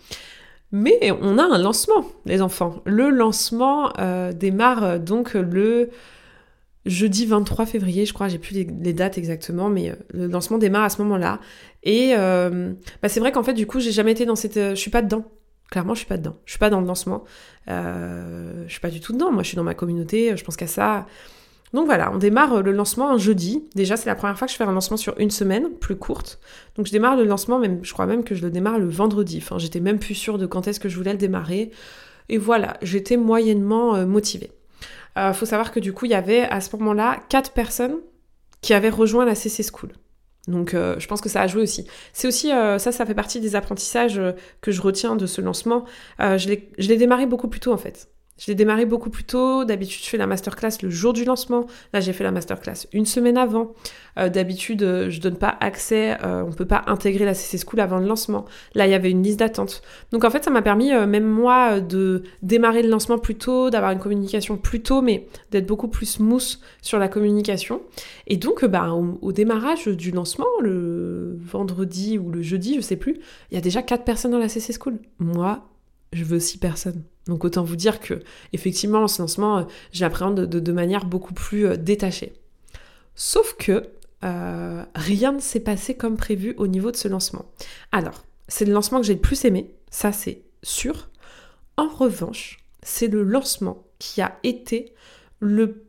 Mais 0.72 1.10
on 1.22 1.38
a 1.38 1.42
un 1.42 1.58
lancement, 1.58 2.04
les 2.26 2.42
enfants. 2.42 2.82
Le 2.84 3.08
lancement 3.10 3.92
démarre 4.34 5.00
donc 5.00 5.34
le 5.34 5.90
jeudi 6.84 7.26
23 7.26 7.66
février, 7.66 8.04
je 8.04 8.12
crois, 8.12 8.28
j'ai 8.28 8.38
plus 8.38 8.54
les, 8.54 8.92
dates 8.92 9.16
exactement, 9.16 9.70
mais 9.70 9.94
le 10.10 10.26
lancement 10.26 10.58
démarre 10.58 10.84
à 10.84 10.90
ce 10.90 11.00
moment-là. 11.02 11.40
Et 11.84 12.14
bah, 12.14 13.08
c'est 13.08 13.20
vrai 13.20 13.32
qu'en 13.32 13.42
fait, 13.42 13.54
du 13.54 13.66
coup, 13.66 13.80
j'ai 13.80 13.92
jamais 13.92 14.12
été 14.12 14.26
dans 14.26 14.36
cette. 14.36 14.58
je 14.58 14.74
suis 14.74 14.90
pas 14.90 15.02
dedans. 15.02 15.24
Clairement, 15.70 15.94
je 15.94 15.98
suis 15.98 16.08
pas 16.08 16.16
dedans. 16.16 16.36
Je 16.44 16.52
suis 16.52 16.58
pas 16.58 16.70
dans 16.70 16.80
le 16.80 16.86
lancement. 16.86 17.24
Euh, 17.68 18.64
je 18.66 18.70
suis 18.70 18.80
pas 18.80 18.90
du 18.90 19.00
tout 19.00 19.12
dedans. 19.12 19.30
Moi, 19.30 19.42
je 19.42 19.48
suis 19.48 19.56
dans 19.56 19.64
ma 19.64 19.74
communauté. 19.74 20.36
Je 20.36 20.44
pense 20.44 20.56
qu'à 20.56 20.66
ça. 20.66 21.06
Donc 21.74 21.84
voilà, 21.84 22.10
on 22.12 22.18
démarre 22.18 22.62
le 22.62 22.72
lancement 22.72 23.10
un 23.10 23.18
jeudi. 23.18 23.64
Déjà, 23.74 23.96
c'est 23.96 24.08
la 24.08 24.14
première 24.14 24.38
fois 24.38 24.46
que 24.46 24.52
je 24.52 24.56
fais 24.56 24.64
un 24.64 24.72
lancement 24.72 24.96
sur 24.96 25.18
une 25.18 25.30
semaine, 25.30 25.70
plus 25.78 25.96
courte. 25.96 26.38
Donc 26.76 26.86
je 26.86 26.92
démarre 26.92 27.16
le 27.16 27.24
lancement, 27.24 27.58
même, 27.58 27.84
je 27.84 27.92
crois 27.92 28.06
même 28.06 28.24
que 28.24 28.34
je 28.34 28.42
le 28.42 28.50
démarre 28.50 28.78
le 28.78 28.88
vendredi. 28.88 29.38
Enfin, 29.42 29.58
j'étais 29.58 29.80
même 29.80 29.98
plus 29.98 30.14
sûre 30.14 30.38
de 30.38 30.46
quand 30.46 30.66
est-ce 30.66 30.80
que 30.80 30.88
je 30.88 30.96
voulais 30.96 31.12
le 31.12 31.18
démarrer. 31.18 31.70
Et 32.30 32.38
voilà, 32.38 32.78
j'étais 32.80 33.16
moyennement 33.16 33.96
euh, 33.96 34.06
motivée. 34.06 34.50
Euh, 35.18 35.32
faut 35.32 35.46
savoir 35.46 35.72
que 35.72 35.80
du 35.80 35.92
coup, 35.92 36.06
il 36.06 36.12
y 36.12 36.14
avait 36.14 36.42
à 36.42 36.60
ce 36.60 36.74
moment-là 36.76 37.20
quatre 37.28 37.52
personnes 37.52 37.96
qui 38.60 38.72
avaient 38.72 38.90
rejoint 38.90 39.24
la 39.24 39.34
CC 39.34 39.62
School. 39.62 39.90
Donc 40.48 40.70
je 40.72 41.06
pense 41.06 41.20
que 41.20 41.28
ça 41.28 41.42
a 41.42 41.46
joué 41.46 41.62
aussi. 41.62 41.86
C'est 42.12 42.26
aussi, 42.26 42.48
ça, 42.48 42.78
ça 42.78 43.06
fait 43.06 43.14
partie 43.14 43.40
des 43.40 43.54
apprentissages 43.54 44.20
que 44.60 44.72
je 44.72 44.80
retiens 44.80 45.14
de 45.16 45.26
ce 45.26 45.40
lancement. 45.40 45.84
je 46.18 46.48
l'ai 46.48 46.96
démarré 46.96 47.26
beaucoup 47.26 47.48
plus 47.48 47.60
tôt 47.60 47.72
en 47.72 47.78
fait. 47.78 48.08
Je 48.38 48.46
l'ai 48.46 48.54
démarré 48.54 48.86
beaucoup 48.86 49.10
plus 49.10 49.24
tôt. 49.24 49.64
D'habitude, 49.64 50.04
je 50.04 50.08
fais 50.08 50.16
la 50.16 50.26
masterclass 50.26 50.78
le 50.82 50.90
jour 50.90 51.12
du 51.12 51.24
lancement. 51.24 51.66
Là, 51.92 52.00
j'ai 52.00 52.12
fait 52.12 52.24
la 52.24 52.30
masterclass 52.30 52.86
une 52.92 53.06
semaine 53.06 53.36
avant. 53.36 53.74
Euh, 54.18 54.28
d'habitude, 54.28 54.82
euh, 54.82 55.10
je 55.10 55.20
donne 55.20 55.36
pas 55.36 55.56
accès, 55.60 56.16
euh, 56.24 56.42
on 56.46 56.52
peut 56.52 56.66
pas 56.66 56.84
intégrer 56.86 57.24
la 57.24 57.34
CC 57.34 57.64
School 57.64 57.80
avant 57.80 57.98
le 57.98 58.06
lancement. 58.06 58.44
Là, 58.74 58.86
il 58.86 58.90
y 58.90 58.94
avait 58.94 59.10
une 59.10 59.22
liste 59.22 59.40
d'attente. 59.40 59.82
Donc 60.12 60.24
en 60.24 60.30
fait, 60.30 60.44
ça 60.44 60.50
m'a 60.50 60.62
permis, 60.62 60.90
même 60.90 61.26
moi, 61.26 61.80
de 61.80 62.22
démarrer 62.42 62.82
le 62.82 62.88
lancement 62.88 63.18
plus 63.18 63.34
tôt, 63.34 63.70
d'avoir 63.70 63.92
une 63.92 63.98
communication 63.98 64.56
plus 64.56 64.82
tôt, 64.82 65.02
mais 65.02 65.26
d'être 65.50 65.66
beaucoup 65.66 65.88
plus 65.88 66.06
smooth 66.06 66.58
sur 66.80 66.98
la 66.98 67.08
communication. 67.08 67.82
Et 68.26 68.36
donc, 68.36 68.64
bah, 68.64 68.92
au, 68.92 69.18
au, 69.20 69.32
démarrage 69.32 69.86
du 69.88 70.10
lancement, 70.10 70.46
le 70.60 71.38
vendredi 71.40 72.18
ou 72.18 72.30
le 72.30 72.42
jeudi, 72.42 72.76
je 72.76 72.80
sais 72.80 72.96
plus, 72.96 73.18
il 73.50 73.54
y 73.54 73.58
a 73.58 73.60
déjà 73.60 73.82
quatre 73.82 74.04
personnes 74.04 74.32
dans 74.32 74.38
la 74.38 74.48
CC 74.48 74.72
School. 74.72 74.98
Moi, 75.18 75.62
je 76.12 76.24
veux 76.24 76.40
six 76.40 76.58
personnes. 76.58 77.02
Donc 77.26 77.44
autant 77.44 77.62
vous 77.62 77.76
dire 77.76 78.00
que 78.00 78.22
effectivement 78.52 79.06
ce 79.06 79.22
lancement, 79.22 79.58
euh, 79.58 79.64
j'appréhende 79.92 80.40
de, 80.40 80.60
de, 80.60 80.72
manière 80.72 81.04
beaucoup 81.04 81.34
plus 81.34 81.66
euh, 81.66 81.76
détachée. 81.76 82.32
Sauf 83.14 83.54
que 83.58 83.90
euh, 84.24 84.84
rien 84.94 85.32
ne 85.32 85.40
s'est 85.40 85.60
passé 85.60 85.96
comme 85.96 86.16
prévu 86.16 86.54
au 86.56 86.66
niveau 86.66 86.90
de 86.90 86.96
ce 86.96 87.06
lancement. 87.06 87.52
Alors, 87.92 88.24
c'est 88.48 88.64
le 88.64 88.72
lancement 88.72 89.00
que 89.00 89.06
j'ai 89.06 89.14
le 89.14 89.20
plus 89.20 89.44
aimé, 89.44 89.70
ça 89.90 90.10
c'est 90.10 90.42
sûr. 90.62 91.10
En 91.76 91.88
revanche, 91.88 92.58
c'est 92.82 93.08
le 93.08 93.22
lancement 93.22 93.84
qui 93.98 94.22
a 94.22 94.38
été 94.42 94.94
le 95.40 95.84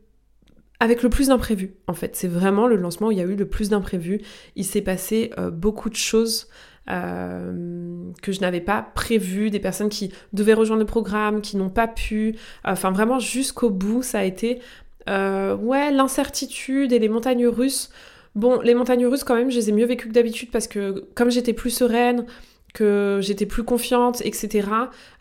avec 0.82 1.02
le 1.02 1.10
plus 1.10 1.28
d'imprévus, 1.28 1.74
en 1.88 1.92
fait. 1.92 2.16
C'est 2.16 2.28
vraiment 2.28 2.66
le 2.66 2.76
lancement 2.76 3.08
où 3.08 3.12
il 3.12 3.18
y 3.18 3.20
a 3.20 3.24
eu 3.24 3.36
le 3.36 3.46
plus 3.46 3.68
d'imprévus. 3.68 4.22
Il 4.56 4.64
s'est 4.64 4.80
passé 4.80 5.30
beaucoup 5.52 5.90
de 5.90 5.96
choses 5.96 6.48
euh, 6.90 8.10
que 8.22 8.32
je 8.32 8.40
n'avais 8.40 8.60
pas 8.60 8.82
prévu, 8.94 9.50
des 9.50 9.60
personnes 9.60 9.88
qui 9.88 10.12
devaient 10.32 10.54
rejoindre 10.54 10.80
le 10.80 10.86
programme, 10.86 11.40
qui 11.40 11.56
n'ont 11.56 11.70
pas 11.70 11.88
pu. 11.88 12.36
Enfin, 12.64 12.90
vraiment, 12.90 13.18
jusqu'au 13.18 13.70
bout, 13.70 14.02
ça 14.02 14.20
a 14.20 14.24
été, 14.24 14.60
euh, 15.08 15.56
ouais, 15.56 15.90
l'incertitude 15.90 16.92
et 16.92 16.98
les 16.98 17.08
montagnes 17.08 17.46
russes. 17.46 17.90
Bon, 18.34 18.60
les 18.60 18.74
montagnes 18.74 19.06
russes, 19.06 19.24
quand 19.24 19.34
même, 19.34 19.50
je 19.50 19.56
les 19.56 19.70
ai 19.70 19.72
mieux 19.72 19.86
vécues 19.86 20.08
que 20.08 20.12
d'habitude 20.12 20.50
parce 20.50 20.68
que 20.68 21.06
comme 21.14 21.30
j'étais 21.30 21.52
plus 21.52 21.70
sereine, 21.70 22.26
que 22.74 23.18
j'étais 23.22 23.46
plus 23.46 23.64
confiante, 23.64 24.20
etc., 24.24 24.68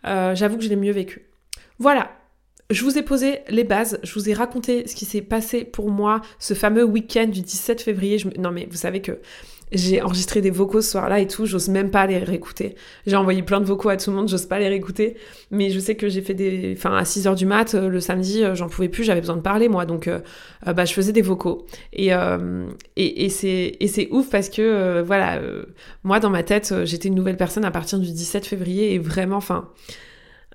euh, 0.05 0.36
j'avoue 0.36 0.58
que 0.58 0.63
je 0.63 0.69
l'ai 0.69 0.75
mieux 0.75 0.91
vécu. 0.91 1.25
Voilà, 1.79 2.12
je 2.69 2.84
vous 2.84 2.97
ai 2.97 3.01
posé 3.01 3.39
les 3.49 3.63
bases, 3.63 3.99
je 4.03 4.13
vous 4.13 4.29
ai 4.29 4.34
raconté 4.34 4.88
ce 4.88 4.95
qui 4.95 5.05
s'est 5.05 5.21
passé 5.21 5.63
pour 5.63 5.89
moi 5.89 6.21
ce 6.38 6.53
fameux 6.53 6.84
week-end 6.84 7.25
du 7.25 7.41
17 7.41 7.82
février. 7.82 8.23
Non 8.38 8.51
mais 8.51 8.67
vous 8.69 8.77
savez 8.77 9.01
que 9.01 9.19
j'ai 9.71 10.01
enregistré 10.01 10.41
des 10.41 10.49
vocaux 10.49 10.82
ce 10.82 10.91
soir-là 10.91 11.19
et 11.19 11.27
tout, 11.27 11.45
j'ose 11.45 11.69
même 11.69 11.91
pas 11.91 12.08
les 12.08 12.17
réécouter. 12.17 12.75
J'ai 13.05 13.15
envoyé 13.15 13.43
plein 13.43 13.60
de 13.60 13.65
vocaux 13.65 13.89
à 13.89 13.97
tout 13.97 14.10
le 14.10 14.15
monde, 14.15 14.27
j'ose 14.27 14.45
pas 14.45 14.60
les 14.60 14.67
réécouter. 14.67 15.15
Mais 15.51 15.69
je 15.69 15.79
sais 15.79 15.95
que 15.95 16.10
j'ai 16.10 16.21
fait 16.21 16.34
des. 16.34 16.73
Enfin, 16.77 16.95
à 16.95 17.05
6 17.05 17.25
h 17.25 17.36
du 17.36 17.45
mat, 17.45 17.75
euh, 17.75 17.88
le 17.88 17.99
samedi, 17.99 18.43
euh, 18.43 18.55
j'en 18.55 18.67
pouvais 18.67 18.89
plus, 18.89 19.03
j'avais 19.03 19.21
besoin 19.21 19.36
de 19.36 19.41
parler 19.41 19.69
moi. 19.69 19.86
Donc, 19.86 20.08
euh, 20.08 20.19
bah, 20.65 20.86
je 20.86 20.93
faisais 20.93 21.12
des 21.12 21.21
vocaux. 21.21 21.67
Et, 21.93 22.10
et, 22.95 23.25
et 23.25 23.29
c'est 23.29 24.08
ouf 24.12 24.29
parce 24.29 24.49
que, 24.49 25.01
voilà, 25.01 25.39
moi 26.03 26.19
dans 26.19 26.29
ma 26.29 26.43
tête, 26.43 26.73
j'étais 26.84 27.08
une 27.08 27.15
nouvelle 27.15 27.38
personne 27.38 27.65
à 27.65 27.71
partir 27.71 27.99
du 27.99 28.12
17 28.12 28.45
février 28.45 28.93
et 28.93 28.99
vraiment, 28.99 29.38
enfin. 29.38 29.69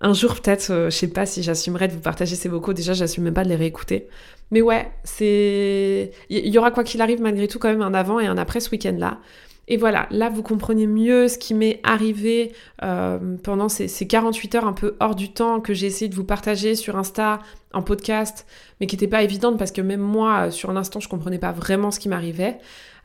Un 0.05 0.13
jour, 0.13 0.35
peut-être, 0.35 0.67
je 0.69 0.91
sais 0.91 1.09
pas 1.09 1.25
si 1.25 1.43
j'assumerai 1.43 1.89
de 1.89 1.95
vous 1.95 2.01
partager 2.01 2.37
ces 2.37 2.51
vocaux. 2.51 2.75
Déjà, 2.75 2.93
j'assume 2.93 3.25
même 3.25 3.33
pas 3.33 3.43
de 3.43 3.49
les 3.49 3.57
réécouter. 3.57 4.07
Mais 4.51 4.61
ouais, 4.61 4.93
c'est. 5.03 6.11
Il 6.29 6.47
y 6.49 6.59
aura 6.59 6.71
quoi 6.71 6.85
qu'il 6.85 7.01
arrive 7.01 7.23
malgré 7.23 7.49
tout 7.49 7.59
quand 7.59 7.71
même 7.71 7.81
un 7.81 7.95
avant 7.95 8.21
et 8.21 8.27
un 8.27 8.37
après 8.37 8.61
ce 8.61 8.71
week-end-là. 8.71 9.19
Et 9.67 9.79
voilà, 9.79 10.07
là 10.11 10.29
vous 10.29 10.43
comprenez 10.43 10.87
mieux 10.87 11.27
ce 11.27 11.39
qui 11.39 11.55
m'est 11.55 11.81
arrivé 11.85 12.53
euh, 12.83 13.39
pendant 13.43 13.71
ces, 13.71 13.89
48 13.89 14.57
heures 14.57 14.67
un 14.67 14.75
peu 14.75 14.95
hors 15.01 15.15
du 15.15 15.33
temps 15.33 15.61
que 15.61 15.73
j'ai 15.73 15.87
essayé 15.87 16.11
de 16.11 16.15
vous 16.15 16.25
partager 16.25 16.75
sur 16.75 16.99
Insta, 16.99 17.39
en 17.73 17.81
podcast, 17.81 18.47
mais 18.79 18.87
qui 18.87 18.97
n'était 18.97 19.09
pas 19.09 19.23
évidente 19.23 19.59
parce 19.59 19.73
que 19.73 19.81
même 19.81 20.03
moi, 20.03 20.51
sur 20.51 20.71
l'instant, 20.73 21.01
je 21.01 21.09
comprenais 21.09 21.39
pas 21.39 21.53
vraiment 21.53 21.91
ce 21.91 21.99
qui 21.99 22.11
m'arrivait. 22.11 22.59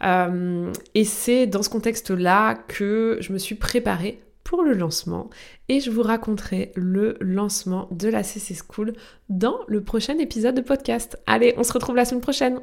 Euh, 0.03 0.69
et 0.95 1.05
c'est 1.05 1.47
dans 1.47 1.63
ce 1.63 1.69
contexte-là 1.69 2.55
que 2.67 3.17
je 3.21 3.31
me 3.31 3.37
suis 3.37 3.55
préparée 3.55 4.19
pour 4.49 4.63
le 4.63 4.73
lancement 4.73 5.29
et 5.67 5.79
je 5.79 5.91
vous 5.91 6.01
raconterai 6.01 6.71
le 6.75 7.17
lancement 7.21 7.87
de 7.91 8.09
la 8.09 8.23
CC 8.23 8.55
School 8.55 8.93
dans 9.29 9.59
le 9.67 9.83
prochain 9.83 10.17
épisode 10.17 10.55
de 10.55 10.61
podcast. 10.61 11.19
Allez, 11.27 11.53
on 11.57 11.63
se 11.63 11.71
retrouve 11.71 11.95
la 11.95 12.03
semaine 12.03 12.21
prochaine. 12.21 12.59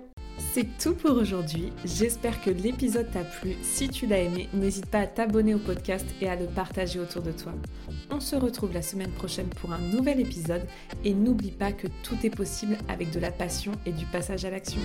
C'est 0.52 0.66
tout 0.82 0.94
pour 0.94 1.16
aujourd'hui. 1.16 1.72
J'espère 1.84 2.42
que 2.42 2.50
l'épisode 2.50 3.08
t'a 3.12 3.22
plu. 3.22 3.54
Si 3.62 3.88
tu 3.88 4.08
l'as 4.08 4.18
aimé, 4.18 4.48
n'hésite 4.52 4.86
pas 4.86 4.98
à 4.98 5.06
t'abonner 5.06 5.54
au 5.54 5.60
podcast 5.60 6.04
et 6.20 6.28
à 6.28 6.34
le 6.34 6.46
partager 6.46 6.98
autour 6.98 7.22
de 7.22 7.30
toi. 7.30 7.52
On 8.10 8.18
se 8.18 8.34
retrouve 8.34 8.74
la 8.74 8.82
semaine 8.82 9.12
prochaine 9.12 9.48
pour 9.60 9.72
un 9.72 9.78
nouvel 9.78 10.18
épisode 10.18 10.66
et 11.04 11.14
n'oublie 11.14 11.52
pas 11.52 11.70
que 11.70 11.86
tout 12.02 12.16
est 12.24 12.34
possible 12.34 12.78
avec 12.88 13.12
de 13.12 13.20
la 13.20 13.30
passion 13.30 13.70
et 13.86 13.92
du 13.92 14.06
passage 14.06 14.44
à 14.44 14.50
l'action. 14.50 14.80